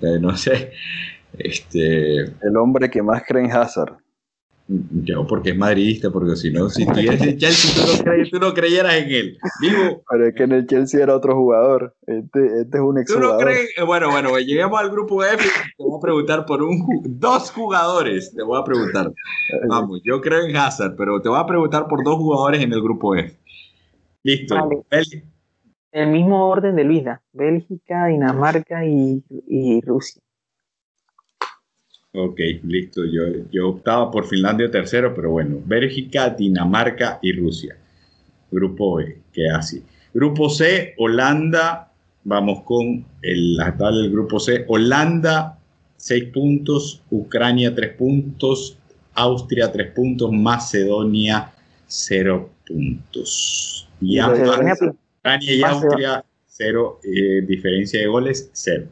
Eh, 0.00 0.18
no 0.20 0.36
sé, 0.36 0.72
este, 1.38 2.20
El 2.22 2.56
hombre 2.56 2.90
que 2.90 3.02
más 3.02 3.22
cree 3.26 3.44
en 3.44 3.52
Hazard. 3.52 3.94
yo 4.68 5.26
porque 5.26 5.50
es 5.50 5.56
madridista, 5.56 6.10
porque 6.10 6.36
si 6.36 6.50
no, 6.50 6.68
si 6.70 6.86
tuvieras 6.86 7.20
el 7.22 7.36
Chelsea, 7.36 7.74
tú 7.74 7.90
no, 8.04 8.12
cre- 8.12 8.30
tú 8.30 8.38
no 8.38 8.54
creyeras 8.54 8.94
en 8.94 9.10
él. 9.10 9.38
Digo, 9.60 10.02
Pero 10.08 10.26
es 10.28 10.34
que 10.34 10.42
en 10.44 10.52
el 10.52 10.66
Chelsea 10.66 11.02
era 11.02 11.16
otro 11.16 11.34
jugador. 11.34 11.94
Este, 12.06 12.60
este 12.62 12.78
es 12.78 12.82
un 12.82 13.04
tú 13.04 13.18
no 13.18 13.36
crees, 13.38 13.70
eh, 13.76 13.82
bueno, 13.82 14.10
bueno, 14.10 14.38
lleguemos 14.38 14.78
al 14.80 14.90
grupo 14.90 15.24
F, 15.24 15.36
te 15.76 15.82
voy 15.84 15.98
a 15.98 16.00
preguntar 16.00 16.46
por 16.46 16.62
un, 16.62 16.80
dos 17.04 17.50
jugadores, 17.50 18.32
te 18.34 18.42
voy 18.42 18.60
a 18.60 18.64
preguntar. 18.64 19.12
Vamos, 19.68 20.00
yo 20.04 20.20
creo 20.20 20.44
en 20.46 20.56
Hazard, 20.56 20.94
pero 20.96 21.20
te 21.20 21.28
voy 21.28 21.40
a 21.40 21.46
preguntar 21.46 21.86
por 21.88 22.04
dos 22.04 22.16
jugadores 22.16 22.62
en 22.62 22.72
el 22.72 22.80
grupo 22.82 23.14
F. 23.16 23.36
Listo. 24.22 24.54
Vale. 24.54 24.82
Bélgica. 24.90 25.26
El 25.92 26.08
mismo 26.08 26.48
orden 26.48 26.74
de 26.74 26.84
Luisa. 26.84 27.22
Bélgica, 27.32 28.06
Dinamarca 28.06 28.84
y, 28.84 29.22
y 29.46 29.80
Rusia. 29.82 30.22
Ok, 32.14 32.40
listo. 32.64 33.04
Yo, 33.04 33.22
yo 33.50 33.70
optaba 33.70 34.10
por 34.10 34.26
Finlandia 34.26 34.70
tercero, 34.70 35.14
pero 35.14 35.30
bueno, 35.30 35.58
Bélgica, 35.64 36.30
Dinamarca 36.30 37.18
y 37.22 37.32
Rusia. 37.32 37.76
Grupo 38.50 38.96
B, 38.96 39.18
queda 39.32 39.58
así. 39.58 39.82
Grupo 40.12 40.50
C, 40.50 40.94
Holanda. 40.98 41.90
Vamos 42.24 42.62
con 42.64 43.04
el, 43.22 43.56
la 43.56 43.76
tabla 43.76 44.02
del 44.02 44.12
grupo 44.12 44.38
C. 44.38 44.64
Holanda, 44.68 45.58
6 45.96 46.24
puntos. 46.32 47.02
Ucrania, 47.10 47.74
3 47.74 47.96
puntos. 47.96 48.76
Austria, 49.14 49.72
3 49.72 49.92
puntos. 49.92 50.30
Macedonia, 50.32 51.50
0 51.86 52.50
puntos. 52.66 53.88
Y 54.00 54.16
Y 54.16 54.18
ambas, 54.18 54.40
Macedonia, 54.40 54.94
Ucrania 55.22 55.54
y 55.54 55.62
Austria, 55.62 56.24
0. 56.46 56.98
diferencia 57.46 58.00
de 58.00 58.06
goles, 58.08 58.50
0. 58.52 58.88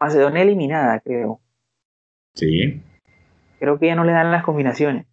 Macedonia 0.00 0.42
eliminada, 0.42 0.98
creo. 1.00 1.40
Sí. 2.34 2.82
Creo 3.60 3.78
que 3.78 3.86
ya 3.86 3.94
no 3.94 4.02
le 4.04 4.10
dan 4.12 4.32
las 4.32 4.42
combinaciones. 4.44 5.06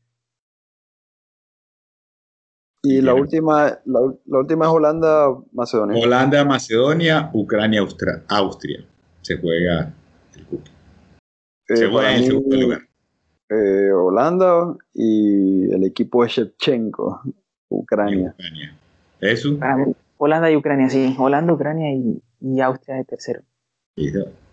Y 2.82 3.02
la 3.02 3.14
última, 3.14 3.78
la, 3.86 4.00
la 4.26 4.40
última 4.40 4.66
es 4.66 4.72
Holanda, 4.72 5.28
Macedonia. 5.52 6.02
Holanda, 6.04 6.46
Macedonia, 6.46 7.30
Ucrania, 7.34 7.82
Austra- 7.82 8.24
Austria. 8.30 8.84
Se 9.22 9.38
juega 9.38 9.94
el 10.36 10.46
cupo. 10.46 10.64
Eh, 11.68 11.76
Se 11.76 11.88
juega 11.88 12.10
en 12.12 12.16
el 12.16 12.22
mí, 12.22 12.28
segundo 12.28 12.56
lugar. 12.56 12.82
eh, 13.50 13.92
Holanda 13.92 14.76
y 14.94 15.72
el 15.72 15.84
equipo 15.84 16.24
de 16.24 16.30
Shevchenko, 16.30 17.22
en 17.26 17.34
Ucrania. 17.70 18.32
Ucrania. 18.34 18.76
¿Eso? 19.20 19.60
Para 19.60 19.76
mí, 19.76 19.94
Holanda 20.22 20.52
y 20.52 20.56
Ucrania, 20.58 20.90
sí. 20.90 21.16
Holanda, 21.18 21.54
Ucrania 21.54 21.94
y, 21.94 22.22
y 22.42 22.60
Austria 22.60 22.98
de 22.98 23.06
tercero. 23.06 23.42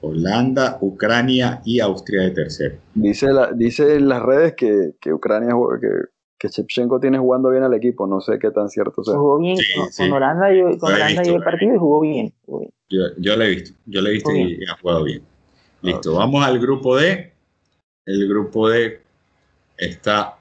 Holanda, 0.00 0.78
Ucrania 0.80 1.60
y 1.64 1.80
Austria 1.80 2.22
de 2.22 2.30
tercero. 2.30 2.76
Dice, 2.94 3.32
la, 3.32 3.52
dice 3.52 3.96
en 3.96 4.08
las 4.08 4.22
redes 4.22 4.54
que, 4.56 4.92
que 5.00 5.12
Ucrania 5.12 5.54
que, 5.80 5.88
que 6.38 6.48
Shevchenko 6.48 7.00
tiene 7.00 7.18
jugando 7.18 7.50
bien 7.50 7.64
al 7.64 7.74
equipo. 7.74 8.06
No 8.06 8.20
sé 8.20 8.38
qué 8.38 8.52
tan 8.52 8.68
cierto 8.68 9.02
sea. 9.02 9.16
Jugó 9.16 9.38
bien 9.38 9.56
Sí, 9.56 9.64
con, 9.76 9.92
sí. 9.92 10.02
con 10.04 10.12
Holanda, 10.12 10.54
yo, 10.54 10.78
con 10.78 10.94
Holanda 10.94 11.22
visto, 11.22 11.32
y 11.32 11.34
el 11.34 11.42
partido 11.42 11.74
y 11.74 11.78
jugó 11.78 12.00
bien. 12.00 12.34
jugó 12.44 12.60
bien. 12.60 12.72
Yo, 12.88 13.00
yo 13.18 13.36
lo 13.36 13.42
he 13.42 13.50
visto, 13.50 13.76
yo 13.86 14.00
lo 14.00 14.08
he 14.08 14.12
visto 14.12 14.32
y 14.32 14.64
ha 14.70 14.76
jugado 14.80 15.04
bien. 15.04 15.22
Listo, 15.82 16.14
vamos 16.14 16.46
al 16.46 16.60
grupo 16.60 16.96
D. 16.96 17.32
El 18.06 18.28
grupo 18.28 18.68
D 18.68 19.00
está 19.76 20.38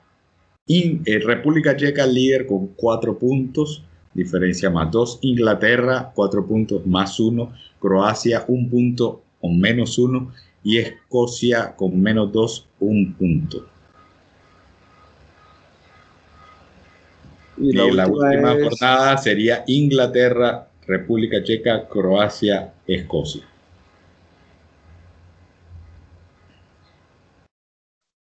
In- 0.68 1.02
eh, 1.06 1.20
República 1.20 1.76
Checa 1.76 2.06
líder 2.06 2.46
con 2.46 2.68
cuatro 2.76 3.18
puntos, 3.18 3.84
diferencia 4.16 4.70
más 4.72 4.90
dos. 4.90 5.20
Inglaterra, 5.22 6.12
cuatro 6.16 6.48
puntos 6.48 6.88
más 6.88 7.20
uno. 7.20 7.54
Croacia, 7.80 8.46
un 8.48 8.70
punto 8.70 9.22
o 9.42 9.50
menos 9.50 10.00
uno. 10.00 10.32
Y 10.64 10.78
Escocia 10.78 11.76
con 11.76 12.02
menos 12.02 12.32
dos, 12.32 12.68
un 12.80 13.14
punto. 13.14 13.68
Y 17.58 17.70
Y 17.70 17.74
la, 17.74 17.86
la, 17.94 18.08
última, 18.08 18.54
es 18.54 18.64
jornada 18.64 19.18
sería 19.18 19.64
Inglaterra, 19.68 20.70
República 20.88 21.44
Checa, 21.44 21.88
Croacia, 21.88 22.74
Escocia. 22.88 23.44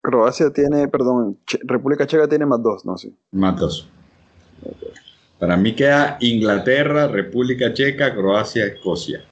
Croacia 0.01 0.51
tiene, 0.51 0.87
perdón, 0.87 1.37
Che- 1.45 1.59
República 1.63 2.07
Checa 2.07 2.27
tiene 2.27 2.45
más 2.45 2.61
dos, 2.63 2.85
no 2.85 2.97
sé. 2.97 3.13
Más 3.31 3.59
dos. 3.59 3.87
Para 5.41 5.57
mí 5.57 5.73
queda 5.73 6.17
Inglaterra, 6.19 7.07
República 7.07 7.73
Checa, 7.73 8.13
Croacia, 8.13 8.63
Escocia. 8.67 9.23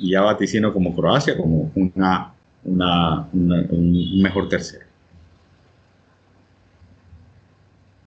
Y 0.00 0.12
ya 0.12 0.22
vaticino 0.22 0.72
como 0.72 0.96
Croacia 0.96 1.36
como 1.36 1.70
una, 1.74 2.32
una, 2.64 3.28
una- 3.34 3.66
un 3.68 4.22
mejor 4.22 4.48
tercero. 4.48 4.86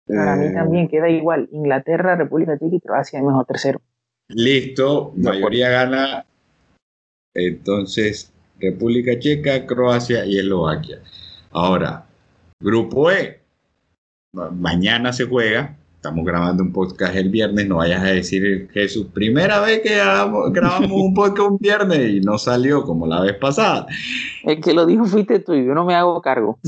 Para 0.07 0.33
Eh, 0.33 0.37
mí 0.47 0.53
también 0.55 0.87
queda 0.87 1.07
igual. 1.07 1.47
Inglaterra, 1.51 2.15
República 2.15 2.57
Checa 2.57 2.75
y 2.75 2.79
Croacia, 2.79 3.19
el 3.19 3.25
mejor 3.25 3.45
tercero. 3.45 3.79
Listo, 4.29 5.13
mayoría 5.17 5.69
gana. 5.69 6.25
Entonces, 7.35 8.33
República 8.59 9.19
Checa, 9.19 9.67
Croacia 9.67 10.25
y 10.25 10.39
Eslovaquia. 10.39 10.97
Ahora, 11.51 12.07
Grupo 12.59 13.11
E. 13.11 13.39
Ma- 14.33 14.49
Mañana 14.49 15.13
se 15.13 15.25
juega. 15.25 15.75
Estamos 15.97 16.25
grabando 16.25 16.63
un 16.63 16.71
podcast 16.71 17.15
el 17.15 17.29
viernes. 17.29 17.67
No 17.67 17.77
vayas 17.77 18.01
a 18.03 18.07
decir, 18.07 18.69
Jesús, 18.71 19.07
primera 19.13 19.59
vez 19.61 19.81
que 19.81 19.95
grabamos, 19.95 20.53
grabamos 20.53 20.91
un 20.91 21.13
podcast 21.13 21.49
un 21.49 21.57
viernes 21.57 22.11
y 22.13 22.21
no 22.21 22.37
salió 22.37 22.83
como 22.83 23.07
la 23.07 23.21
vez 23.21 23.33
pasada. 23.35 23.87
El 24.43 24.61
que 24.61 24.73
lo 24.73 24.85
dijo 24.85 25.05
fuiste 25.05 25.39
tú, 25.39 25.55
yo 25.55 25.73
no 25.73 25.85
me 25.85 25.95
hago 25.95 26.21
cargo. 26.21 26.59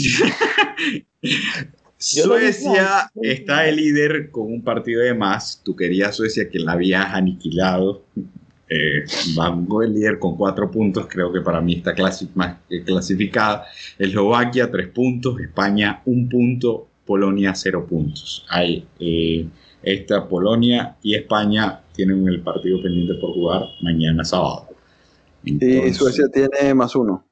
Suecia 1.98 3.12
está 3.22 3.62
de 3.64 3.72
líder 3.74 4.32
con 4.32 4.48
un 4.52 4.64
partido 4.64 5.02
de 5.04 5.14
más. 5.14 5.62
Tú 5.64 5.76
querías 5.76 6.16
Suecia 6.16 6.50
que 6.50 6.60
la 6.60 6.72
habías 6.74 7.06
aniquilado. 7.14 8.04
Eh, 8.70 9.04
Vamos 9.36 9.84
el 9.86 9.94
líder 9.94 10.18
con 10.20 10.36
cuatro 10.38 10.70
puntos. 10.72 11.08
Creo 11.10 11.32
que 11.32 11.42
para 11.42 11.60
mí 11.62 11.76
está 11.76 11.94
clasi- 11.96 12.30
más 12.36 12.58
que 12.70 12.84
clasificada. 12.84 13.66
Eslovaquia, 13.98 14.72
tres 14.72 14.88
puntos. 14.88 15.40
España, 15.40 16.02
un 16.06 16.28
punto. 16.30 16.88
Polonia, 17.10 17.56
cero 17.56 17.88
puntos. 17.90 18.46
Hay 18.50 18.88
eh, 19.00 19.48
esta 19.82 20.28
Polonia 20.28 20.96
y 21.02 21.16
España 21.16 21.82
tienen 21.92 22.28
el 22.28 22.42
partido 22.42 22.80
pendiente 22.84 23.16
por 23.16 23.34
jugar 23.34 23.64
mañana 23.82 24.24
sábado. 24.24 24.68
y 25.44 25.92
Suecia 25.92 26.28
tiene 26.32 26.72
más 26.76 26.96
uno. 26.96 27.26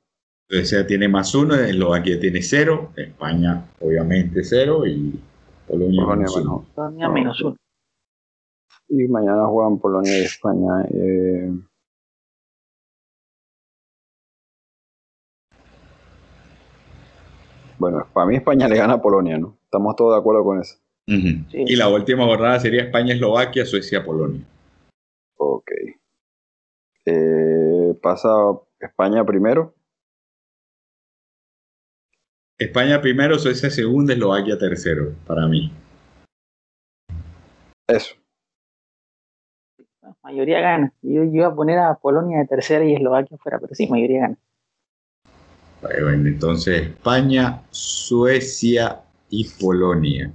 Suecia 0.49 0.87
tiene 0.87 1.07
más 1.07 1.35
uno, 1.35 1.53
Eslovaquia 1.53 2.19
tiene 2.19 2.41
cero, 2.41 2.91
España 2.95 3.65
obviamente 3.79 4.43
cero 4.43 4.87
y 4.87 5.19
Polonia, 5.67 6.07
menos 6.07 6.35
uno. 6.37 6.65
Polonia 6.73 7.09
menos 7.09 7.39
uno. 7.43 7.55
Y 8.89 9.07
mañana 9.07 9.45
juegan 9.45 9.77
Polonia 9.77 10.17
y 10.17 10.23
España. 10.23 10.87
Eh, 10.89 11.51
Bueno, 17.79 18.07
para 18.11 18.25
mí 18.25 18.35
España 18.35 18.67
le 18.67 18.75
gana 18.75 18.93
a 18.93 19.01
Polonia, 19.01 19.37
¿no? 19.37 19.56
Estamos 19.67 19.97
todos 19.97 20.13
de 20.13 20.19
acuerdo 20.19 20.45
con 20.45 20.61
eso. 20.61 20.77
Y 21.07 21.75
la 21.75 21.89
última 21.89 22.25
jornada 22.25 22.57
sería 22.59 22.83
España-Eslovaquia, 22.83 23.65
Suecia-Polonia. 23.65 24.45
Ok. 25.37 25.71
Eh, 27.05 27.93
pasa 28.01 28.29
España 28.79 29.25
primero. 29.25 29.75
España 32.57 33.01
primero, 33.01 33.37
Suecia 33.37 33.69
segundo, 33.69 34.13
Eslovaquia 34.13 34.57
tercero, 34.57 35.13
para 35.25 35.47
mí. 35.47 35.71
Eso. 37.87 38.15
mayoría 40.23 40.61
gana. 40.61 40.93
Yo, 41.01 41.23
yo 41.23 41.31
iba 41.31 41.47
a 41.47 41.55
poner 41.55 41.79
a 41.79 41.95
Polonia 41.95 42.39
de 42.39 42.47
tercera 42.47 42.85
y 42.85 42.93
Eslovaquia 42.93 43.37
fuera, 43.37 43.59
pero 43.59 43.75
sí, 43.75 43.87
mayoría 43.87 44.21
gana. 44.21 44.37
Bueno, 45.81 46.27
entonces 46.27 46.87
España, 46.87 47.63
Suecia 47.69 49.03
y 49.29 49.47
Polonia. 49.59 50.31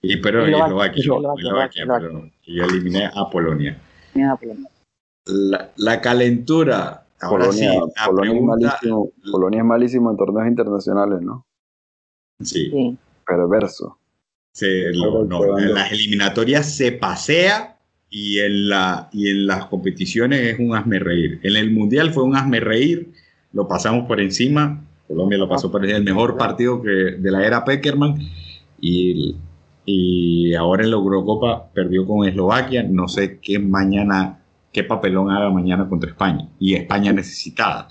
Y 0.00 0.16
pero 0.18 0.46
Eslovaquia, 0.46 1.00
Eslovaquia, 1.00 1.86
yo 2.46 2.64
eliminé 2.64 3.06
a 3.06 3.28
Polonia. 3.30 3.80
La, 5.24 5.72
la 5.76 6.00
calentura. 6.00 7.04
Ahora 7.20 7.46
Polonia, 7.46 7.72
sí, 7.72 7.78
Polonia, 8.06 8.36
es 8.36 8.42
malísimo, 8.42 9.12
Polonia 9.32 9.58
es 9.58 9.64
malísimo 9.64 10.10
en 10.10 10.16
torneos 10.16 10.46
internacionales, 10.46 11.20
¿no? 11.20 11.44
Sí. 12.40 12.96
Perverso. 13.26 13.98
Se, 14.52 14.92
no, 14.92 15.58
en 15.58 15.74
las 15.74 15.90
eliminatorias 15.90 16.76
se 16.76 16.92
pasea 16.92 17.76
y 18.08 18.38
en, 18.38 18.68
la, 18.68 19.08
y 19.12 19.30
en 19.30 19.48
las 19.48 19.66
competiciones 19.66 20.40
es 20.40 20.58
un 20.60 20.76
hazme 20.76 21.00
reír. 21.00 21.40
En 21.42 21.56
el 21.56 21.72
mundial 21.72 22.12
fue 22.12 22.22
un 22.22 22.36
hazme 22.36 22.60
reír 22.60 23.12
lo 23.52 23.66
pasamos 23.66 24.06
por 24.06 24.20
encima. 24.20 24.84
Colombia 25.08 25.38
lo 25.38 25.48
pasó 25.48 25.70
por 25.70 25.84
el 25.84 26.04
mejor 26.04 26.36
partido 26.36 26.82
que, 26.82 26.90
de 26.90 27.30
la 27.30 27.44
era 27.44 27.64
Peckerman. 27.64 28.16
Y, 28.80 29.36
y 29.84 30.54
ahora 30.54 30.84
en 30.84 30.90
la 30.90 30.96
Eurocopa 30.96 31.70
perdió 31.72 32.06
con 32.06 32.28
Eslovaquia. 32.28 32.82
No 32.82 33.08
sé 33.08 33.40
qué 33.40 33.58
mañana, 33.58 34.44
qué 34.70 34.84
papelón 34.84 35.30
haga 35.30 35.50
mañana 35.50 35.88
contra 35.88 36.10
España. 36.10 36.48
Y 36.58 36.74
España 36.74 37.12
necesitada. 37.12 37.88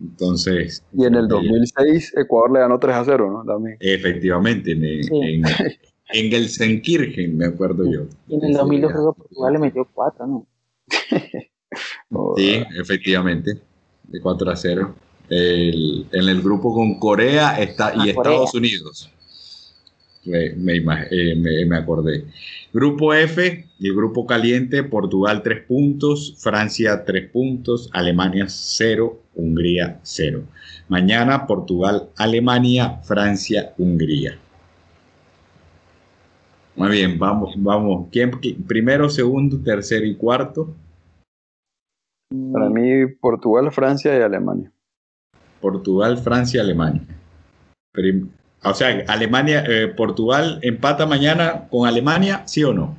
Entonces. 0.00 0.84
Y 0.92 1.04
en 1.06 1.14
el 1.14 1.26
2006 1.26 2.14
eh, 2.16 2.20
Ecuador 2.20 2.52
le 2.52 2.60
ganó 2.60 2.78
3 2.78 2.96
a 2.96 3.04
0, 3.04 3.30
¿no? 3.30 3.52
También. 3.52 3.76
Efectivamente, 3.80 4.72
en, 4.72 4.84
en, 4.84 5.44
en 6.12 6.30
Gelsenkirchen, 6.30 7.36
me 7.36 7.46
acuerdo 7.46 7.90
yo. 7.90 8.02
Y 8.28 8.34
en 8.34 8.44
el 8.44 8.52
2002 8.52 9.16
Portugal 9.16 9.52
le 9.54 9.58
metió 9.58 9.88
4, 9.92 10.26
¿no? 10.26 10.46
sí, 12.36 12.62
efectivamente 12.78 13.58
de 14.04 14.20
4 14.20 14.50
a 14.50 14.56
0. 14.56 14.94
En 15.34 16.28
el 16.28 16.42
grupo 16.42 16.74
con 16.74 16.98
Corea 16.98 17.58
está, 17.58 17.94
y 17.94 18.00
ah, 18.00 18.10
Estados 18.10 18.54
Unidos. 18.54 19.10
Me, 20.24 20.46
eh, 20.46 21.34
me, 21.36 21.66
me, 21.66 21.76
acordé. 21.76 22.26
Grupo 22.72 23.12
F, 23.12 23.66
el 23.80 23.94
grupo 23.94 24.24
caliente, 24.24 24.84
Portugal 24.84 25.42
3 25.42 25.66
puntos, 25.66 26.36
Francia 26.38 27.04
3 27.04 27.30
puntos, 27.30 27.90
Alemania 27.92 28.46
0, 28.48 29.20
Hungría 29.34 29.98
0. 30.02 30.42
Mañana 30.88 31.46
Portugal, 31.46 32.08
Alemania, 32.16 33.00
Francia, 33.02 33.74
Hungría. 33.78 34.38
Muy 36.76 36.90
bien, 36.90 37.18
vamos, 37.18 37.54
vamos. 37.56 38.08
¿Quién, 38.12 38.30
primero, 38.66 39.08
segundo, 39.08 39.60
tercero 39.60 40.06
y 40.06 40.14
cuarto? 40.14 40.74
Para 42.52 42.70
mí, 42.70 43.06
Portugal, 43.20 43.70
Francia 43.72 44.16
y 44.16 44.22
Alemania. 44.22 44.72
Portugal, 45.62 46.18
Francia, 46.18 46.60
Alemania. 46.60 47.00
o 48.64 48.74
sea, 48.74 49.04
Alemania, 49.08 49.64
eh, 49.66 49.88
Portugal 49.88 50.58
empata 50.60 51.06
mañana 51.06 51.68
con 51.70 51.88
Alemania, 51.88 52.42
¿sí 52.46 52.62
o 52.64 52.74
no? 52.74 52.98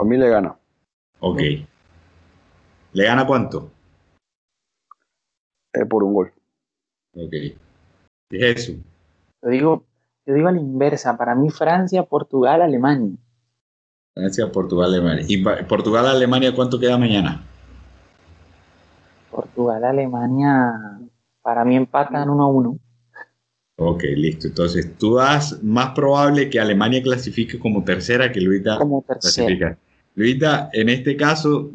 A 0.00 0.04
mí 0.04 0.16
le 0.16 0.28
gana. 0.28 0.56
Ok. 1.20 1.40
¿Le 2.94 3.04
gana 3.04 3.26
cuánto? 3.26 3.70
Eh, 5.74 5.86
por 5.86 6.02
un 6.02 6.14
gol. 6.14 6.32
Ok. 7.14 7.32
eso? 8.30 8.72
Yo 9.42 9.48
digo, 9.48 9.84
yo 10.26 10.34
digo 10.34 10.48
a 10.48 10.52
la 10.52 10.60
inversa. 10.60 11.16
Para 11.16 11.34
mí, 11.34 11.50
Francia, 11.50 12.02
Portugal, 12.02 12.62
Alemania. 12.62 13.16
Francia, 14.14 14.50
Portugal, 14.50 14.92
Alemania. 14.92 15.24
¿Y 15.28 15.42
Portugal, 15.64 16.06
Alemania 16.06 16.54
cuánto 16.54 16.78
queda 16.78 16.98
mañana? 16.98 17.44
Portugal, 19.30 19.82
Alemania, 19.84 21.00
para 21.42 21.64
mí 21.64 21.76
empatan 21.76 22.28
1 22.28 22.42
a 22.42 22.46
1. 22.46 22.78
Ok, 23.76 24.04
listo. 24.16 24.46
Entonces, 24.46 24.96
tú 24.98 25.16
das 25.16 25.62
más 25.62 25.90
probable 25.90 26.48
que 26.48 26.60
Alemania 26.60 27.02
clasifique 27.02 27.58
como 27.58 27.82
tercera 27.82 28.30
que 28.30 28.40
Luita 28.40 28.78
como 28.78 29.02
tercera. 29.02 29.76
Luita, 30.14 30.68
en 30.72 30.88
este 30.88 31.16
caso, 31.16 31.70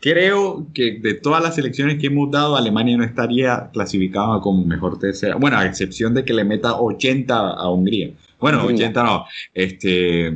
creo 0.00 0.66
que 0.74 0.98
de 0.98 1.14
todas 1.14 1.42
las 1.42 1.54
selecciones 1.54 1.98
que 1.98 2.08
hemos 2.08 2.30
dado, 2.30 2.56
Alemania 2.56 2.96
no 2.96 3.04
estaría 3.04 3.70
clasificada 3.72 4.40
como 4.40 4.64
mejor 4.64 4.98
tercera. 4.98 5.36
Bueno, 5.36 5.56
a 5.56 5.64
excepción 5.64 6.12
de 6.12 6.24
que 6.24 6.34
le 6.34 6.44
meta 6.44 6.80
80 6.80 7.34
a 7.34 7.70
Hungría. 7.70 8.10
Bueno, 8.38 8.64
80 8.64 9.02
no. 9.02 9.24
Este, 9.54 10.34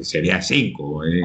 sería 0.00 0.40
5. 0.40 1.04
Eh, 1.04 1.20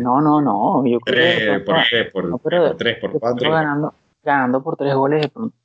no, 0.00 0.20
no, 0.20 0.40
no, 0.40 0.86
Yo 0.86 0.98
creo 1.00 1.64
por, 1.64 1.76
por, 2.12 2.40
por, 2.40 2.76
3, 2.76 2.98
por 3.00 3.18
4. 3.18 3.94
Ganando, 4.26 4.60
por 4.60 4.76
3 4.76 4.94
goles 4.96 5.22
de 5.22 5.28
pronto. 5.28 5.56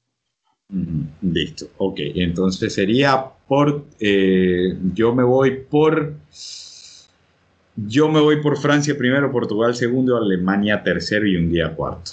listo, 1.22 1.66
ok. 1.78 2.00
Entonces 2.16 2.74
sería 2.74 3.26
por. 3.48 3.86
Eh, 4.00 4.78
yo 4.94 5.16
me 5.16 5.24
voy 5.24 5.64
por. 5.70 6.14
Yo 7.76 8.08
me 8.10 8.20
voy 8.20 8.40
por 8.42 8.58
Francia 8.58 8.96
primero, 8.96 9.32
Portugal 9.32 9.74
segundo, 9.74 10.16
Alemania 10.16 10.84
tercero 10.84 11.26
y 11.26 11.36
un 11.38 11.52
día 11.52 11.74
cuarto. 11.76 12.12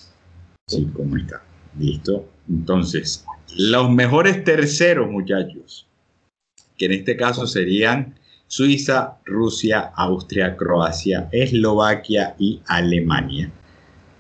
Sí, 0.67 0.89
como 0.95 1.19
está. 1.19 1.43
Listo. 1.79 2.25
Entonces, 2.49 3.27
los 3.57 3.91
mejores 3.91 4.43
terceros, 4.43 5.11
muchachos, 5.11 5.87
que 6.79 6.87
en 6.87 6.93
este 6.93 7.17
caso 7.17 7.47
serían 7.47 8.15
Suiza, 8.47 9.19
Rusia, 9.27 9.93
Austria, 9.95 10.57
Croacia, 10.57 11.29
Eslovaquia 11.31 12.35
y 12.39 12.63
Alemania. 12.67 13.51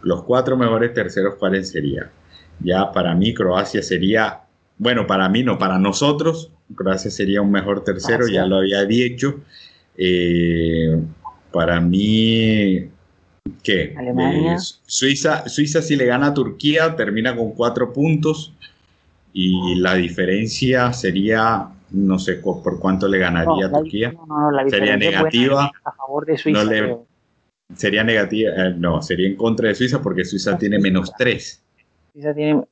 Los 0.03 0.25
cuatro 0.25 0.59
mejores 0.59 0.93
terceros, 0.93 1.37
¿cuáles 1.37 1.71
serían? 1.71 2.11
Ya 2.61 2.93
para 2.93 3.15
mí 3.15 3.35
Croacia 3.35 3.83
sería, 3.83 4.41
bueno, 4.77 5.07
para 5.07 5.29
mí 5.29 5.43
no, 5.43 5.59
para 5.59 5.79
nosotros, 5.79 6.51
Croacia 6.75 7.11
sería 7.11 7.41
un 7.41 7.51
mejor 7.51 7.85
tercero, 7.85 8.27
ya 8.29 8.47
lo 8.47 8.57
había 8.57 8.85
dicho. 8.85 9.41
Eh, 9.97 10.99
para 11.53 11.81
mí, 11.81 12.89
¿qué? 13.63 13.95
Alemania. 13.97 14.55
Eh, 14.55 14.59
Suiza, 14.59 15.49
Suiza 15.49 15.83
si 15.83 15.97
le 15.97 16.07
gana 16.07 16.29
a 16.29 16.35
Turquía 16.35 16.95
termina 16.95 17.35
con 17.35 17.53
cuatro 17.53 17.93
puntos 17.93 18.53
y 19.33 19.77
la 19.77 19.95
diferencia 19.95 20.93
sería 20.93 21.71
no 21.91 22.19
sé 22.19 22.35
por 22.35 22.79
cuánto 22.79 23.09
le 23.09 23.19
ganaría 23.19 23.67
a 23.67 23.71
Turquía. 23.71 24.15
sería 24.69 24.97
negativa. 24.97 25.71
A 25.85 25.93
favor 25.93 26.27
de 26.27 26.39
Suiza. 26.39 26.65
sería 27.75 28.05
negativa, 28.05 28.51
eh, 28.57 28.75
no, 28.77 29.03
sería 29.03 29.27
en 29.27 29.37
contra 29.37 29.69
de 29.69 29.75
Suiza 29.75 30.03
porque 30.03 30.25
Suiza 30.25 30.59
tiene 30.59 30.79
menos 30.79 31.13
3. 31.17 31.63
Suiza 32.13 32.35
tiene. 32.35 32.65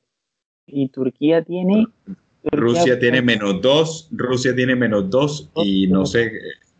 Y 0.65 0.89
Turquía 0.89 1.43
tiene. 1.43 1.87
Rusia 2.43 2.99
tiene 2.99 3.21
menos 3.21 3.61
2, 3.61 4.09
Rusia 4.11 4.55
tiene 4.55 4.75
menos 4.75 5.09
2 5.09 5.49
y 5.65 5.87
no 5.87 6.05
sé, 6.05 6.31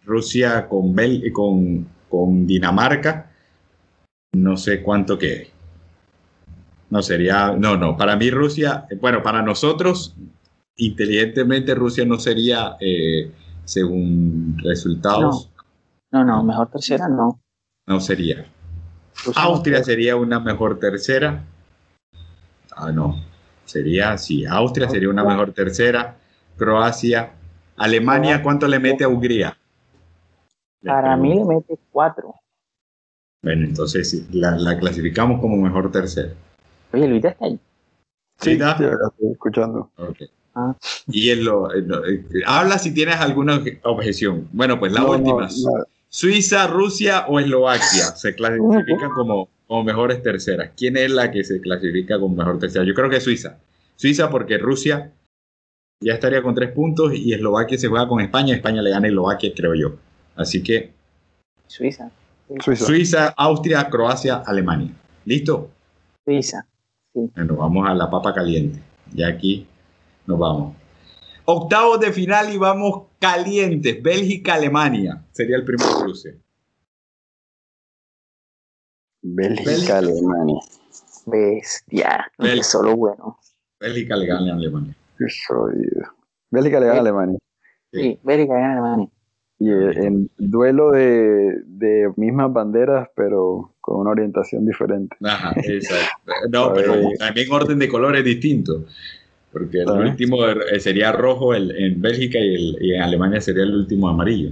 Rusia 0.06 0.68
con, 0.68 0.96
Bel, 0.96 1.32
con, 1.34 1.88
con 2.08 2.48
Dinamarca, 2.48 3.32
no 4.34 4.56
sé 4.56 4.82
cuánto 4.82 5.18
que 5.18 5.52
No 6.90 7.02
sería, 7.02 7.54
no, 7.58 7.76
no, 7.76 7.98
para 7.98 8.16
mí 8.16 8.30
Rusia, 8.30 8.88
bueno, 9.02 9.22
para 9.22 9.42
nosotros 9.42 10.16
inteligentemente 10.78 11.76
Rusia 11.76 12.06
no 12.06 12.20
sería, 12.20 12.78
eh, 12.80 13.32
según 13.66 14.58
resultados. 14.64 15.52
No. 16.12 16.24
no, 16.24 16.44
mejor 16.44 16.70
tercera 16.70 17.10
no. 17.10 17.42
No 17.88 18.00
sería. 18.00 18.46
Austria 19.36 19.84
sería 19.84 20.16
una 20.16 20.40
mejor 20.40 20.80
tercera. 20.80 21.44
Ah, 22.78 22.92
no. 22.92 23.16
Sería, 23.66 24.18
sí, 24.18 24.46
Austria 24.46 24.88
sería 24.90 25.10
una 25.10 25.24
mejor 25.24 25.52
tercera. 25.54 26.16
Croacia. 26.56 27.34
Alemania, 27.76 28.42
¿cuánto 28.42 28.68
le 28.68 28.80
mete 28.80 29.04
a 29.04 29.08
Hungría? 29.08 29.58
Para 30.84 31.16
mí 31.18 31.36
le 31.36 31.44
mete 31.46 31.78
cuatro. 31.92 32.34
Bueno, 33.44 33.66
entonces 33.66 34.28
la, 34.32 34.52
la 34.58 34.78
clasificamos 34.80 35.40
como 35.42 35.58
mejor 35.58 35.92
tercera. 35.92 36.34
Oye, 36.94 37.08
Luis 37.08 37.24
está 37.26 37.46
ahí. 37.46 37.60
Sí, 38.40 38.52
¿Está? 38.52 38.78
sí, 38.78 38.84
acá 38.86 38.96
estoy 39.12 39.32
escuchando. 39.32 39.92
Ok. 39.98 40.18
Ah. 40.56 40.76
Y 41.08 41.30
en 41.30 41.44
lo, 41.46 41.68
lo- 41.72 42.06
eh, 42.06 42.24
habla 42.46 42.80
si 42.80 42.94
tienes 42.94 43.18
alguna 43.18 43.62
objeción. 43.84 44.48
Bueno, 44.52 44.80
pues 44.80 44.92
la 44.92 45.02
No, 45.02 45.08
no, 45.08 45.14
última. 45.14 45.48
no. 45.48 45.86
Suiza, 46.10 46.68
Rusia 46.68 47.26
o 47.28 47.40
Eslovaquia 47.40 48.16
se 48.16 48.34
clasifican 48.34 49.10
como, 49.12 49.50
como 49.68 49.84
mejores 49.84 50.22
terceras. 50.24 50.72
¿Quién 50.76 50.98
es 50.98 51.12
la 51.12 51.32
que 51.32 51.44
se 51.44 51.60
clasifica 51.60 52.20
como 52.20 52.36
mejor 52.36 52.60
tercera? 52.60 52.86
Yo 52.86 52.94
creo 52.94 53.10
que 53.10 53.20
Suiza. 53.20 53.58
Suiza 53.96 54.30
porque 54.30 54.58
Rusia 54.58 55.12
ya 56.00 56.14
estaría 56.14 56.42
con 56.42 56.56
tres 56.56 56.72
puntos 56.72 57.14
y 57.14 57.34
Eslovaquia 57.34 57.78
se 57.78 57.88
juega 57.88 58.08
con 58.08 58.22
España. 58.22 58.56
España 58.56 58.82
le 58.82 58.92
gana 58.92 59.06
a 59.06 59.10
Eslovaquia, 59.10 59.52
creo 59.56 59.76
yo. 59.76 59.96
Así 60.36 60.64
que 60.64 60.92
Suiza. 61.68 62.10
Suiza. 62.64 62.86
Suiza, 62.86 63.34
Austria, 63.36 63.90
Croacia, 63.90 64.38
Alemania. 64.46 64.92
¿Listo? 65.26 65.70
Suiza. 66.24 66.66
Bueno, 67.14 67.56
vamos 67.56 67.88
a 67.88 67.94
la 67.94 68.10
papa 68.10 68.34
caliente. 68.34 68.80
Ya 69.14 69.28
aquí 69.28 69.68
nos 70.26 70.40
vamos. 70.40 70.76
Octavos 71.50 72.00
de 72.02 72.12
final 72.12 72.54
y 72.54 72.58
vamos 72.58 73.04
calientes. 73.20 74.04
Bélgica, 74.04 74.56
Alemania. 74.56 75.24
Sería 75.32 75.56
el 75.56 75.64
primer 75.64 75.88
cruce. 76.02 76.38
Bélgica, 79.22 79.70
Bélgica. 79.72 79.98
Alemania. 80.00 80.60
Bestia. 81.26 82.32
Bel- 82.38 82.64
Solo 82.64 82.96
bueno. 82.98 83.38
Bélgica 83.80 84.16
le 84.18 84.26
gana 84.26 84.52
a 84.52 84.56
Alemania. 84.56 84.94
Bélgica 86.52 86.80
le 86.80 86.86
gana 86.88 86.98
a 86.98 87.02
Alemania. 87.02 87.40
Sí. 87.94 88.02
Sí, 88.02 88.20
Bélgica 88.24 88.54
gana 88.54 88.72
Alemania. 88.74 89.10
Y 89.60 89.70
eh, 89.72 89.92
en 90.06 90.30
duelo 90.38 90.92
de, 90.92 91.62
de 91.66 92.12
mismas 92.16 92.52
banderas, 92.54 93.10
pero 93.16 93.74
con 93.82 94.02
una 94.02 94.12
orientación 94.12 94.66
diferente. 94.66 95.16
Ajá, 95.24 95.54
exacto. 95.64 96.32
No, 96.52 96.74
pero 96.76 96.94
también 97.18 97.52
orden 97.52 97.80
de 97.80 97.88
colores 97.90 98.24
distinto. 98.24 98.86
Porque 99.58 99.82
el 99.82 99.90
Ah. 99.90 99.94
último 99.94 100.46
eh, 100.46 100.80
sería 100.80 101.12
rojo 101.12 101.54
el- 101.54 101.72
en 101.76 102.02
Bélgica 102.02 102.38
y, 102.40 102.56
el- 102.56 102.78
y 102.80 102.94
en 102.94 103.02
Alemania 103.02 103.42
sería 103.42 103.64
el 103.64 103.74
último 103.76 104.08
amarillo. 104.08 104.52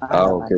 Ah, 0.00 0.26
ok. 0.26 0.50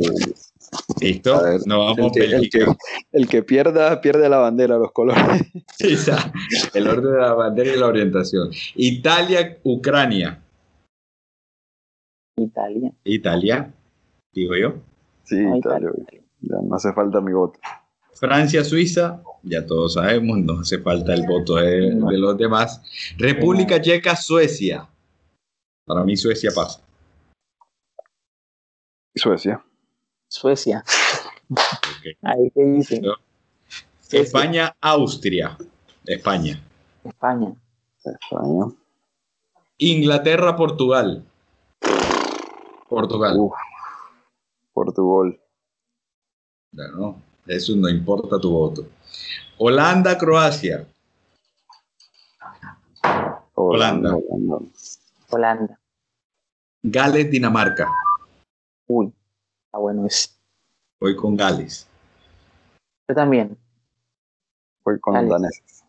¿Listo? 0.99 1.35
A 1.35 1.43
ver, 1.43 1.61
Nos 1.67 1.77
vamos 1.97 2.11
El 2.17 2.29
que, 2.29 2.35
el, 2.35 2.49
que, 2.49 2.65
el 3.11 3.27
que 3.29 3.43
pierda, 3.43 4.01
pierde 4.01 4.27
la 4.27 4.37
bandera, 4.37 4.77
los 4.77 4.91
colores. 4.91 5.23
Esa, 5.79 6.31
el 6.73 6.87
orden 6.87 7.13
de 7.13 7.19
la 7.19 7.33
bandera 7.33 7.71
y 7.75 7.79
la 7.79 7.85
orientación. 7.87 8.49
Italia, 8.75 9.57
Ucrania. 9.63 10.41
Italia. 12.37 12.91
Italia, 13.03 13.73
digo 14.33 14.55
yo. 14.55 14.73
Sí, 15.23 15.37
No, 15.39 15.57
Italia. 15.57 15.91
Ya 16.41 16.57
no 16.61 16.75
hace 16.75 16.91
falta 16.93 17.21
mi 17.21 17.31
voto. 17.33 17.59
Francia, 18.15 18.63
Suiza, 18.63 19.21
ya 19.43 19.65
todos 19.65 19.93
sabemos, 19.93 20.37
no 20.39 20.61
hace 20.61 20.79
falta 20.79 21.13
el 21.13 21.25
voto 21.27 21.55
de, 21.55 21.91
de 21.91 22.17
los 22.17 22.37
demás. 22.37 22.81
República 23.17 23.81
Checa, 23.81 24.15
Suecia. 24.15 24.87
Para 25.85 26.03
mí 26.03 26.15
Suecia 26.17 26.51
pasa. 26.55 26.81
Suecia. 29.13 29.63
Suecia. 30.27 30.83
Ahí 32.23 32.49
te 32.49 32.65
dicen. 32.65 33.05
España, 34.11 34.75
Austria. 34.81 35.57
España. 36.05 36.61
España. 37.03 37.53
España. 38.03 38.65
Inglaterra, 39.77 40.55
Portugal. 40.55 41.23
Portugal. 42.89 43.37
Uf. 43.37 43.53
Portugal. 44.73 45.39
No, 46.71 47.21
eso 47.47 47.75
no 47.75 47.89
importa 47.89 48.39
tu 48.39 48.51
voto. 48.51 48.87
Holanda, 49.57 50.17
Croacia. 50.17 50.85
Holanda. 53.53 54.15
Holanda. 54.15 54.57
Holanda. 55.29 55.79
Gales, 56.83 57.31
Dinamarca. 57.31 57.91
Uy. 58.87 59.11
Está 59.65 59.77
bueno 59.77 60.05
es. 60.05 60.37
Voy 60.99 61.15
con 61.15 61.35
Gales. 61.35 61.87
Yo 63.07 63.15
también. 63.15 63.57
Voy 64.83 64.99
con 64.99 65.15
los 65.15 65.29
daneses. 65.29 65.83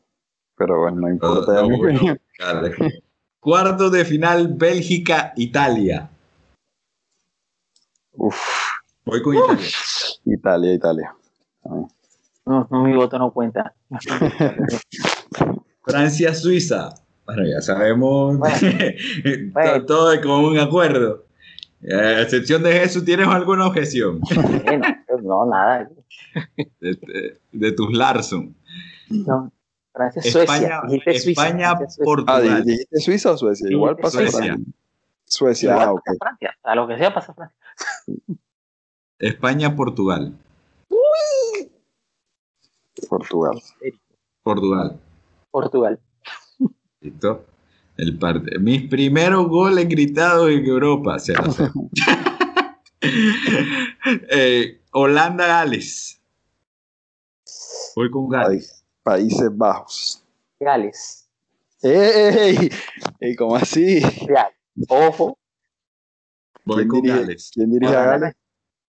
Pero 0.56 0.80
bueno, 0.80 1.00
no 1.00 1.10
importa. 1.10 1.52
No, 1.62 1.76
bueno. 1.76 2.16
Gales. 2.38 2.76
Cuarto 3.40 3.90
de 3.90 4.04
final, 4.04 4.54
Bélgica, 4.54 5.32
Italia. 5.36 6.10
Uf. 8.12 8.36
Voy 9.04 9.22
con 9.22 9.36
Italia. 9.36 9.68
Italia, 10.24 10.72
Italia. 10.74 11.16
También. 11.66 11.88
No, 12.46 12.68
no, 12.70 12.82
mi 12.84 12.94
voto 12.94 13.18
no 13.18 13.32
cuenta. 13.32 13.74
Francia, 15.82 16.34
Suiza. 16.34 16.90
Bueno, 17.24 17.42
ya 17.46 17.60
sabemos. 17.60 18.38
Bueno. 18.38 18.56
Bueno. 19.52 19.84
Todo 19.86 20.12
es 20.12 20.20
con 20.20 20.44
un 20.44 20.58
acuerdo. 20.58 21.24
A 21.90 22.22
excepción 22.22 22.62
de 22.62 22.72
Jesús, 22.72 23.04
¿tienes 23.04 23.28
alguna 23.28 23.66
objeción 23.66 24.20
pues 24.20 25.22
no, 25.22 25.46
nada. 25.46 25.88
de, 26.80 26.94
de- 26.94 27.38
de 27.52 27.72
tus 27.72 27.92
Larson? 27.92 28.54
No. 29.10 29.52
Francia, 29.92 30.22
Suecia. 30.22 30.42
España, 30.42 30.80
Dijiste 30.88 31.18
Suiza, 31.20 31.42
España 31.48 31.76
Francia, 31.76 31.88
Suecia. 31.90 32.02
Ah, 32.02 32.04
Portugal. 32.04 32.64
¿di- 32.64 32.70
¿dijiste 32.72 33.00
Suiza 33.00 33.30
o 33.32 33.36
Suecia? 33.36 33.70
Igual 33.70 33.96
pasa 33.96 34.18
Suecia. 34.18 34.38
Francia. 34.38 34.72
Suecia, 35.24 35.70
Igual 35.72 35.88
ah, 35.88 35.92
ok. 35.92 36.00
pasa 36.04 36.18
Francia. 36.20 36.56
A 36.64 36.74
lo 36.74 36.88
que 36.88 36.98
sea 36.98 37.14
pasa 37.14 37.34
Francia. 37.34 37.56
España, 39.18 39.74
Portugal. 43.08 43.60
Portugal. 44.42 45.00
Portugal. 45.50 46.00
¿Listo? 47.00 47.44
El 47.96 48.18
parte. 48.18 48.58
Mis 48.58 48.88
primeros 48.88 49.48
goles 49.48 49.88
gritados 49.88 50.50
en 50.50 50.64
Europa. 50.64 51.18
0 51.18 51.42
a 51.44 51.52
0. 51.52 51.72
Eh, 54.30 54.80
Holanda, 54.92 55.46
Gales. 55.46 56.20
Voy 57.94 58.10
con 58.10 58.28
Gales. 58.28 58.84
Países 59.02 59.56
Bajos. 59.56 60.24
Gales. 60.60 61.28
¡Ey! 61.82 62.70
ey 63.20 63.36
¿Cómo 63.36 63.56
así? 63.56 64.00
Gales. 64.00 64.56
Ojo. 64.88 65.38
Voy 66.64 66.76
¿Quién 66.78 66.88
con 66.88 67.02
dirige, 67.02 67.20
Gales. 67.20 67.50
¿quién 67.52 67.70
dirige 67.70 67.96
a 67.96 68.04
Gales? 68.04 68.34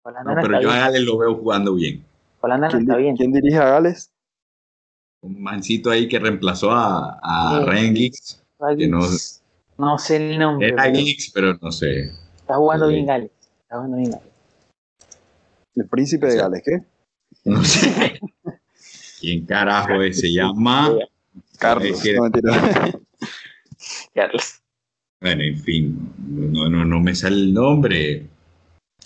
Holanda 0.04 0.36
No, 0.36 0.42
pero 0.42 0.62
yo 0.62 0.72
a. 0.72 0.78
Gales 0.78 1.02
lo 1.02 1.18
veo 1.18 1.36
jugando 1.36 1.76
bien. 1.76 2.06
Holanda 2.42 2.68
no 2.68 2.72
¿Quién, 2.72 2.82
está 2.84 2.96
bien. 2.98 3.16
quién 3.18 3.32
dirige 3.32 3.58
a 3.58 3.66
Gales? 3.70 4.12
Un 5.22 5.42
mancito 5.42 5.90
ahí 5.90 6.08
que 6.08 6.20
reemplazó 6.20 6.72
a, 6.72 7.20
a 7.22 7.60
Sí. 7.60 7.66
Ryan 7.66 7.96
Giggs. 7.96 8.44
que 8.78 8.88
no- 8.88 9.08
No 9.78 9.98
sé 9.98 10.16
el 10.18 10.40
nombre. 10.40 10.70
Era 10.70 10.84
pero 10.84 10.96
Giggs, 10.96 11.32
pero 11.34 11.54
no 11.62 11.72
sé. 11.72 12.12
Está 12.38 12.56
jugando 12.56 12.88
bien 12.88 13.06
Gales. 13.06 13.32
Está 13.62 13.76
jugando 13.78 13.98
bien 13.98 14.12
Gales. 14.12 14.28
El 15.76 15.88
príncipe 15.88 16.26
de 16.28 16.32
Sí. 16.34 16.38
Gales, 16.38 16.64
¿qué? 16.64 16.84
No 17.46 17.64
sé. 17.64 18.20
¿Quién 19.20 19.46
carajo 19.46 20.02
es? 20.02 20.20
Se 20.20 20.32
llama. 20.32 20.92
Carlos. 21.58 22.02
No, 22.16 22.24
mentira. 22.24 22.92
Carlos. 24.14 24.62
Bueno, 25.20 25.42
en 25.44 25.58
fin. 25.60 26.14
No, 26.28 26.70
no, 26.70 26.86
no 26.86 27.00
me 27.00 27.16
sale 27.16 27.36
el 27.36 27.54
nombre. 27.54 28.28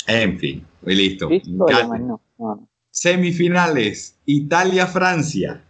En 0.07 0.37
fin. 0.37 0.65
Listo. 0.83 1.29
¿Listo? 1.29 1.49
No, 1.51 2.19
no. 2.37 2.67
Semifinales. 2.91 4.19
Italia-Francia. 4.25 5.63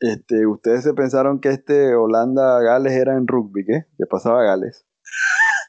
Este, 0.00 0.46
ustedes 0.46 0.84
se 0.84 0.94
pensaron 0.94 1.40
que 1.40 1.48
este 1.48 1.94
Holanda-Gales 1.94 2.92
era 2.92 3.16
en 3.16 3.26
rugby, 3.26 3.64
¿qué? 3.64 3.84
¿Qué 3.98 4.06
pasaba 4.06 4.40
a 4.40 4.44
Gales? 4.44 4.86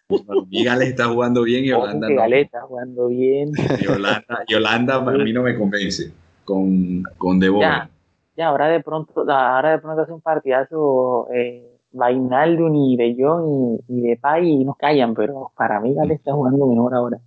Y 0.50 0.64
Gales 0.64 0.90
está 0.90 1.06
jugando 1.06 1.44
bien 1.44 1.66
y 1.66 1.72
Holanda 1.72 2.10
no. 2.10 2.16
Gales 2.16 2.46
está 2.46 2.62
jugando 2.62 3.08
bien. 3.10 3.52
Y 3.80 3.86
Holanda, 3.86 4.44
y 4.48 4.56
Holanda 4.56 4.96
a 4.96 5.02
mí 5.02 5.32
no 5.32 5.44
me 5.44 5.56
convence. 5.56 6.12
Con, 6.44 7.04
con 7.20 7.40
De 7.40 7.50
Boer. 7.50 7.62
Ya, 7.62 7.90
ya, 8.36 8.48
ahora 8.48 8.70
de 8.70 8.82
pronto, 8.82 9.24
ahora 9.30 9.70
de 9.70 9.78
pronto 9.78 10.02
hace 10.02 10.12
un 10.12 10.22
partidazo 10.22 11.28
eh, 11.32 11.78
Vainaldum 11.92 12.76
y 12.76 12.98
De 12.98 13.16
Jong 13.20 13.84
y, 13.88 14.00
y 14.00 14.02
de 14.02 14.18
Pay 14.18 14.50
y 14.50 14.66
nos 14.66 14.78
callan, 14.78 15.14
pero 15.14 15.52
para 15.56 15.80
mí 15.80 15.94
Gales 15.94 16.18
está 16.18 16.34
jugando 16.34 16.66
mejor 16.66 16.96
ahora. 16.96 17.20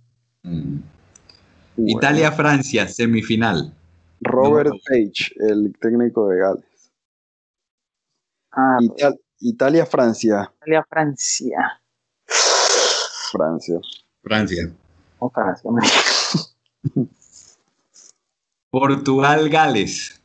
Mm. 0.43 0.79
Bueno. 1.75 1.97
Italia-Francia, 1.97 2.87
semifinal. 2.87 3.73
Robert 4.21 4.69
No. 4.71 4.77
Page, 4.87 5.33
el 5.49 5.75
técnico 5.81 6.29
de 6.29 6.39
Gales. 6.39 6.91
Ah, 8.51 8.77
Ital- 8.81 9.19
Italia-Francia. 9.39 10.51
Italia, 10.57 10.85
Francia. 10.89 11.81
Francia. 13.31 13.79
Francia. 14.21 14.71
O 15.19 15.29
Francia. 15.29 15.69
Portugal-Gales. 18.71 20.19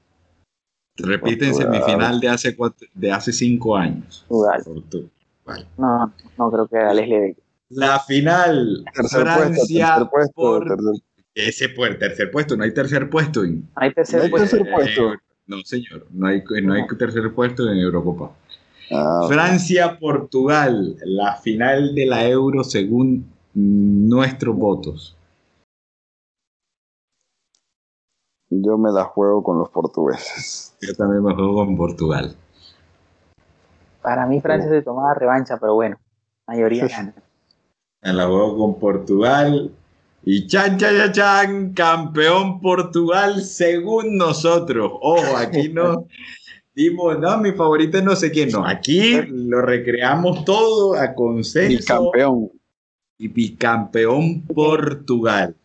Repite 0.97 1.45
en 1.47 1.53
Portugal. 1.53 1.75
semifinal 1.83 2.21
de 2.21 2.29
hace, 2.29 2.57
cuatro- 2.57 2.89
de 2.95 3.13
hace 3.13 3.33
cinco 3.33 3.77
años. 3.77 4.25
Portugal. 4.29 4.63
Portugal. 4.65 5.69
No, 5.77 6.13
no 6.37 6.51
creo 6.51 6.67
que 6.69 6.77
Gales 6.77 7.09
le 7.09 7.21
dé. 7.21 7.37
La 7.71 8.01
final. 8.01 8.85
Tercer 8.95 9.21
Francia 9.23 9.55
puesto, 9.55 9.77
tercer 9.95 10.11
puesto. 10.11 10.33
por 10.35 10.65
tercer- 10.67 11.03
ese 11.47 11.75
puer- 11.75 11.99
tercer 11.99 12.31
puesto. 12.31 12.57
No 12.57 12.65
hay 12.65 12.73
tercer 12.75 13.09
puesto. 13.09 13.45
en- 13.45 13.69
Hay 13.77 13.93
tercer 13.95 14.19
No 14.19 14.25
hay 14.25 14.31
puesto. 14.31 14.57
tercer 14.57 14.73
puesto. 14.75 15.13
Eh, 15.15 15.19
No, 15.47 15.63
señor, 15.65 16.07
no 16.11 16.27
hay, 16.27 16.43
no 16.63 16.75
hay 16.75 16.87
tercer 16.99 17.33
puesto 17.33 17.71
en 17.71 17.79
Eurocopa. 17.79 18.33
Ah, 18.91 19.27
Francia-Portugal, 19.29 20.97
la 21.05 21.37
final 21.37 21.95
de 21.95 22.07
la 22.07 22.29
Euro 22.29 22.65
según 22.65 23.27
nuestros 23.55 24.55
votos. 24.57 25.17
Yo 28.51 28.79
me 28.79 28.91
la 28.93 29.05
juego 29.05 29.43
con 29.43 29.59
los 29.59 29.69
portugueses. 29.71 30.75
Yo 30.81 30.95
también 30.95 31.23
me 31.23 31.35
juego 31.35 31.55
con 31.55 31.77
Portugal. 31.77 32.35
Para 34.03 34.27
mí 34.27 34.41
Francia 34.41 34.71
se 34.71 34.83
tomaba 34.83 35.13
revancha, 35.15 35.59
pero 35.59 35.75
bueno, 35.75 35.99
mayoría 36.47 36.87
gana. 36.89 37.15
Me 38.03 38.13
la 38.13 38.27
juego 38.27 38.57
con 38.57 38.79
Portugal. 38.79 39.71
Y 40.31 40.47
chan, 40.47 40.77
chan, 40.77 41.11
chan, 41.11 41.73
campeón 41.73 42.61
Portugal 42.61 43.41
según 43.41 44.19
nosotros. 44.19 44.93
Ojo, 45.01 45.35
aquí 45.39 45.71
no 45.71 46.05
dimos, 46.75 47.19
no, 47.19 47.39
mi 47.39 47.53
favorito 47.53 47.97
es 47.97 48.05
no 48.05 48.15
sé 48.15 48.31
quién. 48.31 48.51
No, 48.51 48.63
aquí 48.67 49.23
lo 49.23 49.63
recreamos 49.63 50.45
todo 50.45 50.95
a 51.01 51.15
consenso. 51.15 51.79
Bicampeón. 51.79 52.51
Y 53.17 53.29
bicampeón 53.29 54.43
Portugal. 54.43 55.57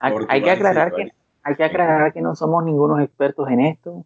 Hay, 0.00 0.42
que 0.42 0.50
aclarar 0.50 0.92
que 0.92 1.12
hay 1.44 1.54
que 1.54 1.62
aclarar 1.62 2.12
que 2.12 2.20
no 2.20 2.34
somos 2.34 2.64
ningunos 2.64 3.00
expertos 3.02 3.48
en 3.50 3.60
esto. 3.60 4.04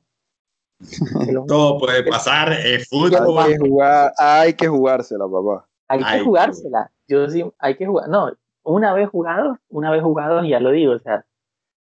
Todo 1.49 1.79
puede 1.79 2.03
pasar, 2.03 2.53
es 2.53 2.87
fútbol. 2.87 3.39
Hay 3.39 3.53
que, 3.55 3.59
jugar, 3.59 4.13
hay 4.19 4.53
que 4.53 4.69
jugársela, 4.69 5.25
papá. 5.25 5.67
Hay 5.89 6.05
que 6.05 6.23
jugársela. 6.23 6.91
Yo 7.09 7.27
sí, 7.31 7.43
hay 7.59 7.79
que 7.79 7.87
jugar. 7.87 8.11
No, 8.11 8.31
una 8.67 8.93
vez 8.93 9.09
jugado, 9.09 9.59
una 9.69 9.91
vez 9.91 10.03
jugado, 10.03 10.45
ya 10.45 10.61
lo 10.61 10.71
digo, 10.71 10.93
o 10.93 10.99
sea, 10.99 11.25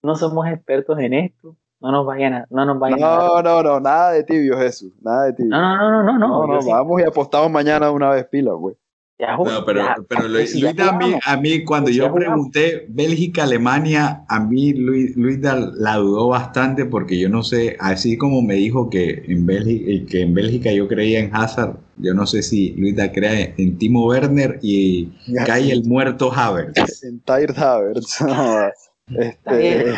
no 0.01 0.15
somos 0.15 0.47
expertos 0.47 0.97
en 0.99 1.13
esto. 1.13 1.55
No 1.81 1.93
nos 1.93 2.05
vayan 2.05 2.33
a, 2.33 2.45
no 2.49 2.65
nos 2.65 2.77
vayan 2.77 2.99
no, 2.99 3.41
No, 3.41 3.63
no, 3.63 3.79
nada 3.79 4.11
de 4.11 4.23
tibio, 4.25 4.57
Jesús, 4.57 4.91
nada 5.01 5.25
de 5.25 5.33
tibio. 5.33 5.51
No, 5.51 5.77
no, 5.77 6.03
no, 6.03 6.17
no, 6.17 6.47
no. 6.47 6.47
no, 6.47 6.65
vamos 6.65 7.01
y 7.01 7.05
apostamos 7.05 7.49
mañana 7.49 7.89
una 7.89 8.09
vez 8.09 8.25
pila, 8.27 8.51
güey 8.51 8.75
no, 9.19 9.65
pero, 9.65 9.83
pero 10.07 10.29
Luis, 10.29 10.55
a, 10.63 10.93
mí, 10.93 11.13
a 11.25 11.37
mí 11.37 11.65
cuando 11.65 11.89
yo 11.89 12.13
pregunté 12.13 12.85
Bélgica-Alemania, 12.87 14.23
a 14.29 14.39
mí 14.39 14.73
Luis, 14.73 15.13
la 15.43 15.97
dudó 15.97 16.29
bastante 16.29 16.85
porque 16.85 17.19
yo 17.19 17.27
no 17.27 17.43
sé, 17.43 17.75
así 17.81 18.17
como 18.17 18.41
me 18.41 18.53
dijo 18.53 18.89
que 18.89 19.25
en, 19.27 19.45
Bélgica, 19.45 19.91
eh, 19.91 20.05
que 20.05 20.21
en 20.21 20.33
Bélgica 20.33 20.71
yo 20.71 20.87
creía 20.87 21.19
en 21.19 21.35
Hazard, 21.35 21.75
yo 21.97 22.13
no 22.13 22.25
sé 22.25 22.41
si 22.41 22.71
Luisa 22.77 23.11
cree 23.11 23.53
en 23.57 23.77
Timo 23.77 24.07
Werner 24.07 24.57
y 24.61 25.09
cae 25.45 25.69
el 25.69 25.83
muerto 25.83 26.31
Havertz. 26.31 26.75
En 27.03 27.19
Tyre 27.19 27.53
Havertz. 27.57 28.19
este, 29.07 29.95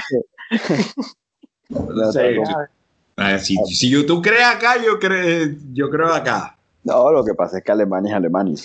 ah, 3.17 3.37
si, 3.37 3.55
si, 3.67 4.05
tú 4.05 4.19
crees 4.19 4.47
acá, 4.47 4.83
yo 4.83 4.97
creo, 4.99 5.53
yo 5.73 5.91
creo 5.91 6.11
acá. 6.11 6.57
No, 6.83 7.11
lo 7.11 7.23
que 7.23 7.35
pasa 7.35 7.59
es 7.59 7.63
que 7.63 7.71
Alemania 7.71 8.13
es 8.13 8.17
Alemania. 8.17 8.55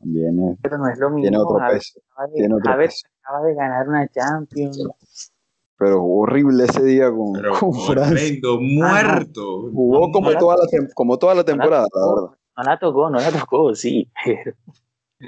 Pero 0.00 0.78
no 0.78 0.88
es 0.88 0.98
lo 0.98 1.10
mismo. 1.10 1.22
Tiene 1.22 1.38
otro 1.38 1.58
peso. 1.68 2.00
tiene 2.34 2.54
otro 2.54 2.72
acaba 2.72 3.46
de 3.46 3.54
ganar 3.54 3.88
una 3.88 4.08
Champions. 4.08 5.32
Pero 5.78 6.02
horrible 6.02 6.64
ese 6.64 6.82
día 6.82 7.10
con, 7.10 7.34
con 7.58 7.74
Francia. 7.74 8.38
muerto. 8.60 9.70
Jugó 9.70 10.10
como, 10.10 10.32
toda 10.32 10.56
la 10.56 10.62
como 10.94 11.18
toda 11.18 11.34
la 11.34 11.44
temporada, 11.44 11.86
no 11.92 12.02
la, 12.02 12.08
tocó, 12.08 12.38
no 12.56 12.62
la 12.62 12.78
tocó, 12.78 13.10
no 13.10 13.18
la 13.18 13.30
tocó, 13.30 13.74
sí. 13.74 14.10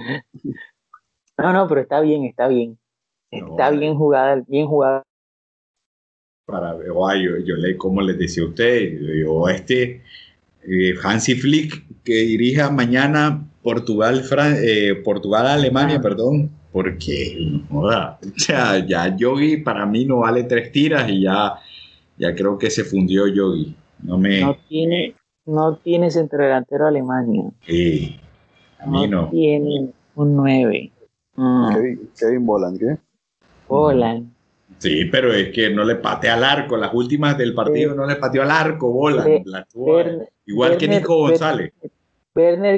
no, 1.39 1.53
no, 1.53 1.69
pero 1.69 1.83
está 1.83 2.01
bien, 2.01 2.25
está 2.25 2.49
bien. 2.49 2.79
Está 3.31 3.71
bien 3.71 3.95
jugada, 3.95 4.43
bien 4.47 4.67
jugada. 4.67 5.03
Para 6.47 6.79
yo, 6.79 7.37
yo 7.45 7.57
le, 7.57 7.77
como 7.77 8.01
les 8.01 8.19
decía 8.19 8.43
a 8.43 8.47
usted, 8.47 8.99
yo 9.23 9.51
este 9.51 10.03
eh, 10.63 10.95
Hansi 11.03 11.35
Flick 11.35 12.03
que 12.03 12.15
dirija 12.15 12.71
mañana 12.71 13.48
Portugal, 13.69 14.25
eh, 14.63 14.95
Portugal, 15.05 15.47
Alemania, 15.47 16.01
perdón, 16.01 16.51
porque 16.73 17.61
joda, 17.71 18.19
ya, 18.49 18.79
ya 18.79 19.15
Yogi 19.15 19.59
para 19.59 19.85
mí 19.85 20.07
no 20.07 20.21
vale 20.21 20.45
tres 20.45 20.73
tiras 20.73 21.07
y 21.11 21.25
ya, 21.25 21.57
ya 22.17 22.35
creo 22.35 22.57
que 22.57 22.71
se 22.71 22.83
fundió 22.83 23.27
Yogi. 23.27 23.77
No, 24.05 24.17
me... 24.17 24.41
no 24.41 24.57
tiene, 24.71 25.15
no 25.45 25.77
tiene 25.77 26.11
centro 26.11 26.43
delantero 26.43 26.87
Alemania. 26.87 27.45
Sí, 27.67 28.19
a 28.79 28.87
mí 28.87 29.07
no. 29.07 29.29
Tiene 29.29 29.91
un 30.15 30.37
9. 30.37 30.91
Mm. 31.37 31.75
Kevin, 31.75 32.11
Kevin 32.19 32.47
Boland, 32.47 32.79
¿qué? 32.79 32.97
Boland. 33.69 34.33
Sí, 34.79 35.05
pero 35.13 35.31
es 35.31 35.51
que 35.51 35.69
no 35.69 35.85
le 35.85 35.97
patea 35.97 36.35
al 36.35 36.45
arco. 36.45 36.79
Las 36.79 36.95
últimas 36.95 37.37
del 37.37 37.53
partido 37.53 37.95
no 37.95 38.07
le 38.07 38.17
pateó 38.17 38.45
al 38.45 38.51
arco, 38.51 38.91
Boland. 38.91 39.45
igual 40.47 40.79
que 40.79 40.89
Nico 40.89 41.17
González. 41.19 41.71
Werner 41.83 41.98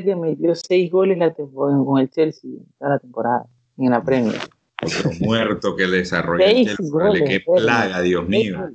que 0.04 0.16
metió 0.16 0.54
seis 0.54 0.90
goles 0.90 1.18
la 1.18 1.32
con 1.34 1.98
el 1.98 2.11
Chelsea 2.11 2.50
toda 2.78 2.92
la 2.92 2.98
temporada 2.98 3.46
en 3.76 3.90
la 3.90 4.02
Premier. 4.02 4.40
Otro 4.82 5.11
muerto 5.20 5.76
que 5.76 5.86
le 5.86 5.98
desarrolló 5.98 6.44
el 6.44 6.66
Chelsea. 6.66 7.26
qué 7.26 7.40
plaga, 7.40 8.00
Dios 8.00 8.26
mío. 8.26 8.70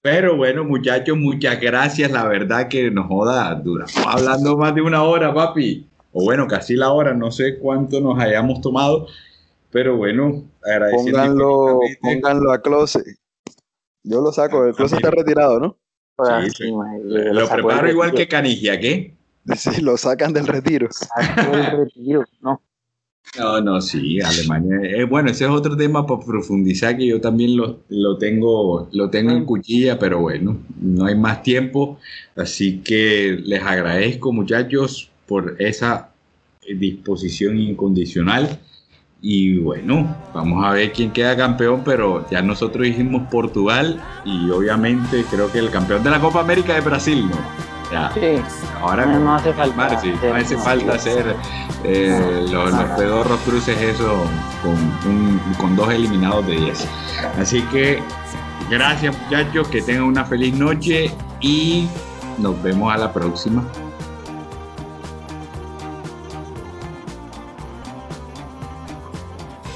Pero 0.00 0.36
bueno, 0.36 0.64
muchachos, 0.64 1.16
muchas 1.16 1.60
gracias. 1.60 2.10
La 2.10 2.26
verdad 2.26 2.68
que 2.68 2.90
nos 2.90 3.06
joda, 3.08 3.54
duramos 3.56 4.06
hablando 4.06 4.56
más 4.56 4.74
de 4.74 4.82
una 4.82 5.02
hora, 5.02 5.34
papi. 5.34 5.88
O 6.12 6.24
bueno, 6.24 6.46
casi 6.46 6.74
la 6.74 6.92
hora, 6.92 7.14
no 7.14 7.30
sé 7.32 7.58
cuánto 7.58 8.00
nos 8.00 8.18
hayamos 8.18 8.60
tomado. 8.60 9.08
Pero 9.70 9.96
bueno, 9.96 10.44
agradeciendo. 10.62 11.18
Pónganlo, 11.18 11.80
pónganlo 12.00 12.52
a 12.52 12.62
Close. 12.62 13.02
Yo 14.04 14.20
lo 14.20 14.32
saco, 14.32 14.64
el 14.64 14.74
Close 14.74 14.96
está 14.96 15.10
retirado, 15.10 15.58
¿no? 15.58 15.76
Sí, 16.56 16.70
Lo, 17.04 17.48
preparo 17.48 17.90
igual 17.90 18.12
que 18.12 18.26
Canigia, 18.26 18.78
¿qué? 18.78 19.14
Sí, 19.56 19.80
lo 19.80 19.96
sacan 19.96 20.32
del 20.32 20.46
retiro. 20.46 20.88
no. 22.42 22.60
No, 23.38 23.60
no, 23.60 23.80
sí, 23.80 24.20
Alemania. 24.20 24.80
Eh, 24.82 25.04
bueno, 25.04 25.30
ese 25.30 25.44
es 25.44 25.50
otro 25.50 25.76
tema 25.76 26.06
para 26.06 26.20
profundizar 26.20 26.96
que 26.96 27.06
yo 27.06 27.20
también 27.20 27.56
lo, 27.56 27.80
lo 27.90 28.16
tengo, 28.16 28.88
lo 28.92 29.10
tengo 29.10 29.32
en 29.32 29.44
cuchilla, 29.44 29.98
pero 29.98 30.20
bueno, 30.20 30.58
no 30.80 31.04
hay 31.04 31.14
más 31.14 31.42
tiempo. 31.42 31.98
Así 32.36 32.78
que 32.78 33.38
les 33.42 33.62
agradezco, 33.62 34.32
muchachos, 34.32 35.10
por 35.26 35.56
esa 35.58 36.10
disposición 36.66 37.58
incondicional. 37.58 38.58
Y 39.20 39.58
bueno, 39.58 40.14
vamos 40.32 40.64
a 40.64 40.70
ver 40.70 40.92
quién 40.92 41.10
queda 41.10 41.36
campeón, 41.36 41.82
pero 41.84 42.24
ya 42.30 42.40
nosotros 42.40 42.84
dijimos 42.84 43.22
Portugal 43.30 44.00
y 44.24 44.48
obviamente 44.50 45.24
creo 45.28 45.50
que 45.50 45.58
el 45.58 45.70
campeón 45.70 46.04
de 46.04 46.10
la 46.10 46.20
Copa 46.20 46.40
América 46.40 46.78
es 46.78 46.84
Brasil, 46.84 47.28
¿no? 47.28 47.36
Ya. 47.90 48.12
Sí. 48.12 48.40
Ahora 48.80 49.06
no, 49.06 49.34
hace 49.34 49.52
falta. 49.54 50.00
no 50.22 50.34
hace 50.34 50.56
falta 50.58 50.94
hacer 50.94 51.34
eh, 51.84 52.46
los, 52.50 52.70
pedorros 52.96 53.40
cruces 53.40 53.80
eso 53.80 54.24
con, 54.62 55.40
con 55.56 55.74
dos 55.74 55.90
eliminados 55.90 56.46
de 56.46 56.56
10. 56.56 56.88
Así 57.40 57.62
que 57.62 58.00
gracias 58.70 59.16
muchachos, 59.18 59.68
que 59.68 59.82
tengan 59.82 60.04
una 60.04 60.24
feliz 60.24 60.54
noche 60.54 61.10
y 61.40 61.88
nos 62.38 62.62
vemos 62.62 62.92
a 62.92 62.98
la 62.98 63.12
próxima. 63.12 63.64